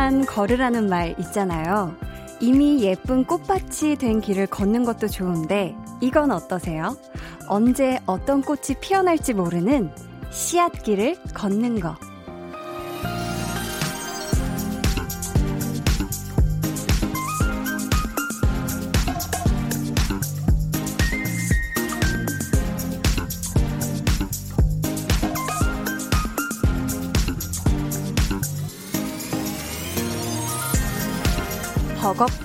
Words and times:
꽃길만 0.00 0.24
걸으라는 0.24 0.88
말 0.88 1.14
있잖아요. 1.18 1.94
이미 2.40 2.82
예쁜 2.82 3.24
꽃밭이 3.24 3.96
된 3.98 4.22
길을 4.22 4.46
걷는 4.46 4.84
것도 4.84 5.08
좋은데 5.08 5.76
이건 6.00 6.30
어떠세요? 6.30 6.96
언제 7.46 8.00
어떤 8.06 8.40
꽃이 8.40 8.80
피어날지 8.80 9.34
모르는 9.34 9.90
씨앗길을 10.30 11.16
걷는 11.34 11.80
거. 11.80 11.96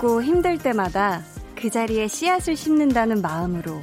버겁고 0.06 0.22
힘들 0.22 0.60
때마다 0.60 1.24
그 1.56 1.70
자리에 1.70 2.08
씨앗을 2.08 2.56
심는다는 2.56 3.22
마음으로 3.24 3.82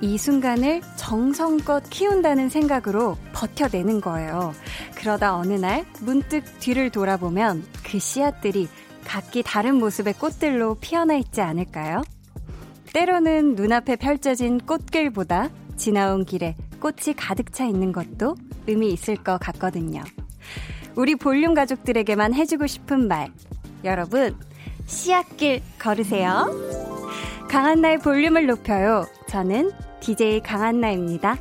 이 0.00 0.16
순간을 0.16 0.80
정성껏 0.96 1.90
키운다는 1.90 2.48
생각으로 2.48 3.16
버텨내는 3.32 4.00
거예요. 4.00 4.54
그러다 4.94 5.36
어느 5.36 5.54
날 5.54 5.84
문득 6.00 6.44
뒤를 6.60 6.90
돌아보면 6.90 7.64
그 7.84 7.98
씨앗들이 7.98 8.68
각기 9.04 9.42
다른 9.42 9.76
모습의 9.76 10.14
꽃들로 10.14 10.76
피어나 10.76 11.16
있지 11.16 11.40
않을까요? 11.40 12.02
때로는 12.92 13.56
눈앞에 13.56 13.96
펼쳐진 13.96 14.58
꽃길보다 14.58 15.50
지나온 15.76 16.24
길에 16.24 16.54
꽃이 16.80 17.16
가득 17.16 17.52
차 17.52 17.64
있는 17.64 17.92
것도 17.92 18.36
의미 18.66 18.92
있을 18.92 19.16
것 19.16 19.38
같거든요. 19.38 20.02
우리 20.94 21.16
볼륨 21.16 21.54
가족들에게만 21.54 22.34
해주고 22.34 22.66
싶은 22.66 23.08
말. 23.08 23.30
여러분, 23.84 24.36
씨앗길 24.86 25.62
걸으세요. 25.78 26.46
강한나의 27.50 27.98
볼륨을 27.98 28.46
높여요. 28.46 29.04
저는 29.28 29.72
DJ 30.00 30.40
강한나입니다. 30.40 31.36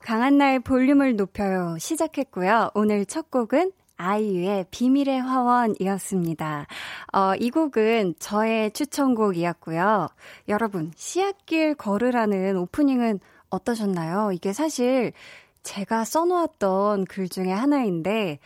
강한나의 0.00 0.60
볼륨을 0.60 1.16
높여요. 1.16 1.76
시작했고요. 1.78 2.70
오늘 2.74 3.06
첫 3.06 3.30
곡은 3.30 3.72
아이유의 3.96 4.66
비밀의 4.70 5.22
화원이었습니다. 5.22 6.66
어, 7.12 7.34
이 7.38 7.50
곡은 7.50 8.16
저의 8.18 8.72
추천곡이었고요. 8.72 10.08
여러분, 10.48 10.92
씨앗길 10.96 11.76
걸으라는 11.76 12.56
오프닝은 12.56 13.20
어떠셨나요? 13.48 14.32
이게 14.32 14.52
사실 14.52 15.12
제가 15.62 16.04
써놓았던 16.04 17.04
글 17.04 17.28
중에 17.28 17.52
하나인데, 17.52 18.40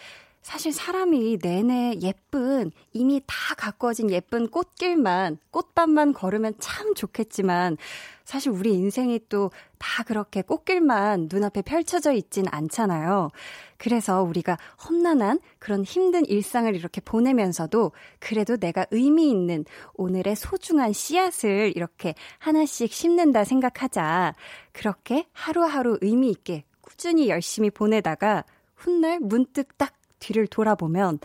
사실 0.46 0.72
사람이 0.72 1.38
내내 1.42 1.98
예쁜, 2.02 2.70
이미 2.92 3.20
다 3.26 3.56
가꿔진 3.56 4.12
예쁜 4.12 4.46
꽃길만, 4.46 5.38
꽃밭만 5.50 6.12
걸으면 6.12 6.54
참 6.60 6.94
좋겠지만, 6.94 7.76
사실 8.24 8.52
우리 8.52 8.72
인생이 8.74 9.22
또 9.28 9.50
다 9.78 10.02
그렇게 10.04 10.42
꽃길만 10.42 11.28
눈앞에 11.30 11.62
펼쳐져 11.62 12.12
있진 12.12 12.46
않잖아요. 12.50 13.30
그래서 13.78 14.22
우리가 14.22 14.56
험난한 14.84 15.40
그런 15.58 15.84
힘든 15.84 16.24
일상을 16.26 16.74
이렇게 16.74 17.00
보내면서도 17.00 17.92
그래도 18.18 18.56
내가 18.56 18.86
의미 18.90 19.30
있는 19.30 19.64
오늘의 19.94 20.36
소중한 20.36 20.92
씨앗을 20.92 21.72
이렇게 21.76 22.14
하나씩 22.38 22.92
심는다 22.92 23.44
생각하자. 23.44 24.34
그렇게 24.72 25.26
하루하루 25.32 25.98
의미 26.00 26.30
있게 26.30 26.64
꾸준히 26.80 27.28
열심히 27.28 27.70
보내다가 27.70 28.44
훗날 28.74 29.20
문득 29.20 29.76
딱 29.78 29.92
뒤를 30.26 30.46
돌아보면 30.46 31.18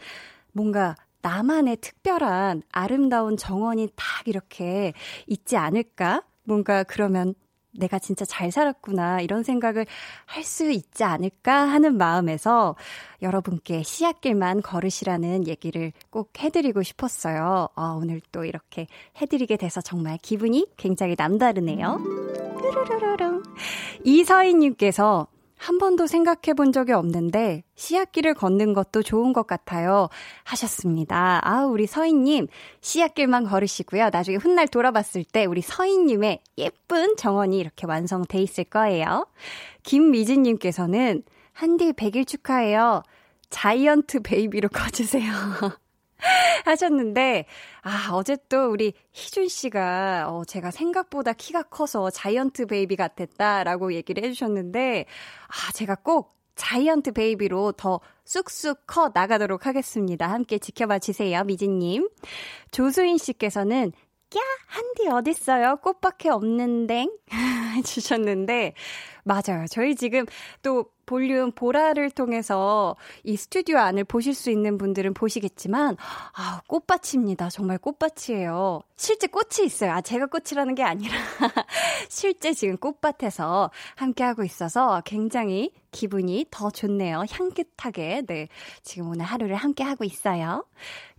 뭔가 0.52 0.96
나만의 1.24 1.78
특별한 1.78 2.64
아름다운 2.72 3.38
정원이 3.38 3.90
딱 3.96 4.28
이렇게 4.28 4.94
있지 5.28 5.58
않을까? 5.58 6.24
뭔가 6.44 6.84
그러면 6.84 7.36
내가 7.74 8.00
진짜 8.00 8.26
잘 8.26 8.52
살았구나 8.52 9.22
이런 9.22 9.44
생각을 9.44 9.86
할 10.26 10.44
수 10.44 10.70
있지 10.72 11.04
않을까 11.06 11.54
하는 11.54 11.98
마음에서 11.98 12.76
여러분께 13.22 13.84
씨앗길만 13.84 14.62
걸으시라는 14.62 15.48
얘기를 15.48 15.94
꼭 16.10 16.32
해드리고 16.38 16.84
싶었어요. 16.84 17.70
아, 17.76 17.98
오늘 17.98 18.20
또 18.34 18.44
이렇게 18.44 18.88
해드리게 19.22 19.56
돼서 19.56 19.80
정말 19.80 20.18
기분이 20.22 20.68
굉장히 20.76 21.16
남다르네요. 21.18 22.02
뾰로로로롱. 22.62 23.44
이서희님께서 24.04 25.28
한 25.62 25.78
번도 25.78 26.08
생각해 26.08 26.56
본 26.58 26.72
적이 26.72 26.94
없는데 26.94 27.62
씨앗길을 27.76 28.34
걷는 28.34 28.74
것도 28.74 29.04
좋은 29.04 29.32
것 29.32 29.46
같아요. 29.46 30.10
하셨습니다. 30.44 31.40
아, 31.44 31.66
우리 31.66 31.86
서희님, 31.86 32.48
씨앗길만 32.82 33.44
걸으시고요. 33.46 34.10
나중에 34.12 34.38
훗날 34.38 34.68
돌아봤을 34.68 35.24
때 35.24 35.46
우리 35.46 35.62
서희님의 35.62 36.40
예쁜 36.58 37.16
정원이 37.16 37.60
이렇게 37.60 37.86
완성돼 37.86 38.40
있을 38.40 38.64
거예요. 38.64 39.28
김미진님께서는 39.84 41.22
한디 41.54 41.92
100일 41.92 42.26
축하해요. 42.26 43.04
자이언트 43.52 44.22
베이비로 44.24 44.70
커주세요. 44.74 45.32
하셨는데, 46.66 47.46
아, 47.82 48.10
어제 48.14 48.38
또 48.50 48.70
우리 48.72 48.94
희준 49.12 49.48
씨가, 49.48 50.30
어, 50.30 50.46
제가 50.46 50.72
생각보다 50.72 51.34
키가 51.34 51.64
커서 51.64 52.10
giant 52.10 52.68
baby 52.68 52.96
같았다라고 52.96 53.94
얘기를 53.94 54.24
해주셨는데, 54.24 55.06
아, 55.48 55.72
제가 55.74 55.96
꼭 55.96 56.38
giant 56.56 57.14
baby로 57.14 57.74
더 57.74 58.00
쑥쑥 58.26 58.86
커 58.86 59.12
나가도록 59.14 59.66
하겠습니다. 59.66 60.30
함께 60.30 60.58
지켜봐 60.60 61.00
주세요, 61.00 61.44
미진님. 61.44 62.10
조수인 62.72 63.18
씨께서는 63.18 63.92
야, 64.38 64.42
한디 64.68 65.10
어딨어요? 65.10 65.78
꽃밖에 65.78 66.30
없는데? 66.30 67.08
해주셨는데, 67.76 68.74
맞아요. 69.24 69.66
저희 69.70 69.96
지금 69.96 70.26
또 70.62 70.86
볼륨 71.06 71.52
보라를 71.52 72.10
통해서 72.10 72.96
이 73.26 73.36
스튜디오 73.36 73.78
안을 73.78 74.06
보실 74.06 74.34
수 74.34 74.50
있는 74.50 74.78
분들은 74.78 75.14
보시겠지만, 75.14 75.98
아, 76.34 76.62
꽃밭입니다. 76.68 77.50
정말 77.50 77.78
꽃밭이에요. 77.78 78.82
실제 78.96 79.28
꽃이 79.28 79.66
있어요. 79.66 79.92
아, 79.92 80.02
제가 80.02 80.28
꽃이라는 80.28 80.76
게 80.76 80.84
아니라, 80.84 81.14
실제 82.08 82.54
지금 82.54 82.78
꽃밭에서 82.78 83.70
함께하고 83.96 84.46
있어서 84.46 85.02
굉장히 85.04 85.74
기분이 85.92 86.46
더 86.50 86.70
좋네요. 86.70 87.26
향긋하게. 87.30 88.24
네. 88.28 88.48
지금 88.82 89.10
오늘 89.10 89.26
하루를 89.26 89.56
함께하고 89.56 90.06
있어요. 90.06 90.66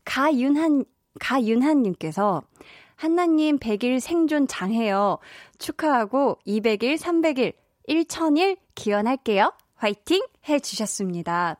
가윤한, 0.06 0.86
가윤한님께서, 1.20 2.42
한나님 3.02 3.58
100일 3.58 3.98
생존 3.98 4.46
장해요. 4.46 5.18
축하하고 5.58 6.38
200일, 6.46 6.96
300일, 6.96 7.52
1000일 7.88 8.58
기원할게요. 8.76 9.52
화이팅! 9.74 10.24
해 10.48 10.60
주셨습니다. 10.60 11.56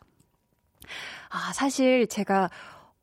아, 1.30 1.53
사실 1.53 2.06
제가 2.06 2.48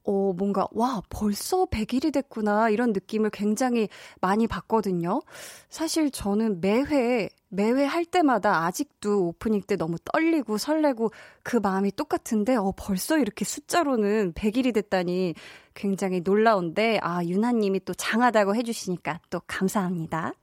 어, 0.05 0.31
뭔가, 0.37 0.69
와, 0.71 1.01
벌써 1.09 1.65
100일이 1.65 2.13
됐구나, 2.13 2.69
이런 2.69 2.93
느낌을 2.93 3.29
굉장히 3.29 3.89
많이 4.21 4.47
받거든요. 4.47 5.21
사실 5.69 6.09
저는 6.09 6.61
매회, 6.61 7.27
매회 7.49 7.83
할 7.83 8.05
때마다 8.05 8.65
아직도 8.65 9.27
오프닝 9.27 9.61
때 9.63 9.75
너무 9.75 9.97
떨리고 10.05 10.57
설레고 10.57 11.11
그 11.43 11.57
마음이 11.57 11.91
똑같은데, 11.91 12.55
어, 12.55 12.73
벌써 12.77 13.17
이렇게 13.17 13.43
숫자로는 13.43 14.33
100일이 14.33 14.73
됐다니 14.73 15.33
굉장히 15.73 16.21
놀라운데, 16.21 16.99
아, 17.01 17.23
유나 17.23 17.51
님이 17.51 17.79
또 17.83 17.93
장하다고 17.93 18.55
해 18.55 18.63
주시니까 18.63 19.19
또 19.29 19.41
감사합니다. 19.47 20.33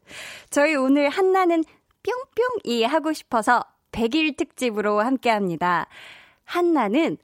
저희 0.51 0.75
오늘 0.75 1.09
한나는 1.09 1.63
뿅뿅이 2.03 2.85
하고 2.85 3.13
싶어서 3.13 3.65
100일 3.93 4.37
특집으로 4.37 5.01
함께 5.01 5.31
합니다. 5.31 5.87
한나는 6.45 7.19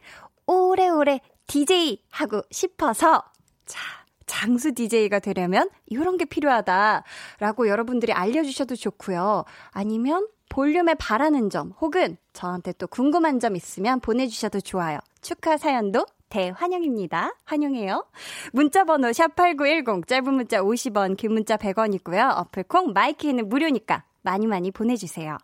오래오래 0.46 1.20
DJ 1.46 2.02
하고 2.10 2.42
싶어서 2.50 3.22
자, 3.66 4.01
장수 4.26 4.72
DJ가 4.72 5.18
되려면 5.18 5.68
이런 5.86 6.16
게 6.16 6.24
필요하다라고 6.24 7.68
여러분들이 7.68 8.12
알려주셔도 8.12 8.76
좋고요. 8.76 9.44
아니면 9.70 10.26
볼륨에 10.48 10.94
바라는 10.94 11.48
점 11.50 11.72
혹은 11.80 12.16
저한테 12.32 12.72
또 12.72 12.86
궁금한 12.86 13.40
점 13.40 13.56
있으면 13.56 14.00
보내주셔도 14.00 14.60
좋아요. 14.60 14.98
축하 15.22 15.56
사연도 15.56 16.04
대환영입니다. 16.28 17.34
환영해요. 17.44 18.06
문자번호 18.52 19.08
샵8910 19.08 20.06
짧은 20.06 20.32
문자 20.32 20.62
50원 20.62 21.16
긴 21.16 21.32
문자 21.32 21.56
100원이고요. 21.56 22.38
어플 22.38 22.71
콩 22.71 22.92
마이 22.92 23.09
케이는 23.09 23.48
무료니까 23.48 24.04
많이 24.22 24.46
많이 24.46 24.70
보내주세요. 24.70 25.36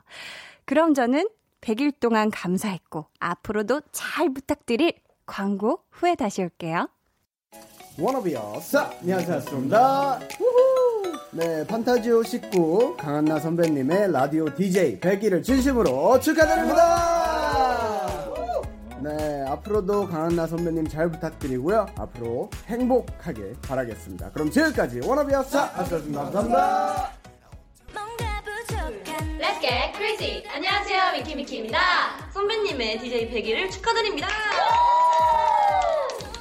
그럼 0.64 0.94
저는 0.94 1.28
100일 1.60 2.00
동안 2.00 2.30
감사했고 2.30 3.06
앞으로도 3.18 3.82
잘 3.92 4.32
부탁드릴 4.32 4.92
광고 5.26 5.82
후에 5.90 6.14
다시 6.14 6.42
올게요. 6.42 6.88
안녕하세요. 8.00 9.36
아스트로입니다. 9.38 10.20
네, 11.32 11.66
판타지오 11.66 12.22
19 12.22 12.96
강한나 12.96 13.40
선배님의 13.40 14.12
라디오 14.12 14.54
DJ 14.54 15.00
100일을 15.00 15.42
진심으로 15.42 16.20
축하드립니다. 16.20 17.48
네, 19.02 19.44
앞으로도 19.48 20.06
강한나 20.06 20.46
선배님 20.46 20.86
잘 20.86 21.10
부탁드리고요. 21.10 21.86
앞으로 21.96 22.50
행복하게 22.66 23.54
바라겠습니다. 23.62 24.30
그럼 24.30 24.48
지금까지 24.50 25.00
워너비였어. 25.04 25.70
아스였습니다. 25.74 26.22
감사합니다. 26.22 27.12
Let's 29.40 29.60
get 29.60 29.92
crazy! 29.96 30.44
안녕하세요, 30.54 31.18
미키미키입니다. 31.18 31.78
선배님의 32.32 33.00
DJ 33.00 33.30
100일을 33.30 33.70
축하드립니다. 33.72 34.28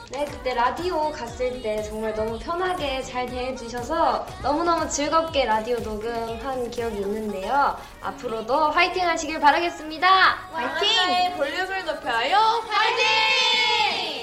네, 0.09 0.23
그때 0.25 0.53
라디오 0.53 1.11
갔을 1.11 1.61
때 1.61 1.83
정말 1.83 2.13
너무 2.13 2.39
편하게 2.39 3.01
잘 3.01 3.25
대해주셔서 3.25 4.25
너무너무 4.41 4.87
즐겁게 4.89 5.43
라디오 5.43 5.77
녹음한 5.79 6.71
기억이 6.71 6.99
있는데요. 6.99 7.77
앞으로도 8.01 8.71
화이팅 8.71 9.05
하시길 9.05 9.39
바라겠습니다. 9.41 10.07
화이팅! 10.53 11.35
볼륨을 11.35 11.85
높여요. 11.85 12.37
화이팅! 12.69 14.16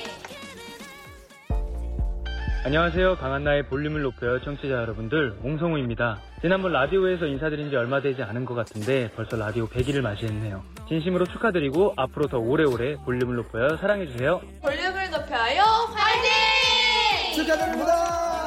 안녕하세요. 2.65 3.17
강한나의 3.17 3.65
볼륨을 3.65 4.01
높여요. 4.01 4.41
청취자 4.41 4.73
여러분들, 4.73 5.37
옹성우입니다. 5.43 6.19
지난번 6.41 6.73
라디오에서 6.73 7.27
인사드린 7.27 7.69
지 7.69 7.77
얼마 7.77 8.01
되지 8.01 8.23
않은 8.23 8.47
것 8.47 8.55
같은데 8.55 9.11
벌써 9.15 9.37
라디오 9.37 9.69
100일을 9.69 10.01
맞이했네요. 10.01 10.63
진심으로 10.89 11.27
축하드리고 11.27 11.93
앞으로 11.97 12.27
더 12.27 12.39
오래오래 12.39 12.97
볼륨을 13.05 13.37
높여요. 13.37 13.77
사랑해주세요. 13.77 14.41
볼륨을 14.63 15.11
높여요. 15.11 15.63
화이팅! 15.93 17.35
축하드립니다. 17.35 18.45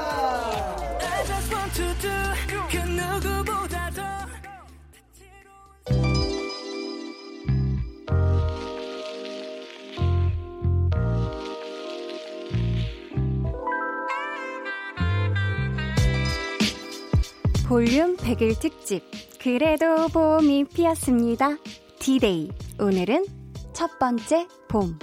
볼륨 17.67 18.15
100일 18.15 18.57
특집. 18.61 19.03
그래도 19.41 20.07
봄이 20.07 20.67
피었습니다. 20.73 21.57
디데이. 21.99 22.49
오늘은 22.79 23.25
첫 23.73 23.99
번째 23.99 24.47
봄. 24.69 24.97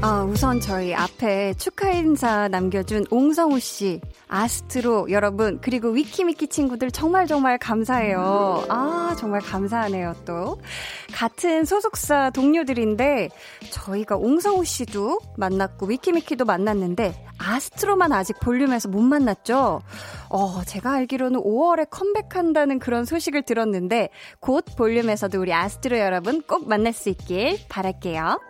아, 0.00 0.22
우선 0.22 0.60
저희 0.60 0.94
앞에 0.94 1.52
축하 1.58 1.90
인사 1.92 2.48
남겨준 2.48 3.04
옹성우 3.10 3.60
씨, 3.60 4.00
아스트로 4.28 5.10
여러분, 5.10 5.58
그리고 5.60 5.88
위키미키 5.90 6.48
친구들 6.48 6.90
정말 6.90 7.26
정말 7.26 7.58
감사해요. 7.58 8.64
아, 8.68 9.14
정말 9.18 9.40
감사하네요, 9.40 10.14
또. 10.24 10.58
같은 11.12 11.64
소속사 11.64 12.30
동료들인데, 12.30 13.28
저희가 13.70 14.16
옹성우 14.16 14.64
씨도 14.64 15.20
만났고, 15.36 15.86
위키미키도 15.86 16.44
만났는데, 16.44 17.26
아스트로만 17.38 18.12
아직 18.12 18.38
볼륨에서 18.40 18.88
못 18.88 19.00
만났죠? 19.00 19.82
어, 20.30 20.62
제가 20.64 20.92
알기로는 20.92 21.40
5월에 21.40 21.88
컴백한다는 21.90 22.78
그런 22.78 23.04
소식을 23.04 23.42
들었는데, 23.42 24.08
곧 24.40 24.64
볼륨에서도 24.76 25.40
우리 25.40 25.52
아스트로 25.52 25.98
여러분 25.98 26.42
꼭 26.42 26.68
만날 26.68 26.92
수 26.92 27.08
있길 27.08 27.58
바랄게요. 27.68 28.40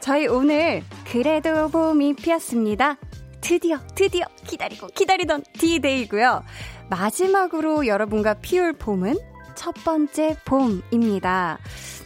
저희 0.00 0.26
오늘 0.26 0.82
그래도 1.10 1.68
봄이 1.68 2.14
피었습니다. 2.14 2.96
드디어 3.42 3.78
드디어 3.94 4.24
기다리고 4.46 4.86
기다리던 4.86 5.42
디데이고요. 5.58 6.42
마지막으로 6.88 7.86
여러분과 7.86 8.34
피울 8.34 8.72
봄은 8.72 9.16
첫 9.54 9.74
번째 9.84 10.36
봄입니다. 10.46 11.58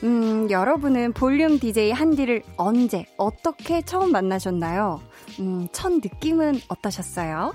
음, 0.02 0.50
여러분은 0.50 1.12
볼륨 1.12 1.58
DJ 1.58 1.92
한디를 1.92 2.42
언제 2.56 3.06
어떻게 3.16 3.82
처음 3.82 4.10
만나셨나요? 4.12 5.00
음, 5.38 5.68
첫 5.72 5.92
느낌은 5.92 6.60
어떠셨어요? 6.68 7.54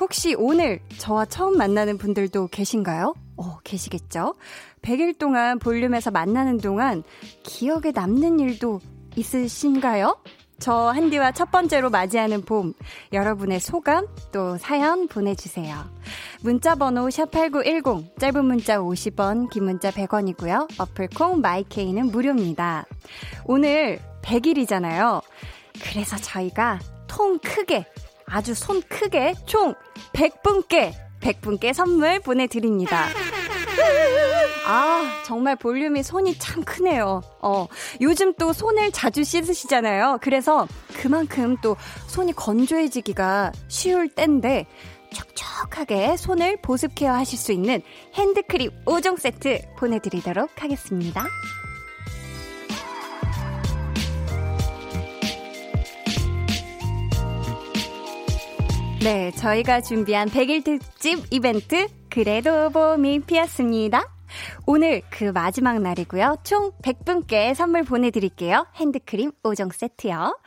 혹시 0.00 0.34
오늘 0.36 0.80
저와 0.98 1.26
처음 1.26 1.56
만나는 1.56 1.98
분들도 1.98 2.48
계신가요? 2.48 3.14
어, 3.36 3.58
계시겠죠? 3.62 4.34
100일 4.82 5.18
동안 5.18 5.58
볼륨에서 5.58 6.10
만나는 6.10 6.58
동안 6.58 7.02
기억에 7.44 7.92
남는 7.94 8.40
일도 8.40 8.80
있으신가요? 9.16 10.16
저 10.60 10.90
한디와 10.90 11.32
첫 11.32 11.50
번째로 11.50 11.88
맞이하는 11.90 12.42
봄, 12.42 12.74
여러분의 13.12 13.60
소감 13.60 14.06
또 14.30 14.58
사연 14.58 15.08
보내주세요. 15.08 15.74
문자 16.42 16.74
번호 16.74 17.08
샵8910, 17.08 18.18
짧은 18.20 18.44
문자 18.44 18.78
50원, 18.78 19.48
긴 19.50 19.64
문자 19.64 19.90
100원이고요. 19.90 20.78
어플콩 20.78 21.40
마이케이는 21.40 22.06
무료입니다. 22.06 22.84
오늘 23.46 23.98
100일이잖아요. 24.22 25.22
그래서 25.82 26.16
저희가 26.16 26.78
통 27.06 27.38
크게, 27.38 27.86
아주 28.26 28.54
손 28.54 28.82
크게 28.82 29.34
총 29.46 29.74
100분께, 30.12 30.92
100분께 31.20 31.72
선물 31.72 32.20
보내드립니다. 32.20 33.06
아, 34.66 35.22
정말 35.24 35.56
볼륨이 35.56 36.02
손이 36.02 36.38
참 36.38 36.62
크네요. 36.62 37.22
어, 37.40 37.66
요즘 38.00 38.34
또 38.34 38.52
손을 38.52 38.92
자주 38.92 39.24
씻으시잖아요. 39.24 40.18
그래서 40.20 40.68
그만큼 40.94 41.56
또 41.62 41.76
손이 42.06 42.34
건조해지기가 42.34 43.52
쉬울 43.68 44.08
때인데, 44.08 44.66
촉촉하게 45.12 46.16
손을 46.16 46.58
보습 46.62 46.94
케어 46.94 47.12
하실 47.12 47.36
수 47.38 47.52
있는 47.52 47.82
핸드크림 48.14 48.70
5종 48.84 49.18
세트 49.18 49.60
보내드리도록 49.76 50.62
하겠습니다. 50.62 51.26
네, 59.02 59.30
저희가 59.32 59.80
준비한 59.80 60.28
100일 60.28 60.62
특집 60.62 61.24
이벤트, 61.30 61.88
그래도 62.10 62.70
봄이 62.70 63.20
피었습니다. 63.20 64.08
오늘 64.66 65.02
그 65.10 65.24
마지막 65.24 65.80
날이고요. 65.80 66.38
총 66.42 66.72
100분께 66.82 67.54
선물 67.54 67.84
보내드릴게요. 67.84 68.66
핸드크림 68.74 69.30
5종 69.42 69.72
세트요. 69.72 70.38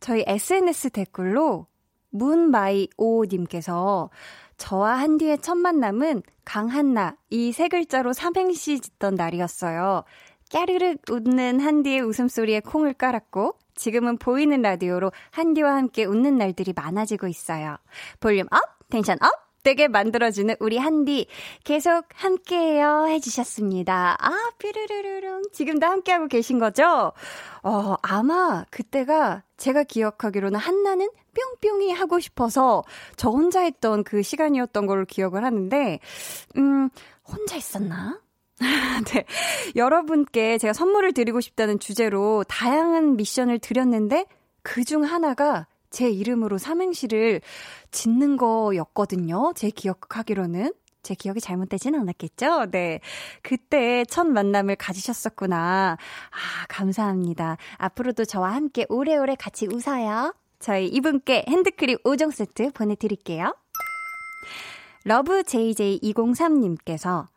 저희 0.00 0.24
SNS 0.26 0.90
댓글로 0.90 1.66
문마이오님께서 2.10 4.10
저와 4.58 4.94
한디의 4.96 5.38
첫 5.38 5.56
만남은 5.56 6.22
강한나 6.44 7.16
이 7.30 7.52
세 7.52 7.68
글자로 7.68 8.12
삼행시 8.12 8.80
짓던 8.80 9.14
날이었어요. 9.14 10.04
까르륵 10.52 11.02
웃는 11.10 11.60
한디의 11.60 12.00
웃음소리에 12.00 12.60
콩을 12.60 12.94
깔았고 12.94 13.56
지금은 13.74 14.18
보이는 14.18 14.60
라디오로 14.60 15.12
한디와 15.30 15.74
함께 15.74 16.04
웃는 16.04 16.38
날들이 16.38 16.72
많아지고 16.74 17.28
있어요. 17.28 17.76
volume 18.20 18.46
up, 18.50 18.60
tension 18.88 19.18
up, 19.20 19.47
되게 19.62 19.88
만들어주는 19.88 20.54
우리 20.60 20.78
한디 20.78 21.26
계속 21.64 22.04
함께해요 22.14 23.06
해주셨습니다. 23.08 24.16
아 24.18 24.50
뾰르르르릉 24.58 25.42
지금도 25.52 25.86
함께하고 25.86 26.28
계신 26.28 26.58
거죠? 26.58 27.12
어 27.62 27.94
아마 28.02 28.64
그때가 28.70 29.42
제가 29.56 29.82
기억하기로는 29.84 30.58
한나는 30.58 31.08
뿅뿅이 31.62 31.92
하고 31.92 32.20
싶어서 32.20 32.82
저 33.16 33.30
혼자 33.30 33.60
했던 33.60 34.04
그 34.04 34.22
시간이었던 34.22 34.86
걸로 34.86 35.04
기억을 35.04 35.44
하는데 35.44 35.98
음 36.56 36.88
혼자 37.24 37.56
있었나? 37.56 38.20
네. 39.12 39.24
여러분께 39.76 40.58
제가 40.58 40.72
선물을 40.72 41.12
드리고 41.12 41.40
싶다는 41.40 41.78
주제로 41.78 42.42
다양한 42.48 43.16
미션을 43.16 43.58
드렸는데 43.60 44.26
그 44.62 44.84
중 44.84 45.04
하나가 45.04 45.66
제 45.90 46.10
이름으로 46.10 46.58
삼행시를 46.58 47.40
짓는 47.90 48.36
거였거든요. 48.36 49.52
제 49.54 49.70
기억하기로는. 49.70 50.72
제 51.02 51.14
기억이 51.14 51.40
잘못되진 51.40 51.94
않았겠죠? 51.94 52.70
네. 52.70 53.00
그때 53.42 54.04
첫 54.06 54.26
만남을 54.26 54.76
가지셨었구나. 54.76 55.96
아, 55.96 56.66
감사합니다. 56.68 57.56
앞으로도 57.76 58.24
저와 58.24 58.52
함께 58.54 58.84
오래오래 58.88 59.36
같이 59.36 59.66
웃어요. 59.66 60.34
저희 60.58 60.86
이분께 60.88 61.46
핸드크림 61.48 61.98
5종 62.04 62.32
세트 62.32 62.72
보내드릴게요. 62.72 63.54
러브 65.04 65.42
JJ203님께서 65.42 67.28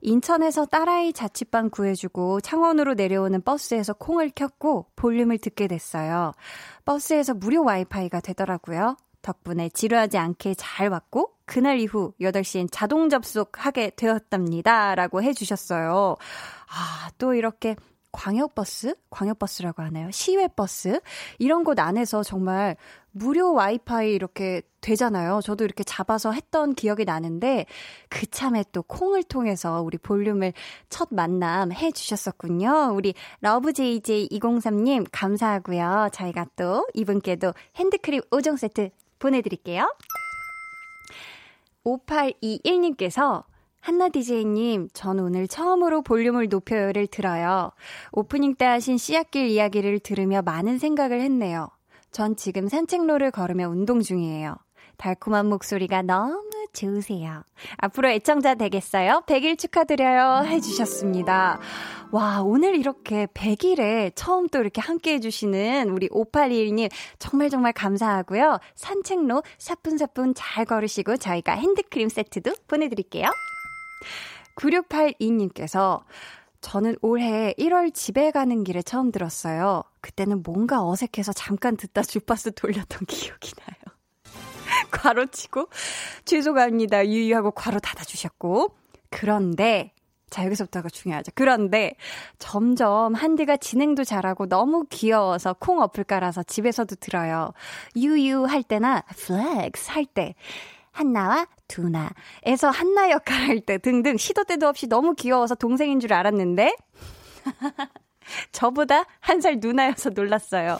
인천에서 0.00 0.66
딸아이 0.66 1.12
자취방 1.12 1.70
구해주고 1.70 2.40
창원으로 2.40 2.94
내려오는 2.94 3.40
버스에서 3.42 3.92
콩을 3.94 4.30
켰고 4.30 4.86
볼륨을 4.96 5.38
듣게 5.38 5.66
됐어요. 5.66 6.32
버스에서 6.84 7.34
무료 7.34 7.64
와이파이가 7.64 8.20
되더라고요. 8.20 8.96
덕분에 9.22 9.68
지루하지 9.70 10.18
않게 10.18 10.54
잘 10.54 10.88
왔고 10.88 11.32
그날 11.46 11.80
이후 11.80 12.12
8시엔 12.20 12.68
자동 12.70 13.08
접속하게 13.08 13.90
되었답니다. 13.96 14.94
라고 14.94 15.22
해주셨어요. 15.22 16.16
아, 16.68 17.10
또 17.18 17.34
이렇게 17.34 17.76
광역버스? 18.12 18.94
광역버스라고 19.10 19.82
하나요? 19.82 20.10
시외버스? 20.10 21.00
이런 21.38 21.64
곳 21.64 21.78
안에서 21.78 22.22
정말 22.22 22.76
무료 23.18 23.54
와이파이 23.54 24.12
이렇게 24.12 24.60
되잖아요. 24.82 25.40
저도 25.42 25.64
이렇게 25.64 25.82
잡아서 25.84 26.32
했던 26.32 26.74
기억이 26.74 27.06
나는데, 27.06 27.64
그 28.10 28.26
참에 28.26 28.62
또 28.72 28.82
콩을 28.82 29.22
통해서 29.24 29.80
우리 29.80 29.96
볼륨을 29.96 30.52
첫 30.90 31.08
만남 31.10 31.72
해 31.72 31.90
주셨었군요. 31.92 32.92
우리 32.94 33.14
러브JJ203님 33.42 35.06
감사하고요. 35.10 36.10
저희가 36.12 36.46
또 36.56 36.86
이분께도 36.92 37.54
핸드크림 37.76 38.20
5종 38.30 38.58
세트 38.58 38.90
보내드릴게요. 39.18 39.90
5821님께서 41.84 43.44
한나 43.80 44.08
DJ님, 44.10 44.88
전 44.92 45.20
오늘 45.20 45.48
처음으로 45.48 46.02
볼륨을 46.02 46.48
높여요를 46.48 47.06
들어요. 47.06 47.70
오프닝 48.12 48.56
때 48.56 48.66
하신 48.66 48.98
씨앗길 48.98 49.46
이야기를 49.46 50.00
들으며 50.00 50.42
많은 50.42 50.78
생각을 50.78 51.20
했네요. 51.22 51.70
전 52.16 52.34
지금 52.34 52.66
산책로를 52.66 53.30
걸으며 53.30 53.68
운동 53.68 54.00
중이에요. 54.00 54.56
달콤한 54.96 55.50
목소리가 55.50 56.00
너무 56.00 56.40
좋으세요. 56.72 57.42
앞으로 57.76 58.08
애청자 58.08 58.54
되겠어요? 58.54 59.24
100일 59.26 59.58
축하드려요. 59.58 60.46
해주셨습니다. 60.46 61.60
와, 62.12 62.40
오늘 62.40 62.74
이렇게 62.74 63.26
100일에 63.26 64.12
처음 64.14 64.48
또 64.48 64.60
이렇게 64.60 64.80
함께 64.80 65.12
해주시는 65.12 65.90
우리 65.90 66.08
5821님 66.08 66.90
정말 67.18 67.50
정말 67.50 67.74
감사하고요. 67.74 68.60
산책로 68.76 69.42
사뿐사뿐 69.58 70.32
잘 70.34 70.64
걸으시고 70.64 71.18
저희가 71.18 71.52
핸드크림 71.52 72.08
세트도 72.08 72.54
보내드릴게요. 72.66 73.28
9682님께서 74.56 76.00
저는 76.62 76.96
올해 77.02 77.52
1월 77.58 77.92
집에 77.92 78.30
가는 78.30 78.64
길에 78.64 78.80
처음 78.80 79.12
들었어요. 79.12 79.82
그때는 80.06 80.44
뭔가 80.44 80.86
어색해서 80.86 81.32
잠깐 81.32 81.76
듣다 81.76 82.02
주파수 82.02 82.52
돌렸던 82.52 83.00
기억이 83.08 83.52
나요. 83.56 83.96
괄호 84.92 85.26
치고 85.26 85.68
죄송합니다. 86.24 87.06
유유하고 87.08 87.50
괄호 87.50 87.80
닫아 87.80 88.04
주셨고 88.04 88.76
그런데 89.10 89.92
자, 90.30 90.44
여기서부터가 90.44 90.88
중요하죠. 90.90 91.32
그런데 91.34 91.96
점점 92.38 93.14
한디가 93.14 93.56
진행도 93.56 94.04
잘하고 94.04 94.46
너무 94.46 94.84
귀여워서 94.90 95.54
콩 95.54 95.80
어플 95.80 96.04
깔아서 96.04 96.44
집에서도 96.44 96.94
들어요. 96.96 97.52
유유 97.96 98.44
할 98.44 98.62
때나 98.62 99.02
flex 99.08 99.90
할 99.90 100.04
때. 100.04 100.34
한나와 100.92 101.46
두나에서 101.68 102.70
한나 102.72 103.10
역할 103.10 103.40
할 103.48 103.60
때 103.60 103.76
등등 103.78 104.16
시도 104.16 104.44
때도 104.44 104.66
없이 104.68 104.86
너무 104.86 105.14
귀여워서 105.14 105.54
동생인 105.54 106.00
줄 106.00 106.12
알았는데 106.14 106.74
저보다 108.52 109.04
한 109.20 109.40
살 109.40 109.58
누나여서 109.60 110.10
놀랐어요. 110.10 110.78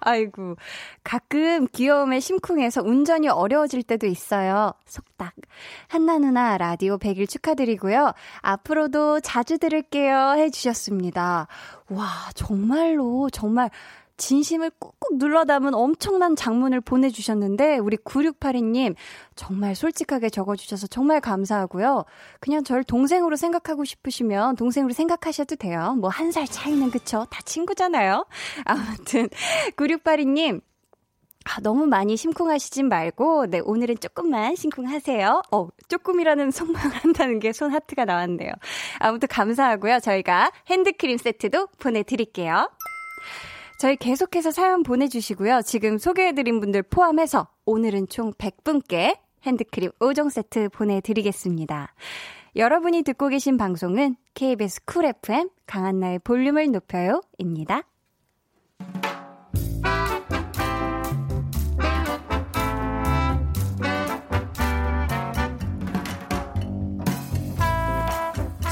아이고. 0.00 0.56
가끔 1.02 1.66
귀여움에 1.68 2.20
심쿵해서 2.20 2.82
운전이 2.82 3.28
어려워질 3.28 3.82
때도 3.82 4.06
있어요. 4.06 4.72
속닥. 4.86 5.34
한나 5.88 6.18
누나 6.18 6.56
라디오 6.58 6.98
100일 6.98 7.28
축하드리고요. 7.28 8.12
앞으로도 8.40 9.20
자주 9.20 9.58
들을게요. 9.58 10.34
해주셨습니다. 10.36 11.48
와, 11.90 12.06
정말로, 12.34 13.28
정말 13.30 13.70
진심을 14.18 14.70
꾹꾹 14.78 15.16
눌러 15.18 15.44
담은 15.46 15.74
엄청난 15.74 16.36
장문을 16.36 16.80
보내주셨는데, 16.82 17.78
우리 17.78 17.96
9682님, 17.96 18.94
정말 19.36 19.74
솔직하게 19.74 20.28
적어주셔서 20.28 20.88
정말 20.88 21.20
감사하고요. 21.20 22.04
그냥 22.40 22.62
절 22.64 22.84
동생으로 22.84 23.36
생각하고 23.36 23.84
싶으시면 23.84 24.56
동생으로 24.56 24.92
생각하셔도 24.92 25.56
돼요. 25.56 25.94
뭐 25.98 26.10
한 26.10 26.30
살 26.32 26.46
차이는 26.46 26.90
그쵸? 26.90 27.26
다 27.30 27.40
친구잖아요. 27.44 28.26
아무튼, 28.66 29.28
9682님, 29.76 30.60
아, 31.44 31.60
너무 31.62 31.86
많이 31.86 32.14
심쿵하시진 32.16 32.88
말고, 32.88 33.46
네, 33.46 33.60
오늘은 33.64 33.96
조금만 34.00 34.54
심쿵하세요. 34.56 35.42
어, 35.52 35.68
조금이라는 35.88 36.50
손 36.50 36.60
모양을 36.60 36.90
한다는 36.96 37.38
게 37.38 37.52
손 37.52 37.72
하트가 37.72 38.04
나왔네요. 38.04 38.50
아무튼 38.98 39.28
감사하고요. 39.28 40.00
저희가 40.00 40.50
핸드크림 40.68 41.16
세트도 41.16 41.68
보내드릴게요. 41.78 42.68
저희 43.78 43.94
계속해서 43.94 44.50
사연 44.50 44.82
보내주시고요. 44.82 45.62
지금 45.62 45.98
소개해드린 45.98 46.58
분들 46.58 46.82
포함해서 46.82 47.46
오늘은 47.64 48.08
총 48.08 48.32
100분께 48.32 49.16
핸드크림 49.44 49.92
5종 50.00 50.30
세트 50.30 50.70
보내드리겠습니다. 50.70 51.94
여러분이 52.56 53.02
듣고 53.02 53.28
계신 53.28 53.56
방송은 53.56 54.16
KBS 54.34 54.84
쿨 54.84 55.04
FM 55.04 55.48
강한나의 55.66 56.18
볼륨을 56.18 56.72
높여요 56.72 57.20
입니다. 57.38 57.82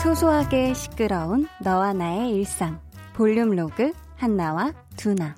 소소하게 0.02 0.74
시끄러운 0.74 1.46
너와 1.62 1.92
나의 1.92 2.32
일상 2.32 2.80
볼륨 3.14 3.50
로그 3.50 3.92
한나와 4.16 4.72
두나 4.96 5.34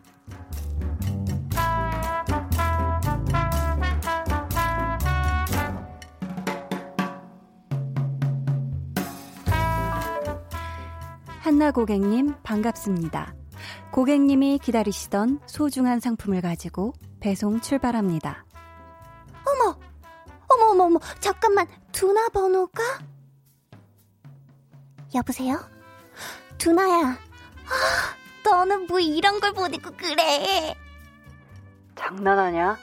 한나 11.40 11.70
고객님 11.73 12.35
반갑습니다. 12.42 13.35
고객님이 13.90 14.58
기다리시던 14.58 15.40
소중한 15.47 15.99
상품을 15.99 16.42
가지고 16.42 16.92
배송 17.20 17.61
출발합니다. 17.61 18.44
어머, 19.47 19.78
어머, 20.49 20.70
어머, 20.73 20.85
어머, 20.85 20.99
잠깐만, 21.20 21.66
두나 21.90 22.28
번호가? 22.28 22.82
여보세요? 25.14 25.58
두나야, 26.58 27.06
아, 27.06 28.18
너는 28.50 28.87
뭐 28.87 28.99
이런 28.99 29.40
걸 29.40 29.52
보내고 29.52 29.90
그래? 29.97 30.75
장난하냐? 31.95 32.78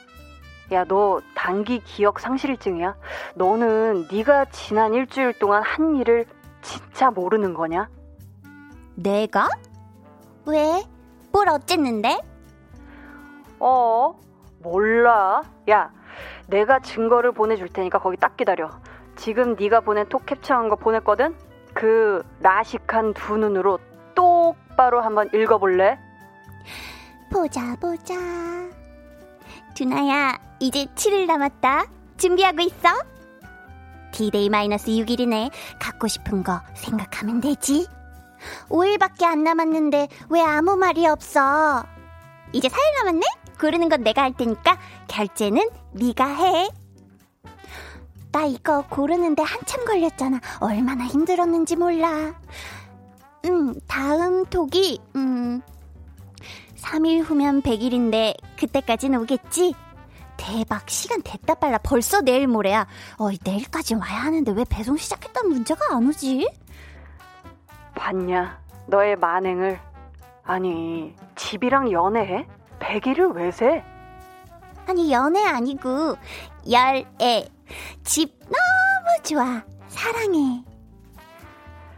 야, 0.72 0.84
너 0.84 1.20
단기 1.34 1.80
기억 1.80 2.20
상실증이야? 2.20 2.96
너는 3.34 4.08
네가 4.10 4.46
지난 4.46 4.94
일주일 4.94 5.32
동안 5.38 5.62
한 5.62 5.96
일을 5.96 6.24
진짜 6.62 7.10
모르는 7.10 7.54
거냐? 7.54 7.88
내가? 8.94 9.48
왜? 10.46 10.84
뭘 11.32 11.48
어쨌는데? 11.48 12.18
어, 13.58 14.18
몰라. 14.60 15.42
야, 15.70 15.92
내가 16.48 16.80
증거를 16.80 17.32
보내줄 17.32 17.68
테니까 17.68 17.98
거기 17.98 18.16
딱 18.16 18.36
기다려. 18.36 18.70
지금 19.16 19.54
네가 19.54 19.80
보낸 19.80 20.08
톡 20.08 20.26
캡처한 20.26 20.68
거 20.68 20.76
보냈거든? 20.76 21.34
그 21.74 22.24
라식한 22.40 23.14
두 23.14 23.36
눈으로 23.36 23.78
똑바로 24.76 25.00
한번 25.00 25.30
읽어볼래? 25.32 25.98
보자 27.32 27.74
보자. 27.80 28.14
두나야 29.74 30.38
이제 30.60 30.84
7일 30.94 31.26
남았다. 31.26 31.86
준비하고 32.18 32.60
있어? 32.60 32.90
디데이 34.12 34.50
마이너스 34.50 34.88
6일이네. 34.88 35.50
갖고 35.80 36.08
싶은 36.08 36.44
거 36.44 36.60
생각하면 36.74 37.40
되지. 37.40 37.86
5일밖에 38.68 39.24
안 39.24 39.44
남았는데 39.44 40.08
왜 40.28 40.42
아무 40.42 40.76
말이 40.76 41.06
없어? 41.06 41.82
이제 42.52 42.68
4일 42.68 42.98
남았네? 42.98 43.22
고르는 43.58 43.88
건 43.88 44.02
내가 44.02 44.22
할 44.24 44.34
테니까 44.34 44.78
결제는 45.08 45.70
네가 45.92 46.26
해. 46.26 46.68
나 48.30 48.44
이거 48.44 48.84
고르는데 48.90 49.42
한참 49.42 49.86
걸렸잖아. 49.86 50.38
얼마나 50.60 51.06
힘들었는지 51.06 51.76
몰라 51.76 52.34
음, 53.46 53.74
다음 53.86 54.44
톡이, 54.46 55.00
음, 55.14 55.60
3일 56.76 57.22
후면 57.22 57.62
100일인데, 57.62 58.34
그때까진 58.58 59.14
오겠지? 59.14 59.74
대박, 60.36 60.88
시간 60.90 61.22
됐다 61.22 61.54
빨라. 61.54 61.78
벌써 61.78 62.20
내일 62.20 62.46
모레야. 62.46 62.86
어이, 63.18 63.38
내일까지 63.42 63.94
와야 63.94 64.18
하는데 64.18 64.52
왜 64.52 64.64
배송 64.68 64.96
시작했다는 64.96 65.50
문제가 65.50 65.94
안 65.96 66.06
오지? 66.06 66.48
봤냐? 67.94 68.60
너의 68.86 69.16
만행을. 69.16 69.80
아니, 70.44 71.14
집이랑 71.34 71.90
연애해? 71.90 72.46
100일을 72.78 73.34
왜 73.34 73.50
세? 73.50 73.82
아니, 74.86 75.10
연애 75.12 75.44
아니고, 75.44 76.16
열애. 76.70 77.48
집 78.04 78.38
너무 78.44 79.22
좋아. 79.24 79.64
사랑해. 79.88 80.62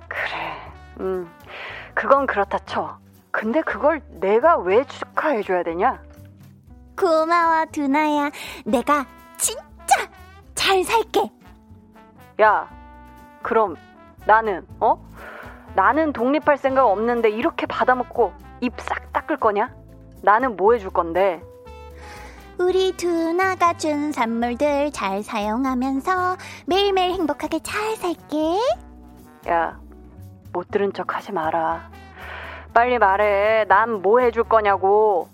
그래, 0.09 0.73
음, 1.01 1.31
그건 1.99 2.29
그렇다 2.29 2.59
쳐. 2.61 2.97
근데 3.33 3.61
그걸 3.61 4.01
내가 4.21 4.57
왜 4.57 4.85
축하해줘야 4.85 5.65
되냐? 5.65 6.01
고마워, 6.97 7.65
두나야. 7.73 8.31
내가 8.65 9.05
진짜 9.37 9.63
잘 10.55 10.85
살게. 10.85 11.29
야, 12.41 12.69
그럼 13.43 13.75
나는, 14.27 14.65
어? 14.79 14.97
나는 15.75 16.13
독립할 16.13 16.57
생각 16.57 16.87
없는데 16.87 17.31
이렇게 17.31 17.67
받아먹고 17.67 18.33
입 18.61 18.75
싹 18.79 19.13
닦을 19.13 19.39
거냐? 19.39 19.75
나는 20.23 20.55
뭐 20.57 20.75
해줄 20.75 20.91
건데? 20.91 21.43
우리 22.61 22.97
두나가 22.97 23.73
준 23.77 24.13
선물들 24.13 24.93
잘 24.93 25.25
사용하면서 25.25 26.37
매일매일 26.67 27.11
행복하게 27.15 27.59
잘 27.65 27.97
살게. 27.97 28.61
야, 29.49 29.81
못 30.59 30.73
들은 30.73 30.93
척 30.93 31.15
하지 31.15 31.31
마라. 31.31 31.89
빨리 32.75 32.99
말해. 32.99 33.65
난 33.69 34.03
뭐 34.03 34.19
해줄 34.19 34.43
거냐고. 34.43 35.29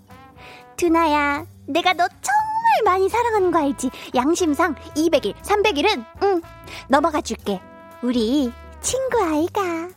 두나야, 0.76 1.47
내가 1.66 1.95
너 1.95 2.07
정말 2.21 2.85
많이 2.85 3.09
사랑하는 3.09 3.50
거 3.50 3.59
알지? 3.61 3.90
양심상 4.14 4.75
200일, 4.95 5.35
300일은 5.37 6.04
응 6.25 6.43
넘어가 6.88 7.23
줄게. 7.23 7.59
우리 8.02 8.52
친구 8.83 9.19
아이가. 9.23 9.88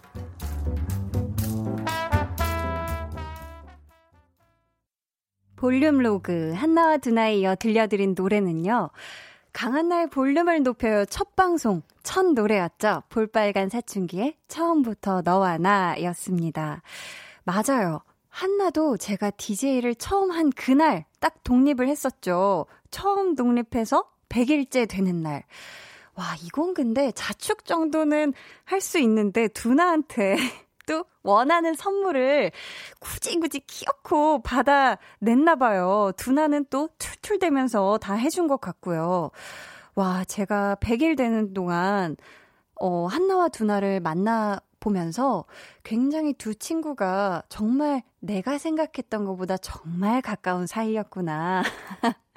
볼륨 5.57 5.97
로그 5.97 6.53
한나와 6.55 6.97
두나에 6.97 7.35
이어 7.37 7.55
들려드린 7.55 8.13
노래는요. 8.17 8.91
강한나의 9.57 10.11
볼륨을 10.11 10.61
높여요 10.61 11.03
첫 11.05 11.35
방송 11.35 11.81
첫 12.03 12.27
노래였죠. 12.27 13.01
볼빨간 13.09 13.69
사춘기의 13.69 14.35
처음부터 14.47 15.23
너와 15.25 15.57
나였습니다. 15.57 16.83
맞아요. 17.43 18.01
한나도 18.29 18.97
제가 18.97 19.31
DJ를 19.31 19.95
처음 19.95 20.29
한 20.29 20.51
그날 20.51 21.05
딱 21.19 21.43
독립을 21.43 21.87
했었죠. 21.87 22.67
처음 22.91 23.33
독립해서 23.33 24.07
100일째 24.29 24.87
되는 24.87 25.23
날. 25.23 25.43
와, 26.13 26.35
이건 26.43 26.75
근데 26.75 27.11
자축 27.13 27.65
정도는 27.65 28.35
할 28.63 28.79
수 28.79 28.99
있는데 28.99 29.47
두나한테 29.47 30.37
또 30.87 31.05
원하는 31.21 31.75
선물을 31.75 32.51
굳이 32.99 33.39
굳이 33.39 33.59
키놓고 33.59 34.41
받아냈나 34.41 35.57
봐요. 35.57 36.11
두나는 36.17 36.65
또 36.71 36.89
툴툴대면서 36.97 37.99
다 38.01 38.15
해준 38.15 38.47
것 38.47 38.59
같고요. 38.59 39.29
와, 39.93 40.23
제가 40.23 40.77
100일 40.79 41.15
되는 41.15 41.53
동안 41.53 42.15
어, 42.79 43.05
한나와 43.05 43.49
두나를 43.49 43.99
만나 43.99 44.59
보면서 44.79 45.45
굉장히 45.83 46.33
두 46.33 46.55
친구가 46.55 47.43
정말 47.49 48.03
내가 48.19 48.57
생각했던 48.57 49.25
것보다 49.25 49.57
정말 49.57 50.21
가까운 50.21 50.67
사이였구나. 50.67 51.63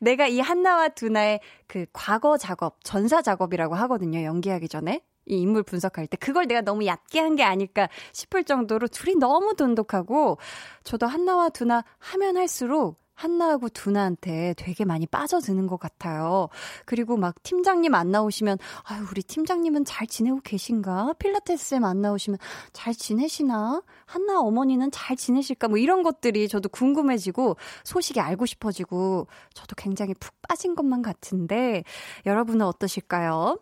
내가 0.00 0.26
이 0.26 0.40
한나와 0.40 0.88
두나의 0.88 1.40
그 1.66 1.86
과거 1.92 2.38
작업, 2.38 2.78
전사 2.84 3.22
작업이라고 3.22 3.74
하거든요. 3.74 4.22
연기하기 4.22 4.68
전에. 4.68 5.02
이 5.26 5.40
인물 5.40 5.62
분석할 5.62 6.06
때 6.06 6.16
그걸 6.16 6.46
내가 6.46 6.60
너무 6.60 6.86
얕게 6.86 7.20
한 7.20 7.36
게 7.36 7.44
아닐까 7.44 7.88
싶을 8.12 8.44
정도로 8.44 8.88
둘이 8.88 9.14
너무 9.16 9.54
돈독하고 9.54 10.38
저도 10.84 11.06
한나와 11.06 11.48
두나 11.48 11.84
하면 11.98 12.36
할수록 12.36 12.99
한나하고 13.20 13.68
두나한테 13.68 14.54
되게 14.56 14.86
많이 14.86 15.06
빠져드는 15.06 15.66
것 15.66 15.78
같아요. 15.78 16.48
그리고 16.86 17.18
막 17.18 17.42
팀장님 17.42 17.94
안 17.94 18.10
나오시면, 18.10 18.56
아유, 18.84 19.04
우리 19.10 19.22
팀장님은 19.22 19.84
잘 19.84 20.06
지내고 20.06 20.40
계신가? 20.42 21.12
필라테스에 21.18 21.80
안 21.82 22.00
나오시면 22.00 22.38
잘 22.72 22.94
지내시나? 22.94 23.82
한나 24.06 24.40
어머니는 24.40 24.90
잘 24.90 25.16
지내실까? 25.16 25.68
뭐 25.68 25.76
이런 25.76 26.02
것들이 26.02 26.48
저도 26.48 26.70
궁금해지고 26.70 27.56
소식이 27.84 28.20
알고 28.20 28.46
싶어지고 28.46 29.26
저도 29.52 29.74
굉장히 29.76 30.14
푹 30.14 30.32
빠진 30.48 30.74
것만 30.74 31.02
같은데 31.02 31.84
여러분은 32.24 32.64
어떠실까요? 32.64 33.58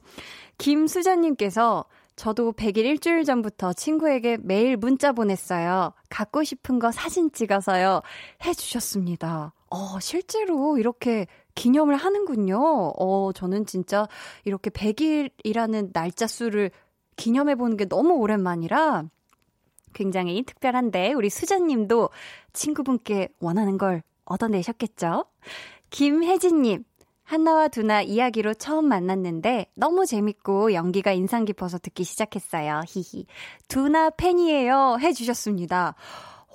김수자님께서 0.59 1.85
저도 2.19 2.53
100일 2.53 2.79
일주일 2.79 3.23
전부터 3.23 3.73
친구에게 3.75 4.39
매일 4.43 4.77
문자 4.77 5.13
보냈어요. 5.13 5.93
갖고 6.11 6.43
싶은 6.43 6.81
거 6.81 6.91
사진 6.91 7.31
찍어서요. 7.31 8.03
해주셨습니다. 8.45 9.55
어, 9.71 10.01
실제로 10.01 10.79
이렇게 10.79 11.29
기념을 11.55 11.95
하는군요. 11.95 12.59
어, 12.99 13.33
저는 13.33 13.67
진짜 13.67 14.09
이렇게 14.45 14.69
100일이라는 14.69 15.93
날짜 15.93 16.27
수를 16.27 16.73
기념해 17.15 17.55
보는 17.55 17.77
게 17.77 17.85
너무 17.85 18.15
오랜만이라 18.15 19.05
굉장히 19.95 20.43
특별한데 20.43 21.13
우리 21.13 21.31
수자님도 21.31 22.11
친구분께 22.53 23.29
원하는 23.39 23.79
걸 23.79 24.03
얻어내셨겠죠? 24.25 25.25
김혜진님, 25.91 26.83
한나와 27.29 27.69
두나 27.69 28.01
이야기로 28.01 28.55
처음 28.55 28.87
만났는데 28.87 29.67
너무 29.75 30.07
재밌고 30.07 30.73
연기가 30.73 31.13
인상 31.13 31.45
깊어서 31.45 31.77
듣기 31.77 32.03
시작했어요. 32.03 32.81
히히. 32.89 33.27
두나 33.69 34.09
팬이에요. 34.09 34.97
해주셨습니다. 34.99 35.95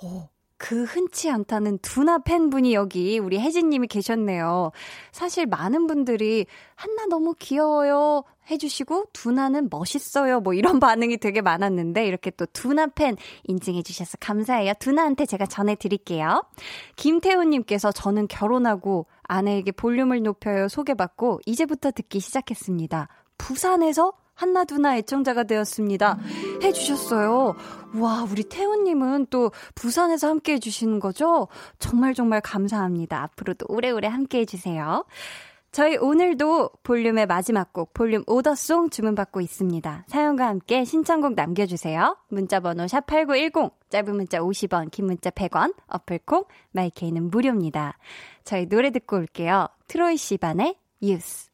오, 0.02 0.28
그 0.56 0.84
흔치 0.84 1.30
않다는 1.30 1.78
두나 1.78 2.18
팬분이 2.18 2.74
여기 2.74 3.18
우리 3.18 3.38
혜진님이 3.38 3.88
계셨네요. 3.88 4.70
사실 5.12 5.46
많은 5.46 5.86
분들이 5.86 6.46
한나 6.74 7.06
너무 7.06 7.34
귀여워요 7.38 8.24
해주시고 8.50 9.06
두나는 9.12 9.68
멋있어요 9.70 10.40
뭐 10.40 10.54
이런 10.54 10.78
반응이 10.80 11.16
되게 11.16 11.40
많았는데 11.40 12.06
이렇게 12.06 12.30
또 12.30 12.46
두나 12.46 12.86
팬 12.86 13.16
인증해 13.44 13.82
주셔서 13.82 14.16
감사해요. 14.20 14.74
두나한테 14.78 15.26
제가 15.26 15.46
전해드릴게요. 15.46 16.44
김태훈님께서 16.96 17.92
저는 17.92 18.28
결혼하고 18.28 19.06
아내에게 19.22 19.72
볼륨을 19.72 20.22
높여요 20.22 20.68
소개받고 20.68 21.40
이제부터 21.46 21.90
듣기 21.90 22.20
시작했습니다. 22.20 23.08
부산에서 23.38 24.12
한나두나 24.34 24.96
애청자가 24.98 25.44
되었습니다. 25.44 26.18
해주셨어요. 26.62 27.54
와, 27.96 28.26
우리 28.30 28.44
태훈님은 28.44 29.26
또 29.30 29.52
부산에서 29.74 30.28
함께 30.28 30.54
해주시는 30.54 31.00
거죠? 31.00 31.48
정말 31.78 32.14
정말 32.14 32.40
감사합니다. 32.40 33.22
앞으로도 33.22 33.66
오래오래 33.68 34.08
함께 34.08 34.40
해주세요. 34.40 35.04
저희 35.74 35.96
오늘도 35.96 36.70
볼륨의 36.84 37.26
마지막 37.26 37.72
곡, 37.72 37.92
볼륨 37.94 38.22
오더송 38.28 38.90
주문받고 38.90 39.40
있습니다. 39.40 40.04
사연과 40.06 40.46
함께 40.46 40.84
신청곡 40.84 41.34
남겨주세요. 41.34 42.16
문자번호 42.28 42.84
샵8910, 42.84 43.72
짧은 43.90 44.14
문자 44.14 44.38
50원, 44.38 44.92
긴 44.92 45.06
문자 45.06 45.30
100원, 45.30 45.74
어플콩, 45.88 46.44
마이케이는 46.70 47.28
무료입니다. 47.28 47.98
저희 48.44 48.66
노래 48.68 48.90
듣고 48.90 49.16
올게요. 49.16 49.66
트로이 49.88 50.16
시반의 50.16 50.76
유스. 51.02 51.53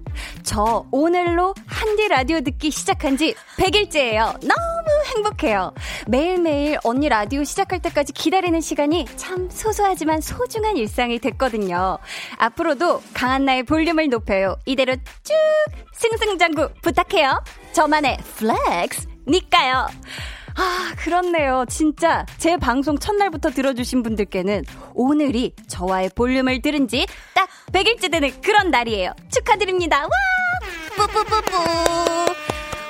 저 0.43 0.85
오늘로 0.91 1.53
한디 1.67 2.07
라디오 2.07 2.41
듣기 2.41 2.71
시작한 2.71 3.17
지 3.17 3.35
100일째예요. 3.57 4.39
너무 4.45 5.03
행복해요. 5.15 5.73
매일매일 6.07 6.77
언니 6.83 7.09
라디오 7.09 7.43
시작할 7.43 7.79
때까지 7.81 8.13
기다리는 8.13 8.59
시간이 8.61 9.05
참 9.15 9.49
소소하지만 9.49 10.21
소중한 10.21 10.77
일상이 10.77 11.19
됐거든요. 11.19 11.97
앞으로도 12.37 13.01
강한나의 13.13 13.63
볼륨을 13.63 14.09
높여요. 14.09 14.57
이대로 14.65 14.95
쭉 14.95 15.33
승승장구 15.93 16.69
부탁해요. 16.81 17.43
저만의 17.73 18.17
flex니까요. 18.35 19.87
아, 20.57 20.93
그렇네요. 20.97 21.63
진짜 21.69 22.25
제 22.37 22.57
방송 22.57 22.97
첫날부터 22.99 23.51
들어주신 23.51 24.03
분들께는 24.03 24.63
오늘이 24.93 25.53
저와의 25.67 26.11
볼륨을 26.15 26.61
들은 26.61 26.87
지 26.87 27.05
딱 27.33 27.40
100일째 27.71 28.11
되는 28.11 28.31
그런 28.41 28.71
날이에요. 28.71 29.13
축하드립니다. 29.29 30.01
와! 30.03 30.09
뿌뿌뿌뿌. 30.95 31.51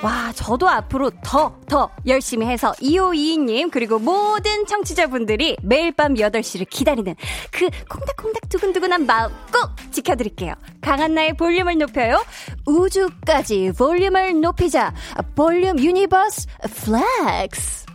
와, 0.04 0.32
저도 0.34 0.68
앞으로 0.68 1.12
더, 1.24 1.56
더 1.70 1.92
열심히 2.08 2.48
해서 2.48 2.72
2522님, 2.82 3.70
그리고 3.72 4.00
모든 4.00 4.66
청취자분들이 4.66 5.58
매일 5.62 5.92
밤 5.92 6.16
8시를 6.16 6.68
기다리는 6.68 7.16
그 7.52 7.70
콩닥콩닥 7.88 8.50
두근두근한 8.50 9.06
마음 9.06 9.32
꼭 9.54 9.70
지켜드릴게요. 9.92 10.56
강한나의 10.82 11.38
볼륨을 11.38 11.78
높여요. 11.78 12.24
우주까지 12.66 13.74
볼륨을 13.78 14.42
높이자. 14.42 14.94
볼륨 15.36 15.78
universe 15.78 16.48
flex. 16.84 17.86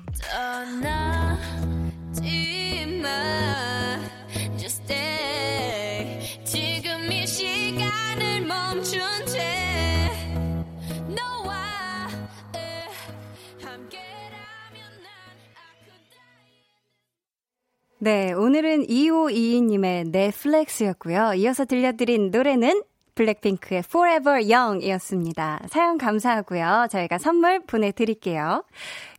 네, 17.98 18.34
오늘은 18.34 18.88
2522님의 18.88 20.10
넷플렉스였고요. 20.10 21.32
이어서 21.36 21.64
들려드린 21.64 22.30
노래는 22.30 22.82
블랙핑크의 23.14 23.84
Forever 23.86 24.52
Young 24.52 24.84
이었습니다. 24.84 25.62
사연 25.70 25.96
감사하고요. 25.96 26.88
저희가 26.90 27.16
선물 27.16 27.60
보내드릴게요. 27.60 28.64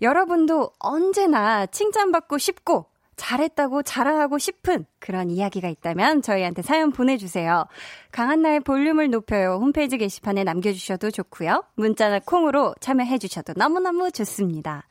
여러분도 0.03 0.73
언제나 0.77 1.65
칭찬받고 1.65 2.37
싶고 2.37 2.85
잘했다고 3.17 3.83
자랑하고 3.83 4.37
싶은 4.37 4.85
그런 4.99 5.29
이야기가 5.29 5.67
있다면 5.67 6.21
저희한테 6.21 6.61
사연 6.61 6.91
보내주세요. 6.91 7.65
강한나의 8.11 8.61
볼륨을 8.61 9.09
높여요. 9.09 9.57
홈페이지 9.59 9.97
게시판에 9.97 10.43
남겨주셔도 10.43 11.11
좋고요. 11.11 11.63
문자나 11.75 12.19
콩으로 12.25 12.73
참여해주셔도 12.79 13.53
너무너무 13.57 14.11
좋습니다. 14.11 14.85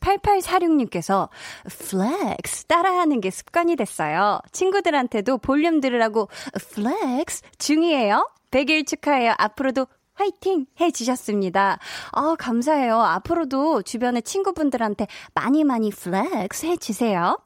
8846님께서 0.00 1.28
flex 1.68 2.66
따라하는 2.66 3.20
게 3.20 3.30
습관이 3.30 3.76
됐어요. 3.76 4.40
친구들한테도 4.52 5.38
볼륨 5.38 5.80
들으라고 5.80 6.28
flex 6.74 7.42
중이에요. 7.58 8.28
100일 8.50 8.86
축하해요. 8.86 9.34
앞으로도 9.38 9.86
화이팅 10.20 10.66
해주셨습니다. 10.78 11.78
어, 12.12 12.34
감사해요. 12.34 13.00
앞으로도 13.00 13.80
주변의 13.82 14.22
친구분들한테 14.22 15.06
많이 15.34 15.64
많이 15.64 15.90
flex 15.90 16.66
해주세요. 16.66 17.38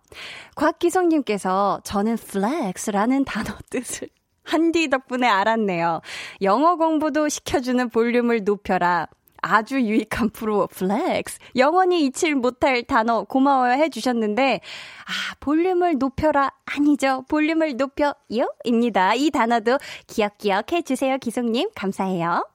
곽기성님께서 0.57 1.83
저는 1.85 2.17
flex라는 2.17 3.25
단어 3.25 3.55
뜻을 3.71 4.09
한디 4.43 4.89
덕분에 4.89 5.27
알았네요. 5.29 6.01
영어 6.43 6.75
공부도 6.75 7.29
시켜주는 7.29 7.89
볼륨을 7.91 8.43
높여라. 8.43 9.07
아주 9.45 9.81
유익한 9.81 10.31
프로 10.31 10.67
flex. 10.69 11.39
영원히 11.57 12.05
잊질 12.07 12.35
못할 12.35 12.83
단어 12.83 13.25
고마워요 13.25 13.73
해주셨는데, 13.75 14.61
아, 15.07 15.35
볼륨을 15.41 15.99
높여라. 15.99 16.51
아니죠. 16.65 17.25
볼륨을 17.29 17.77
높여요. 17.77 18.15
입니다. 18.65 19.15
이 19.15 19.31
단어도 19.31 19.79
기억기억 20.07 20.73
해주세요. 20.73 21.19
기성님. 21.19 21.69
감사해요. 21.75 22.49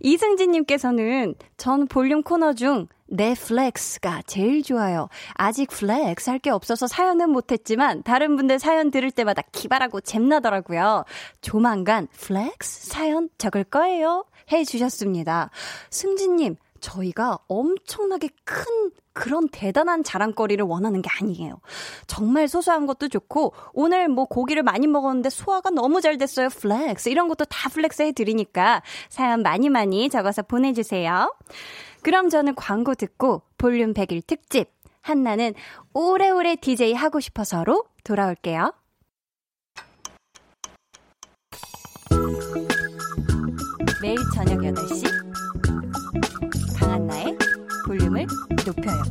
이승진님께서는 0.00 1.36
전 1.56 1.86
볼륨 1.86 2.22
코너 2.22 2.54
중 2.54 2.88
내 3.12 3.34
flex가 3.34 4.22
제일 4.26 4.62
좋아요. 4.62 5.08
아직 5.34 5.68
flex 5.68 6.30
할 6.30 6.38
게 6.38 6.48
없어서 6.50 6.86
사연은 6.86 7.28
못했지만 7.30 8.02
다른 8.02 8.36
분들 8.36 8.58
사연 8.58 8.90
들을 8.90 9.10
때마다 9.10 9.42
기발하고 9.52 10.00
잼나더라고요. 10.00 11.04
조만간 11.42 12.08
flex 12.18 12.88
사연 12.88 13.28
적을 13.38 13.64
거예요. 13.64 14.24
해 14.50 14.64
주셨습니다. 14.64 15.50
승진님, 15.90 16.56
저희가 16.80 17.38
엄청나게 17.46 18.28
큰 18.44 18.64
그런 19.12 19.48
대단한 19.48 20.02
자랑거리를 20.02 20.64
원하는 20.64 21.02
게 21.02 21.10
아니에요. 21.20 21.60
정말 22.06 22.48
소소한 22.48 22.86
것도 22.86 23.08
좋고, 23.08 23.52
오늘 23.72 24.08
뭐 24.08 24.24
고기를 24.24 24.62
많이 24.62 24.86
먹었는데 24.86 25.30
소화가 25.30 25.70
너무 25.70 26.00
잘 26.00 26.18
됐어요. 26.18 26.48
flex. 26.48 27.08
이런 27.08 27.28
것도 27.28 27.44
다 27.44 27.68
flex 27.68 28.02
해드리니까 28.02 28.82
사연 29.08 29.42
많이 29.42 29.68
많이 29.68 30.08
적어서 30.08 30.42
보내주세요. 30.42 31.34
그럼 32.02 32.30
저는 32.30 32.54
광고 32.54 32.94
듣고 32.94 33.42
볼륨 33.58 33.94
100일 33.94 34.26
특집. 34.26 34.70
한나는 35.02 35.54
오래오래 35.94 36.56
DJ 36.56 36.94
하고 36.94 37.20
싶어서로 37.20 37.84
돌아올게요. 38.04 38.72
매일 44.02 44.16
저녁 44.34 44.58
8시 44.58 45.04
강한나의 46.78 47.36
볼륨을 47.86 48.26
높여요. 48.66 49.02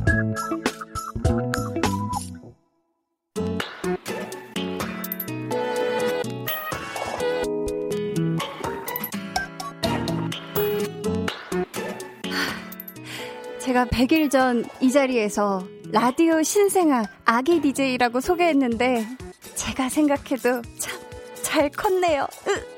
제가 13.60 13.86
100일 13.86 14.30
전 14.30 14.64
이 14.80 14.90
자리에서 14.90 15.66
라디오 15.92 16.42
신생아 16.42 17.04
아기 17.24 17.60
DJ라고 17.60 18.20
소개했는데 18.20 19.06
제가 19.54 19.88
생각해도 19.88 20.62
참 20.78 21.02
잘 21.42 21.68
컸네요. 21.68 22.26
으. 22.48 22.71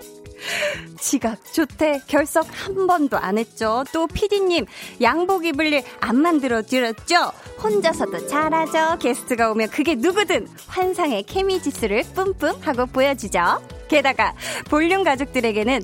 지각, 1.00 1.53
조퇴, 1.53 2.00
결석 2.07 2.46
한 2.50 2.87
번도 2.87 3.16
안 3.18 3.38
했죠. 3.38 3.85
또 3.92 4.07
피디님, 4.07 4.66
양복 5.03 5.44
입을 5.46 5.66
일 5.72 5.85
안 6.00 6.16
만들어 6.20 6.62
드렸죠? 6.62 7.33
혼자서도 7.62 8.27
잘하죠. 8.27 8.98
게스트가 8.98 9.50
오면 9.53 9.70
그게 9.70 9.94
누구든 9.94 10.48
환상의 10.66 11.22
케미 11.24 11.61
지수를 11.62 12.03
뿜뿜 12.14 12.61
하고 12.61 12.87
보여주죠. 12.87 13.62
게다가 13.88 14.35
볼륨 14.68 15.03
가족들에게는 15.05 15.83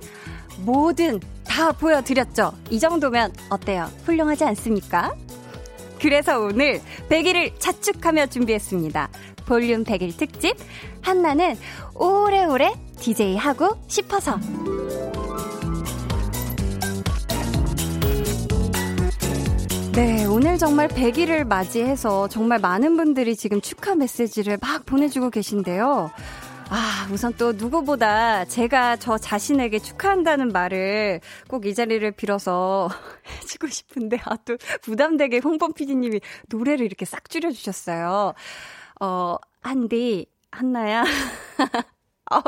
뭐든 0.58 1.20
다 1.46 1.72
보여드렸죠. 1.72 2.52
이 2.70 2.78
정도면 2.78 3.32
어때요? 3.48 3.90
훌륭하지 4.04 4.44
않습니까? 4.44 5.14
그래서 6.00 6.40
오늘 6.40 6.80
100일을 7.08 7.52
자축하며 7.58 8.26
준비했습니다. 8.26 9.10
볼륨 9.46 9.84
100일 9.84 10.16
특집 10.16 10.56
한나는 11.02 11.56
오래오래 11.94 12.72
DJ 12.98 13.36
하고 13.36 13.76
싶어서 13.88 14.38
네, 19.92 20.24
오늘 20.24 20.56
정말 20.56 20.86
100일을 20.88 21.44
맞이해서 21.44 22.28
정말 22.28 22.60
많은 22.60 22.96
분들이 22.96 23.34
지금 23.34 23.60
축하 23.60 23.94
메시지를 23.96 24.56
막 24.60 24.86
보내주고 24.86 25.30
계신데요. 25.30 26.10
아, 26.72 27.08
우선 27.12 27.32
또 27.36 27.52
누구보다 27.52 28.44
제가 28.44 28.94
저 28.96 29.18
자신에게 29.18 29.80
축하한다는 29.80 30.48
말을 30.52 31.20
꼭 31.48 31.66
이 31.66 31.74
자리를 31.74 32.08
빌어서 32.12 32.88
해주고 33.42 33.66
싶은데, 33.68 34.18
아, 34.24 34.36
또 34.44 34.56
부담되게 34.82 35.38
홍범 35.38 35.72
PD님이 35.74 36.20
노래를 36.48 36.86
이렇게 36.86 37.04
싹 37.04 37.28
줄여주셨어요. 37.28 38.34
어, 39.00 39.36
한디, 39.62 40.26
한나야. 40.52 41.04
어, 42.32 42.40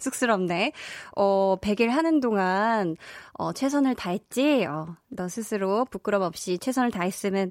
쑥스럽네. 0.00 0.72
어, 1.16 1.56
100일 1.60 1.88
하는 1.88 2.20
동안, 2.20 2.96
어, 3.34 3.52
최선을 3.52 3.94
다했지? 3.96 4.64
어, 4.66 4.96
너 5.08 5.28
스스로 5.28 5.84
부끄럼 5.86 6.22
없이 6.22 6.58
최선을 6.58 6.90
다했으면 6.92 7.50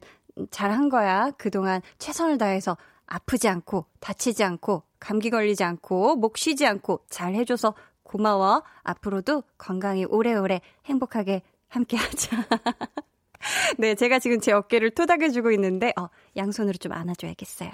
잘한 0.52 0.90
거야. 0.90 1.32
그동안 1.38 1.82
최선을 2.00 2.38
다해서 2.38 2.78
아프지 3.08 3.48
않고, 3.50 3.86
다치지 4.00 4.44
않고, 4.44 4.84
감기 5.00 5.30
걸리지 5.30 5.64
않고, 5.64 6.16
목 6.16 6.38
쉬지 6.38 6.66
않고, 6.66 7.06
잘 7.10 7.34
해줘서 7.34 7.74
고마워. 8.04 8.64
앞으로도 8.84 9.44
건강히 9.58 10.06
오래오래 10.06 10.62
행복하게 10.86 11.42
함께 11.68 11.98
하자. 11.98 12.38
네, 13.78 13.96
제가 13.96 14.20
지금 14.20 14.40
제 14.40 14.52
어깨를 14.52 14.92
토닥여주고 14.92 15.52
있는데, 15.52 15.94
어, 15.98 16.10
양손으로 16.38 16.78
좀 16.78 16.92
안아줘야겠어요. 16.92 17.72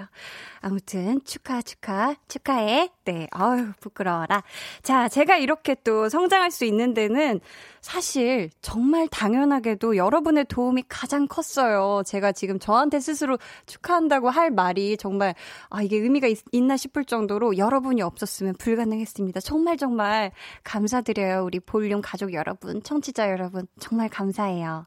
아무튼, 0.62 1.22
축하, 1.26 1.62
축하, 1.62 2.16
축하해. 2.28 2.90
네, 3.06 3.28
아유, 3.32 3.74
부끄러워라. 3.80 4.44
자, 4.82 5.10
제가 5.10 5.38
이렇게 5.38 5.76
또 5.84 6.10
성장할 6.10 6.52
수 6.52 6.66
있는 6.66 6.94
데는 6.94 7.42
사실 7.82 8.50
정말 8.62 9.10
당연하게도 9.10 9.98
여러분의 9.98 10.46
도움이 10.46 10.86
가장 10.88 11.28
컸어요. 11.28 12.02
제가 12.06 12.32
지금 12.32 12.58
저한테 12.58 13.02
스스로 13.02 13.38
축하한다고 13.66 14.30
할 14.30 14.52
말이 14.52 14.96
정말, 14.96 15.36
아, 15.70 15.82
이게 15.82 15.98
의미가 15.98 16.28
있, 16.28 16.64
나 16.64 16.78
싶을 16.78 17.04
정도로 17.04 17.58
여러분이 17.58 18.02
없었으면 18.02 18.56
불가능했습니다. 18.56 19.42
정말 19.42 19.76
정말 19.76 20.32
감사드려요. 20.64 21.44
우리 21.44 21.60
볼륨 21.60 22.02
가족 22.02 22.34
여러분, 22.34 22.82
청취자 22.82 23.30
여러분, 23.30 23.68
정말 23.80 24.08
감사해요. 24.08 24.86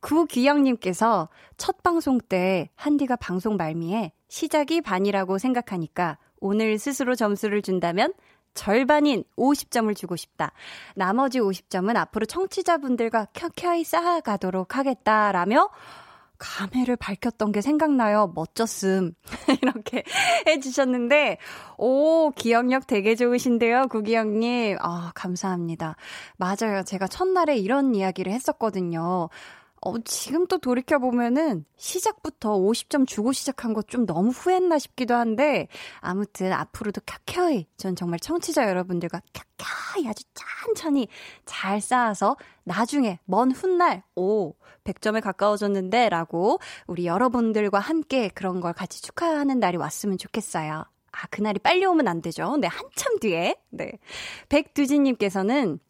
구기영님께서 0.00 1.28
첫 1.60 1.82
방송 1.82 2.18
때 2.18 2.70
한디가 2.74 3.16
방송 3.16 3.56
말미에 3.56 4.12
시작이 4.28 4.80
반이라고 4.80 5.36
생각하니까 5.36 6.16
오늘 6.40 6.78
스스로 6.78 7.14
점수를 7.14 7.60
준다면 7.60 8.14
절반인 8.54 9.24
50점을 9.36 9.94
주고 9.94 10.16
싶다. 10.16 10.52
나머지 10.94 11.38
50점은 11.38 11.96
앞으로 11.96 12.24
청취자분들과 12.24 13.26
켜켜이 13.34 13.84
쌓아가도록 13.84 14.78
하겠다라며 14.78 15.68
감회를 16.38 16.96
밝혔던 16.96 17.52
게 17.52 17.60
생각나요. 17.60 18.32
멋졌음. 18.34 19.12
이렇게 19.60 20.02
해주셨는데, 20.46 21.36
오, 21.76 22.30
기억력 22.30 22.86
되게 22.86 23.14
좋으신데요, 23.14 23.88
구기영님. 23.88 24.78
아, 24.80 25.12
감사합니다. 25.14 25.96
맞아요. 26.38 26.82
제가 26.82 27.06
첫날에 27.06 27.58
이런 27.58 27.94
이야기를 27.94 28.32
했었거든요. 28.32 29.28
어, 29.82 29.98
지금 30.00 30.46
또 30.46 30.58
돌이켜보면은 30.58 31.64
시작부터 31.76 32.58
50점 32.58 33.06
주고 33.06 33.32
시작한 33.32 33.72
거좀 33.72 34.04
너무 34.04 34.28
후했나 34.30 34.78
싶기도 34.78 35.14
한데 35.14 35.68
아무튼 36.00 36.52
앞으로도 36.52 37.00
켜켜이 37.06 37.66
전 37.78 37.96
정말 37.96 38.20
청취자 38.20 38.68
여러분들과 38.68 39.22
켜켜이 39.32 40.06
아주 40.06 40.24
천천히 40.34 41.08
잘 41.46 41.80
쌓아서 41.80 42.36
나중에 42.64 43.20
먼 43.24 43.52
훗날 43.52 44.02
오 44.16 44.54
100점에 44.84 45.22
가까워졌는데 45.22 46.10
라고 46.10 46.58
우리 46.86 47.06
여러분들과 47.06 47.78
함께 47.78 48.28
그런 48.28 48.60
걸 48.60 48.74
같이 48.74 49.00
축하하는 49.00 49.60
날이 49.60 49.78
왔으면 49.78 50.18
좋겠어요. 50.18 50.84
아, 51.12 51.26
그날이 51.30 51.58
빨리 51.58 51.84
오면 51.86 52.06
안 52.06 52.20
되죠. 52.22 52.56
네, 52.58 52.68
한참 52.68 53.18
뒤에. 53.18 53.56
네. 53.70 53.92
백두진님께서는 54.48 55.80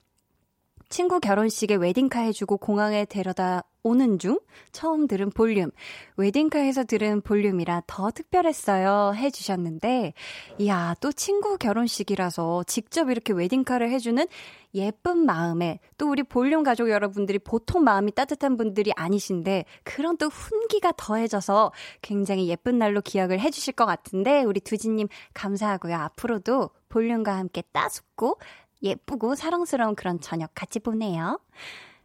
친구 0.90 1.20
결혼식에 1.20 1.76
웨딩카 1.76 2.18
해주고 2.20 2.59
공항에 2.59 3.05
데려다 3.05 3.62
오는 3.85 4.18
중 4.18 4.40
처음 4.72 5.07
들은 5.07 5.31
볼륨. 5.31 5.70
웨딩카에서 6.16 6.85
들은 6.85 7.20
볼륨이라 7.20 7.85
더 7.87 8.11
특별했어요. 8.11 9.14
해주셨는데, 9.14 10.12
이야, 10.59 10.96
또 11.00 11.12
친구 11.12 11.57
결혼식이라서 11.57 12.64
직접 12.64 13.09
이렇게 13.09 13.33
웨딩카를 13.33 13.88
해주는 13.90 14.26
예쁜 14.74 15.24
마음에 15.24 15.79
또 15.96 16.11
우리 16.11 16.24
볼륨 16.24 16.64
가족 16.64 16.90
여러분들이 16.90 17.38
보통 17.38 17.85
마음이 17.85 18.12
따뜻한 18.12 18.57
분들이 18.57 18.92
아니신데 18.96 19.64
그런 19.85 20.16
또 20.16 20.26
훈기가 20.26 20.92
더해져서 20.96 21.72
굉장히 22.03 22.48
예쁜 22.48 22.79
날로 22.79 23.00
기억을 23.00 23.40
해주실 23.40 23.74
것 23.74 23.87
같은데 23.87 24.42
우리 24.42 24.61
두지님 24.61 25.09
감사하고요. 25.35 25.94
앞으로도 25.94 26.70
볼륨과 26.88 27.37
함께 27.37 27.62
따숩고 27.72 28.38
예쁘고 28.83 29.35
사랑스러운 29.35 29.95
그런 29.95 30.21
저녁 30.21 30.51
같이 30.55 30.79
보내요. 30.79 31.40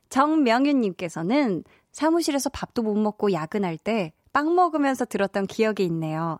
정명윤님께서는 0.09 1.63
사무실에서 1.91 2.49
밥도 2.49 2.83
못 2.83 2.95
먹고 2.95 3.31
야근할 3.31 3.77
때 3.77 4.13
빵 4.35 4.53
먹으면서 4.53 5.05
들었던 5.05 5.47
기억이 5.47 5.85
있네요. 5.85 6.39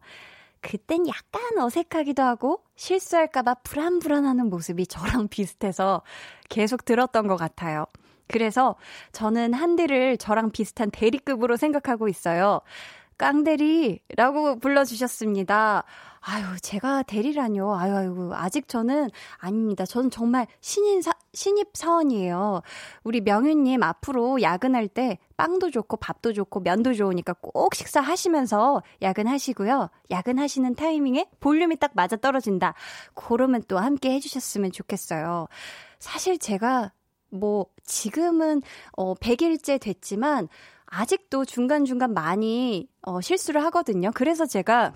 그땐 0.59 1.07
약간 1.07 1.57
어색하기도 1.57 2.21
하고 2.21 2.61
실수할까봐 2.75 3.53
불안불안하는 3.63 4.49
모습이 4.49 4.85
저랑 4.85 5.29
비슷해서 5.31 6.01
계속 6.49 6.83
들었던 6.83 7.27
것 7.27 7.37
같아요. 7.37 7.85
그래서 8.27 8.75
저는 9.13 9.53
한디를 9.53 10.17
저랑 10.17 10.51
비슷한 10.51 10.91
대리급으로 10.91 11.55
생각하고 11.55 12.09
있어요. 12.09 12.59
깡대리라고 13.17 14.59
불러주셨습니다. 14.59 15.85
아유, 16.27 16.43
제가 16.59 17.03
대리라뇨. 17.03 17.75
아유, 17.75 17.95
아유, 17.95 18.31
아직 18.33 18.67
저는 18.67 19.11
아닙니다. 19.37 19.85
저는 19.85 20.09
정말 20.09 20.47
신인 20.59 21.03
사, 21.03 21.13
신입 21.33 21.69
사원이에요. 21.73 22.63
우리 23.03 23.21
명윤님 23.21 23.83
앞으로 23.83 24.41
야근할 24.41 24.87
때 24.87 25.19
빵도 25.37 25.69
좋고 25.69 25.97
밥도 25.97 26.33
좋고 26.33 26.61
면도 26.61 26.95
좋으니까 26.95 27.33
꼭 27.41 27.75
식사하시면서 27.75 28.81
야근하시고요. 29.03 29.91
야근하시는 30.09 30.73
타이밍에 30.73 31.29
볼륨이 31.41 31.75
딱 31.75 31.91
맞아 31.93 32.15
떨어진다. 32.15 32.73
그러면 33.13 33.61
또 33.67 33.77
함께 33.77 34.11
해주셨으면 34.13 34.71
좋겠어요. 34.71 35.47
사실 35.99 36.39
제가 36.39 36.91
뭐 37.29 37.67
지금은 37.83 38.63
어 38.97 39.13
100일째 39.13 39.79
됐지만 39.79 40.47
아직도 40.87 41.45
중간중간 41.45 42.15
많이 42.15 42.87
어, 43.03 43.21
실수를 43.21 43.63
하거든요. 43.65 44.11
그래서 44.13 44.47
제가 44.47 44.93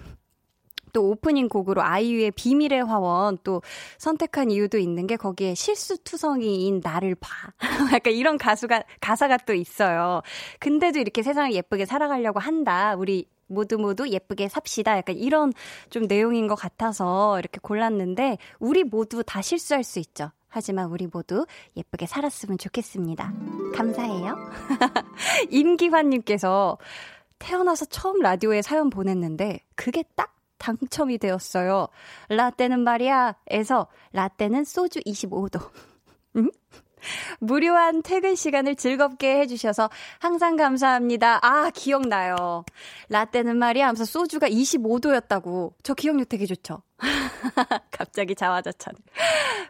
또 0.93 1.09
오프닝 1.09 1.49
곡으로 1.49 1.81
아이유의 1.81 2.31
비밀의 2.31 2.83
화원 2.85 3.37
또 3.43 3.61
선택한 3.97 4.51
이유도 4.51 4.77
있는 4.77 5.07
게 5.07 5.15
거기에 5.15 5.55
실수투성이인 5.55 6.81
나를 6.83 7.15
봐. 7.15 7.29
약간 7.93 8.13
이런 8.13 8.37
가수가, 8.37 8.83
가사가 9.01 9.37
또 9.37 9.53
있어요. 9.53 10.21
근데도 10.59 10.99
이렇게 10.99 11.23
세상을 11.23 11.53
예쁘게 11.53 11.85
살아가려고 11.85 12.39
한다. 12.39 12.95
우리 12.97 13.25
모두 13.47 13.77
모두 13.77 14.07
예쁘게 14.07 14.47
삽시다. 14.47 14.97
약간 14.97 15.15
이런 15.15 15.51
좀 15.89 16.03
내용인 16.03 16.47
것 16.47 16.55
같아서 16.55 17.39
이렇게 17.39 17.59
골랐는데 17.61 18.37
우리 18.59 18.83
모두 18.83 19.23
다 19.23 19.41
실수할 19.41 19.83
수 19.83 19.99
있죠. 19.99 20.31
하지만 20.47 20.89
우리 20.89 21.07
모두 21.11 21.45
예쁘게 21.75 22.05
살았으면 22.07 22.57
좋겠습니다. 22.57 23.33
감사해요. 23.75 24.35
임기환님께서 25.49 26.77
태어나서 27.37 27.85
처음 27.85 28.19
라디오에 28.19 28.61
사연 28.61 28.89
보냈는데 28.89 29.59
그게 29.75 30.03
딱 30.15 30.35
당첨이 30.59 31.17
되었어요. 31.17 31.87
라떼는 32.29 32.81
말이야. 32.81 33.35
에서 33.47 33.87
라떼는 34.13 34.63
소주 34.65 34.99
25도. 34.99 35.59
음? 36.35 36.51
무료한 37.39 38.01
퇴근 38.01 38.35
시간을 38.35 38.75
즐겁게 38.75 39.39
해주셔서 39.39 39.89
항상 40.19 40.55
감사합니다. 40.55 41.39
아, 41.45 41.69
기억나요. 41.73 42.63
라떼는 43.09 43.57
말이야 43.57 43.85
하면서 43.85 44.05
소주가 44.05 44.47
25도였다고. 44.47 45.73
저 45.83 45.93
기억력 45.93 46.29
되게 46.29 46.45
좋죠? 46.45 46.81
갑자기 47.91 48.35
자화자찬. 48.35 48.93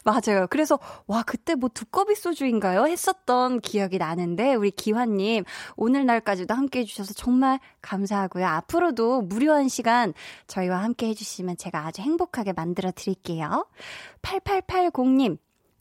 맞아요. 0.03 0.47
그래서, 0.49 0.79
와, 1.07 1.23
그때 1.23 1.55
뭐 1.55 1.69
두꺼비 1.71 2.15
소주인가요? 2.15 2.87
했었던 2.87 3.59
기억이 3.59 3.97
나는데, 3.97 4.55
우리 4.55 4.71
기환님, 4.71 5.43
오늘날까지도 5.75 6.53
함께 6.53 6.79
해주셔서 6.79 7.13
정말 7.13 7.59
감사하고요. 7.81 8.45
앞으로도 8.45 9.21
무료한 9.21 9.69
시간 9.69 10.13
저희와 10.47 10.83
함께 10.83 11.07
해주시면 11.09 11.57
제가 11.57 11.85
아주 11.85 12.01
행복하게 12.01 12.53
만들어 12.53 12.91
드릴게요. 12.93 13.67
8880님, 14.21 15.37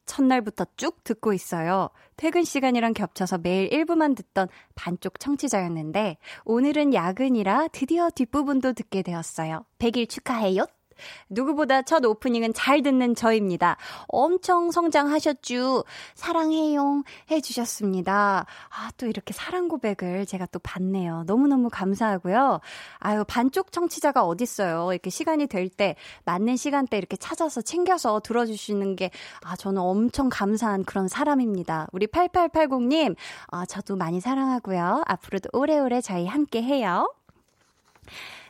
첫날부터 0.08 0.66
쭉 0.76 1.04
듣고 1.04 1.32
있어요. 1.32 1.90
퇴근 2.16 2.42
시간이랑 2.42 2.94
겹쳐서 2.94 3.38
매일 3.38 3.68
1부만 3.70 4.16
듣던 4.16 4.48
반쪽 4.74 5.20
청취자였는데 5.20 6.16
오늘은 6.44 6.94
야근이라 6.94 7.68
드디어 7.68 8.10
뒷부분도 8.10 8.72
듣게 8.72 9.02
되었어요. 9.02 9.64
100일 9.78 10.08
축하해요. 10.08 10.66
누구보다 11.28 11.82
첫 11.82 12.04
오프닝은 12.04 12.54
잘 12.54 12.82
듣는 12.82 13.14
저입니다. 13.14 13.76
엄청 14.08 14.70
성장하셨쥬. 14.70 15.84
사랑해용 16.14 17.04
해주셨습니다. 17.30 18.46
아, 18.70 18.90
또 18.96 19.06
이렇게 19.06 19.32
사랑 19.32 19.68
고백을 19.68 20.26
제가 20.26 20.46
또 20.46 20.58
받네요. 20.58 21.24
너무너무 21.26 21.68
감사하고요. 21.70 22.60
아유, 22.98 23.24
반쪽 23.26 23.72
청취자가 23.72 24.24
어딨어요. 24.24 24.92
이렇게 24.92 25.10
시간이 25.10 25.46
될 25.46 25.68
때, 25.68 25.96
맞는 26.24 26.56
시간대 26.56 26.98
이렇게 26.98 27.16
찾아서 27.16 27.60
챙겨서 27.60 28.20
들어주시는 28.20 28.96
게, 28.96 29.10
아, 29.42 29.56
저는 29.56 29.80
엄청 29.80 30.28
감사한 30.28 30.84
그런 30.84 31.08
사람입니다. 31.08 31.88
우리 31.92 32.06
8880님, 32.06 33.16
아, 33.48 33.66
저도 33.66 33.96
많이 33.96 34.20
사랑하고요. 34.20 35.02
앞으로도 35.06 35.50
오래오래 35.52 36.00
저희 36.00 36.26
함께 36.26 36.62
해요. 36.62 37.12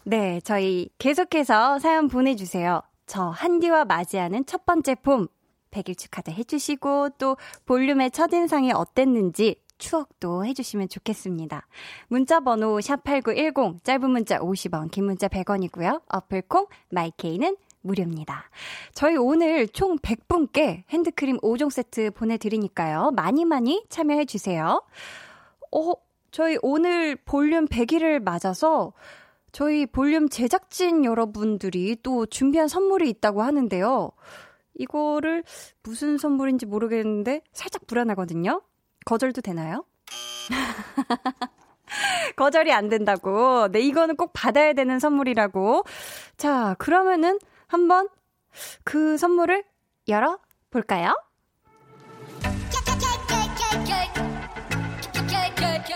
네, 0.08 0.40
저희 0.42 0.88
계속해서 0.96 1.80
사연 1.80 2.08
보내주세요. 2.08 2.80
저 3.04 3.24
한디와 3.24 3.84
맞이하는 3.84 4.46
첫 4.46 4.64
번째 4.64 4.94
봄. 4.94 5.28
100일 5.70 5.98
축하도 5.98 6.32
해주시고, 6.32 7.10
또 7.18 7.36
볼륨의 7.66 8.10
첫인상이 8.12 8.72
어땠는지 8.72 9.56
추억도 9.76 10.46
해주시면 10.46 10.88
좋겠습니다. 10.88 11.66
문자 12.06 12.40
번호 12.40 12.78
샵8910, 12.78 13.84
짧은 13.84 14.10
문자 14.10 14.38
50원, 14.38 14.90
긴 14.90 15.04
문자 15.04 15.28
100원이고요. 15.28 16.00
어플콩, 16.08 16.68
마이케이는 16.88 17.58
무료입니다. 17.82 18.48
저희 18.94 19.14
오늘 19.18 19.68
총 19.68 19.98
100분께 19.98 20.84
핸드크림 20.88 21.36
5종 21.40 21.70
세트 21.70 22.12
보내드리니까요. 22.12 23.10
많이 23.10 23.44
많이 23.44 23.84
참여해주세요. 23.90 24.82
어, 25.70 25.92
저희 26.30 26.56
오늘 26.62 27.14
볼륨 27.14 27.66
100일을 27.66 28.22
맞아서 28.22 28.94
저희 29.52 29.86
볼륨 29.86 30.28
제작진 30.28 31.04
여러분들이 31.04 31.96
또 32.02 32.26
준비한 32.26 32.68
선물이 32.68 33.08
있다고 33.10 33.42
하는데요. 33.42 34.10
이거를 34.74 35.44
무슨 35.82 36.18
선물인지 36.18 36.66
모르겠는데 36.66 37.42
살짝 37.52 37.86
불안하거든요. 37.86 38.62
거절도 39.04 39.40
되나요? 39.40 39.84
거절이 42.36 42.72
안 42.72 42.88
된다고. 42.88 43.68
네, 43.68 43.80
이거는 43.80 44.16
꼭 44.16 44.32
받아야 44.32 44.72
되는 44.72 44.98
선물이라고. 44.98 45.84
자, 46.36 46.76
그러면은 46.78 47.38
한번 47.66 48.08
그 48.84 49.16
선물을 49.18 49.64
열어볼까요? 50.08 51.14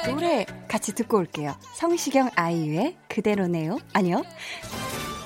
노래 0.07 0.47
같이 0.69 0.95
듣고 0.95 1.19
올게요. 1.19 1.55
성시경 1.75 2.31
아이유의 2.35 2.97
그대로네요. 3.09 3.79
아니요. 3.93 4.23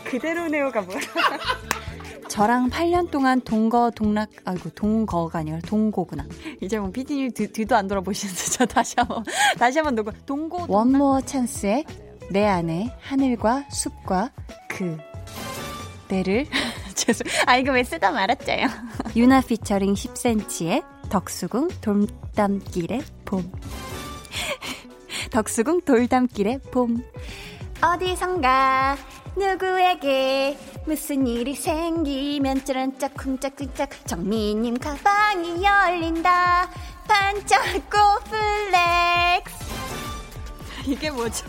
그대로네요가 0.04 0.82
뭐야? 0.82 1.00
저랑 2.28 2.70
8년 2.70 3.10
동안 3.10 3.40
동거 3.40 3.92
동락 3.94 4.28
아이고 4.44 4.70
동거가 4.70 5.38
아니라 5.38 5.58
동고구나. 5.60 6.26
이제 6.60 6.78
뭐 6.78 6.90
피디님 6.90 7.32
뒤, 7.32 7.50
뒤도 7.50 7.74
안 7.76 7.88
돌아보시는데 7.88 8.40
저 8.52 8.66
다시 8.66 8.94
한번 8.98 9.24
다시 9.58 9.78
한번 9.78 9.94
동고 9.94 10.12
동고 10.26 10.66
원모어 10.68 11.22
찬스의 11.22 11.84
내 12.30 12.44
안에 12.44 12.94
하늘과 13.00 13.66
숲과 13.70 14.32
그 14.68 14.98
내를 16.08 16.46
죄송 16.94 17.26
아 17.46 17.56
이거 17.56 17.72
왜 17.72 17.84
쓰다 17.84 18.10
말았죠요. 18.10 18.66
유나 19.14 19.40
피처링 19.40 19.94
10cm의 19.94 20.84
덕수궁 21.08 21.68
돌담길의 21.80 23.02
봄. 23.24 23.50
덕수궁 25.30 25.82
돌담길의 25.82 26.60
봄. 26.70 27.02
어디선가 27.82 28.96
누구에게 29.36 30.56
무슨 30.86 31.26
일이 31.26 31.54
생기면 31.54 32.64
쩌른짝 32.64 33.12
쿵짝쿵짝 33.14 34.06
정민님 34.06 34.78
가방이 34.78 35.62
열린다 35.62 36.70
반짝고 37.06 37.98
플렉스 38.30 39.66
이게 40.86 41.10
뭐죠? 41.10 41.44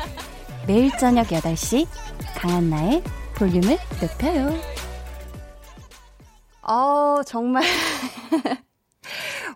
매일 0.66 0.90
저녁 0.98 1.28
8시 1.28 1.86
강한나의 2.36 3.02
볼륨을 3.36 3.78
높여요 4.02 4.54
어 6.62 7.22
정말 7.24 7.64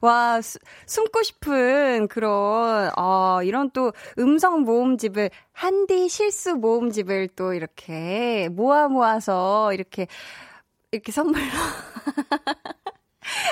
와, 0.01 0.41
수, 0.41 0.59
숨고 0.87 1.23
싶은 1.23 2.09
그런, 2.09 2.91
어, 2.97 3.41
이런 3.43 3.71
또 3.73 3.93
음성 4.19 4.63
모음집을, 4.63 5.31
한디 5.53 6.09
실수 6.09 6.57
모음집을 6.57 7.29
또 7.37 7.55
이렇게 7.55 8.49
모아 8.53 8.89
모아서 8.89 9.73
이렇게, 9.73 10.07
이렇게 10.93 11.13
선물로. 11.13 11.45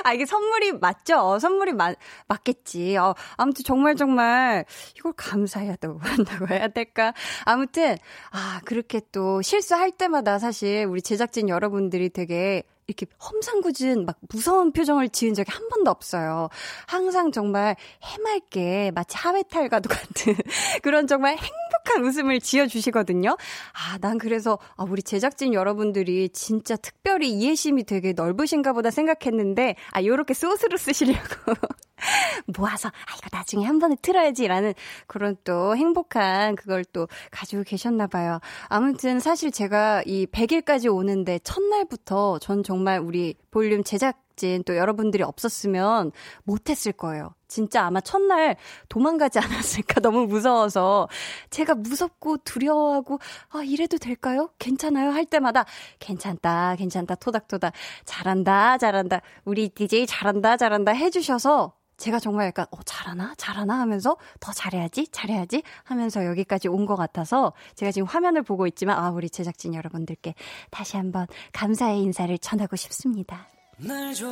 아, 0.05 0.13
이게 0.13 0.25
선물이 0.25 0.75
맞죠? 0.75 1.19
어, 1.19 1.39
선물이 1.39 1.73
맞, 1.75 1.97
맞겠지. 2.29 2.97
어, 2.97 3.15
아무튼 3.37 3.65
정말 3.65 3.97
정말 3.97 4.65
이걸 4.97 5.13
감사해야 5.17 5.77
또 5.77 5.99
한다고 6.03 6.49
해야 6.49 6.69
될까? 6.69 7.13
아무튼, 7.45 7.97
아, 8.31 8.61
그렇게 8.65 9.01
또 9.13 9.43
실수할 9.43 9.91
때마다 9.93 10.39
사실 10.39 10.87
우리 10.87 11.03
제작진 11.03 11.49
여러분들이 11.49 12.11
되게 12.11 12.63
이렇게 12.87 13.07
험상궂은 13.21 14.07
막 14.07 14.17
무서운 14.29 14.73
표정을 14.73 15.09
지은 15.09 15.35
적이 15.35 15.51
한 15.53 15.69
번도 15.69 15.91
없어요. 15.91 16.49
항상 16.87 17.33
정말 17.33 17.77
해맑게 18.03 18.93
마치 18.95 19.17
하회탈과도 19.17 19.89
같은 19.89 20.35
그런 20.83 21.07
정말 21.07 21.37
행 21.37 21.51
복한 21.87 22.05
웃음을 22.05 22.41
지어주시거든요. 22.41 23.31
아, 23.31 23.99
난 24.01 24.19
그래서 24.19 24.59
아, 24.77 24.85
우리 24.85 25.03
제작진 25.03 25.55
여러분들이 25.55 26.29
진짜 26.31 26.75
특별히 26.75 27.31
이해심이 27.31 27.85
되게 27.85 28.13
넓으신가 28.13 28.73
보다 28.73 28.91
생각했는데 28.91 29.77
아, 29.93 30.03
요렇게 30.03 30.35
소스로 30.35 30.77
쓰시려고 30.77 31.55
모아서 32.59 32.89
아 32.89 33.17
이거 33.17 33.29
나중에 33.33 33.65
한 33.65 33.79
번에 33.79 33.97
틀어야지 34.03 34.49
라는 34.49 34.75
그런 35.07 35.37
또 35.45 35.77
행복한 35.77 36.57
그걸 36.57 36.85
또 36.85 37.07
가지고 37.31 37.63
계셨나 37.63 38.09
봐요. 38.09 38.41
아무튼 38.69 39.21
사실 39.21 39.53
제가 39.53 40.03
이 40.07 40.27
100일까지 40.27 40.93
오는데 40.93 41.39
첫날부터 41.39 42.41
전 42.41 42.65
정말 42.65 42.99
우리 42.99 43.35
볼륨 43.51 43.85
제작 43.85 44.26
진 44.37 44.63
또 44.67 44.77
여러분들이 44.77 45.23
없었으면 45.23 46.13
못했을 46.45 46.93
거예요. 46.93 47.35
진짜 47.49 47.85
아마 47.87 48.01
첫날 48.01 48.57
도망가지 48.89 49.39
않았을까 49.41 50.01
너무 50.01 50.27
무서워서 50.27 51.09
제가 51.51 51.75
무섭고 51.75 52.39
두려워하고 52.39 53.19
아 53.51 53.63
이래도 53.65 53.99
될까요? 53.99 54.51
괜찮아요? 54.59 55.11
할 55.11 55.25
때마다 55.25 55.65
괜찮다 56.01 56.77
괜찮다 56.77 57.15
토닥토닥 57.17 57.73
잘한다 58.05 58.79
잘한다 58.79 59.21
우리 59.45 59.69
DJ 59.69 60.07
잘한다 60.07 60.57
잘한다 60.57 60.93
해주셔서 60.93 61.73
제가 61.97 62.19
정말 62.19 62.49
약간 62.49 62.67
어 62.73 62.79
잘하나 62.85 63.35
잘하나 63.39 63.79
하면서 63.81 64.17
더 64.41 64.53
잘해야지 64.53 65.09
잘해야지 65.13 65.63
하면서 65.85 66.25
여기까지 66.27 66.69
온 66.69 66.85
것 66.87 66.95
같아서 66.97 67.53
제가 67.75 67.91
지금 67.93 68.07
화면을 68.07 68.43
보고 68.43 68.67
있지만 68.67 68.99
아 68.99 69.11
우리 69.11 69.31
제작진 69.31 69.75
여러분들께 69.75 70.35
다시 70.71 70.97
한번 70.99 71.27
감사의 71.53 72.01
인사를 72.03 72.37
전하고 72.39 72.77
싶습니다. 72.77 73.49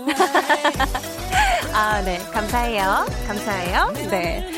아, 1.75 2.01
네. 2.03 2.19
감사해요. 2.33 3.05
감사해요. 3.27 3.93
네. 4.11 4.51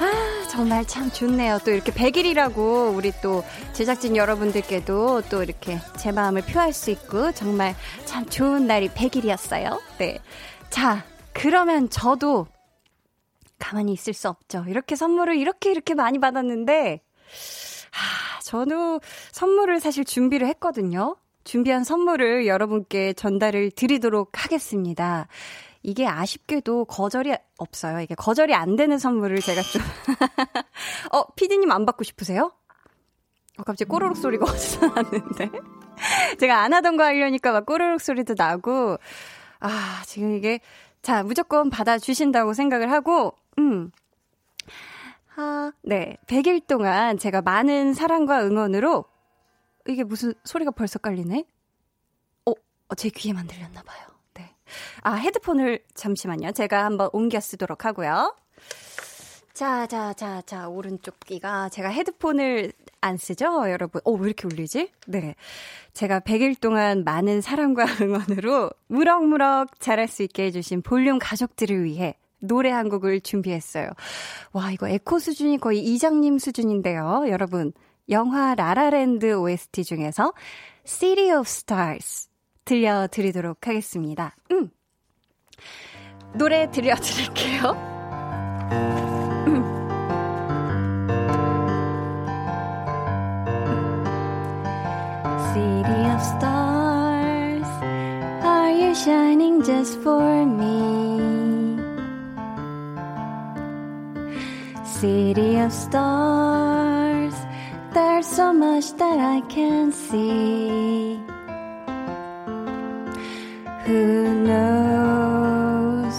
아, 0.00 0.48
정말 0.48 0.86
참 0.86 1.10
좋네요. 1.10 1.58
또 1.64 1.70
이렇게 1.70 1.92
100일이라고 1.92 2.96
우리 2.96 3.12
또 3.22 3.44
제작진 3.74 4.16
여러분들께도 4.16 5.22
또 5.28 5.42
이렇게 5.42 5.78
제 5.98 6.12
마음을 6.12 6.42
표할 6.42 6.72
수 6.72 6.90
있고 6.90 7.32
정말 7.32 7.74
참 8.06 8.24
좋은 8.24 8.66
날이 8.66 8.88
100일이었어요. 8.88 9.80
네. 9.98 10.18
자, 10.70 11.04
그러면 11.34 11.90
저도 11.90 12.46
가만히 13.58 13.92
있을 13.92 14.14
수 14.14 14.30
없죠. 14.30 14.64
이렇게 14.66 14.96
선물을 14.96 15.36
이렇게 15.36 15.70
이렇게 15.70 15.92
많이 15.92 16.18
받았는데, 16.18 17.02
아, 17.92 18.40
저도 18.42 19.00
선물을 19.32 19.78
사실 19.80 20.04
준비를 20.06 20.46
했거든요. 20.48 21.16
준비한 21.46 21.84
선물을 21.84 22.48
여러분께 22.48 23.12
전달을 23.12 23.70
드리도록 23.70 24.32
하겠습니다. 24.44 25.28
이게 25.84 26.04
아쉽게도 26.04 26.86
거절이 26.86 27.32
없어요. 27.56 28.00
이게 28.00 28.16
거절이 28.16 28.52
안 28.52 28.74
되는 28.74 28.98
선물을 28.98 29.38
제가 29.40 29.62
좀. 29.62 29.80
어, 31.14 31.24
피디님 31.36 31.70
안 31.70 31.86
받고 31.86 32.02
싶으세요? 32.02 32.50
어, 33.58 33.62
갑자기 33.62 33.88
꼬르륵 33.88 34.16
소리가 34.16 34.44
어디서 34.50 34.86
났는데? 34.88 35.50
제가 36.40 36.62
안 36.62 36.74
하던 36.74 36.96
거 36.96 37.04
하려니까 37.04 37.52
막 37.52 37.64
꼬르륵 37.64 38.00
소리도 38.00 38.34
나고, 38.36 38.98
아, 39.60 40.02
지금 40.04 40.34
이게, 40.34 40.58
자, 41.00 41.22
무조건 41.22 41.70
받아주신다고 41.70 42.54
생각을 42.54 42.90
하고, 42.90 43.36
음. 43.60 43.92
아, 45.36 45.70
네. 45.82 46.16
100일 46.26 46.66
동안 46.66 47.18
제가 47.18 47.40
많은 47.42 47.94
사랑과 47.94 48.44
응원으로 48.44 49.04
이게 49.88 50.04
무슨 50.04 50.34
소리가 50.44 50.70
벌써 50.70 50.98
깔리네? 50.98 51.44
어, 52.46 52.52
어, 52.88 52.94
제 52.94 53.08
귀에만 53.08 53.46
들렸나 53.46 53.82
봐요. 53.82 54.06
네. 54.34 54.54
아, 55.02 55.14
헤드폰을 55.14 55.80
잠시만요. 55.94 56.52
제가 56.52 56.84
한번 56.84 57.10
옮겨 57.12 57.40
쓰도록 57.40 57.84
하고요. 57.84 58.34
자, 59.56 59.86
자, 59.86 60.12
자, 60.12 60.42
자, 60.42 60.68
오른쪽 60.68 61.18
귀가 61.20 61.70
제가 61.70 61.88
헤드폰을 61.88 62.72
안 63.00 63.16
쓰죠, 63.16 63.70
여러분? 63.70 64.02
어, 64.04 64.12
왜 64.12 64.26
이렇게 64.26 64.46
울리지? 64.46 64.90
네. 65.06 65.34
제가 65.94 66.20
100일 66.20 66.60
동안 66.60 67.04
많은 67.04 67.40
사랑과 67.40 67.86
응원으로 68.02 68.70
무럭무럭 68.88 69.80
자랄 69.80 70.08
수 70.08 70.22
있게 70.22 70.44
해주신 70.44 70.82
볼륨 70.82 71.18
가족들을 71.18 71.84
위해 71.84 72.16
노래 72.38 72.70
한 72.70 72.90
곡을 72.90 73.22
준비했어요. 73.22 73.88
와, 74.52 74.70
이거 74.72 74.88
에코 74.88 75.18
수준이 75.18 75.58
거의 75.58 75.80
이장님 75.80 76.38
수준인데요. 76.38 77.24
여러분, 77.28 77.72
영화 78.08 78.54
라라랜드 78.54 79.34
OST 79.34 79.84
중에서 79.84 80.32
City 80.84 81.30
of 81.36 81.44
Stars 81.46 82.28
들려드리도록 82.64 83.66
하겠습니다. 83.66 84.34
음. 84.52 84.70
노래 86.34 86.70
들려드릴게요. 86.70 87.70
음. 89.46 89.64
City 95.52 96.06
of 96.12 96.20
stars, 96.20 97.66
are 98.44 98.72
you 98.72 98.90
shining 98.94 99.62
just 99.64 99.98
for 100.00 100.44
me? 100.44 101.76
City 104.84 105.58
of 105.60 105.72
stars, 105.72 106.95
there's 107.96 108.26
so 108.26 108.52
much 108.52 108.92
that 109.00 109.18
I 109.18 109.40
can 109.48 109.90
see. 109.90 111.18
Who 113.86 114.04
knows? 114.50 116.16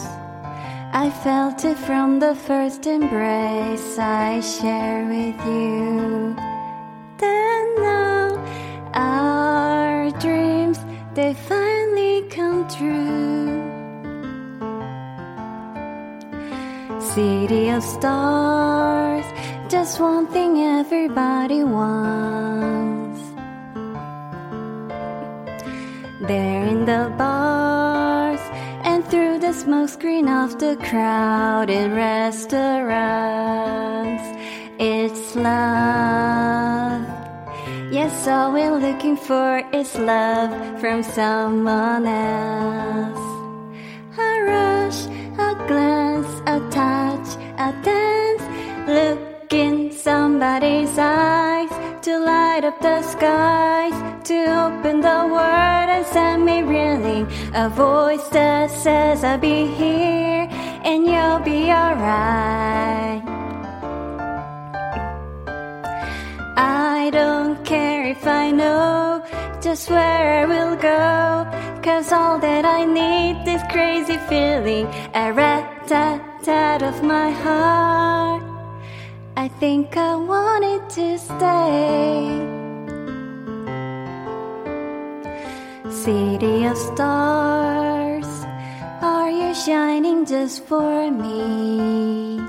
I 1.03 1.07
felt 1.23 1.63
it 1.65 1.77
from 1.77 2.19
the 2.19 2.33
first 2.33 2.87
embrace 2.87 3.99
I 3.99 4.39
share 4.39 5.05
with 5.05 5.39
you. 5.45 6.35
Then 7.21 7.65
now 7.89 8.27
our 8.95 10.09
dreams 10.23 10.79
they 11.13 11.35
finally 11.35 12.23
come 12.37 12.67
true. 12.75 13.53
City 17.13 17.69
of 17.69 17.83
stars, 17.83 19.25
just 19.69 19.99
one 19.99 20.27
thing 20.27 20.61
everybody 20.61 21.63
wants. 21.63 23.19
There 26.21 26.65
in 26.65 26.85
the 26.85 27.13
bars 27.17 28.39
and 28.83 29.03
through 29.05 29.39
the 29.39 29.51
smoke 29.51 29.89
screen 29.89 30.29
of 30.29 30.57
the 30.57 30.77
crowded 30.77 31.91
restaurants, 31.91 34.23
it's 34.79 35.35
love. 35.35 37.05
Yes, 37.91 38.25
all 38.27 38.53
we're 38.53 38.77
looking 38.77 39.17
for 39.17 39.61
is 39.73 39.97
love 39.97 40.79
from 40.79 41.03
someone 41.03 42.07
else. 42.07 43.19
A 44.17 44.41
rush, 44.43 45.07
a 45.37 45.53
glance, 45.67 46.41
a 46.45 46.61
touch, 46.71 47.35
a 47.57 47.73
dance. 47.83 48.43
Look 48.87 49.26
in 49.57 49.91
somebody's 49.91 50.95
eyes 50.99 51.69
to 52.03 52.19
light 52.19 52.63
up 52.63 52.79
the 52.79 53.01
skies, 53.01 53.95
to 54.23 54.37
open 54.65 55.01
the 55.01 55.21
world 55.33 55.89
and 55.95 56.05
set 56.05 56.37
me 56.39 56.61
reeling. 56.61 57.25
A 57.55 57.67
voice 57.69 58.27
that 58.29 58.69
says 58.69 59.23
I'll 59.23 59.39
be 59.39 59.65
here 59.65 60.47
and 60.83 61.05
you'll 61.05 61.39
be 61.39 61.71
alright. 61.71 63.23
I 66.55 67.09
don't 67.11 67.65
care 67.65 68.05
if 68.05 68.27
I 68.27 68.51
know 68.51 69.23
just 69.59 69.89
where 69.89 70.41
I 70.41 70.45
will 70.45 70.75
go. 70.75 71.81
Cause 71.81 72.11
all 72.11 72.37
that 72.39 72.63
I 72.63 72.85
need 72.85 73.47
is 73.47 73.63
crazy 73.71 74.17
feeling, 74.29 74.85
a 75.15 75.33
rat 75.33 75.87
tat 75.87 76.21
tat 76.43 76.83
of 76.83 77.01
my 77.01 77.31
heart. 77.31 78.56
I 79.37 79.49
think 79.49 79.95
I 79.95 80.15
wanted 80.15 80.89
to 80.97 81.19
stay. 81.19 82.25
City 85.91 86.65
of 86.65 86.75
stars, 86.75 88.25
are 88.99 89.29
you 89.29 89.53
shining 89.53 90.25
just 90.25 90.65
for 90.65 91.11
me? 91.11 92.41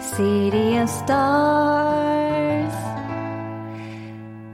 City 0.00 0.76
of 0.78 0.90
stars, 0.90 2.74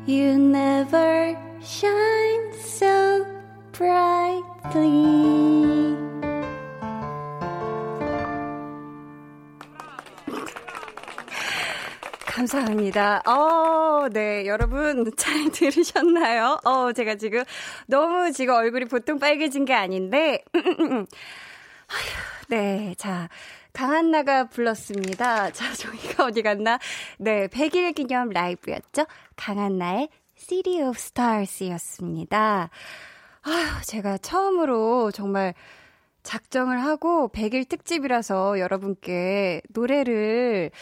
you 0.05 0.37
never 0.37 1.35
shine 1.63 2.53
so 2.61 3.25
brightly. 3.73 5.60
감사합니다. 12.41 13.23
어, 13.27 14.09
네, 14.09 14.47
여러분 14.47 15.13
잘 15.17 15.51
들으셨나요? 15.51 16.59
어, 16.65 16.91
제가 16.93 17.17
지금 17.17 17.43
너무 17.87 18.33
지금 18.33 18.55
얼굴이 18.55 18.87
보통 18.87 19.19
빨개진 19.19 19.67
게 19.67 19.75
아닌데, 19.75 20.43
네, 22.49 22.95
자. 22.97 23.29
강한나가 23.73 24.49
불렀습니다. 24.49 25.53
자, 25.53 25.73
저희가 25.75 26.25
어디 26.25 26.43
갔나? 26.43 26.81
네, 27.19 27.47
100일 27.47 27.95
기념 27.95 28.31
라이브였죠? 28.31 29.05
강한나의 29.37 30.09
City 30.35 30.83
of 30.83 30.97
Stars 30.97 31.65
였습니다. 31.71 32.69
아휴, 33.43 33.85
제가 33.85 34.19
처음으로 34.19 35.13
정말 35.13 35.55
작정을 36.25 36.83
하고 36.83 37.29
100일 37.29 37.69
특집이라서 37.69 38.59
여러분께 38.59 39.63
노래를 39.69 40.73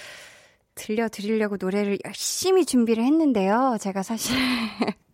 들려드리려고 0.78 1.56
노래를 1.60 1.98
열심히 2.04 2.64
준비를 2.64 3.04
했는데요. 3.04 3.76
제가 3.80 4.02
사실 4.02 4.36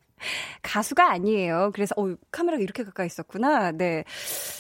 가수가 0.63 1.11
아니에요. 1.11 1.71
그래서, 1.75 1.95
어, 1.99 2.15
카메라가 2.31 2.63
이렇게 2.63 2.83
가까이 2.85 3.07
있었구나. 3.07 3.73
네. 3.73 4.05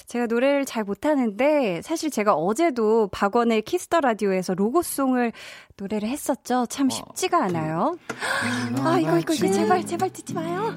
제가 0.06 0.26
노래를 0.26 0.64
잘 0.66 0.84
못하는데, 0.84 1.80
사실 1.82 2.10
제가 2.10 2.34
어제도 2.34 3.08
박원의 3.08 3.62
키스 3.62 3.86
더 3.86 4.00
라디오에서 4.00 4.54
로고송을 4.54 5.32
노래를 5.78 6.08
했었죠. 6.08 6.66
참 6.68 6.90
쉽지가 6.90 7.44
않아요. 7.44 7.96
아, 8.82 8.98
이거, 8.98 9.18
이거, 9.18 9.32
이거, 9.32 9.50
제발, 9.50 9.86
제발 9.86 10.10
듣지 10.12 10.34
마요. 10.34 10.76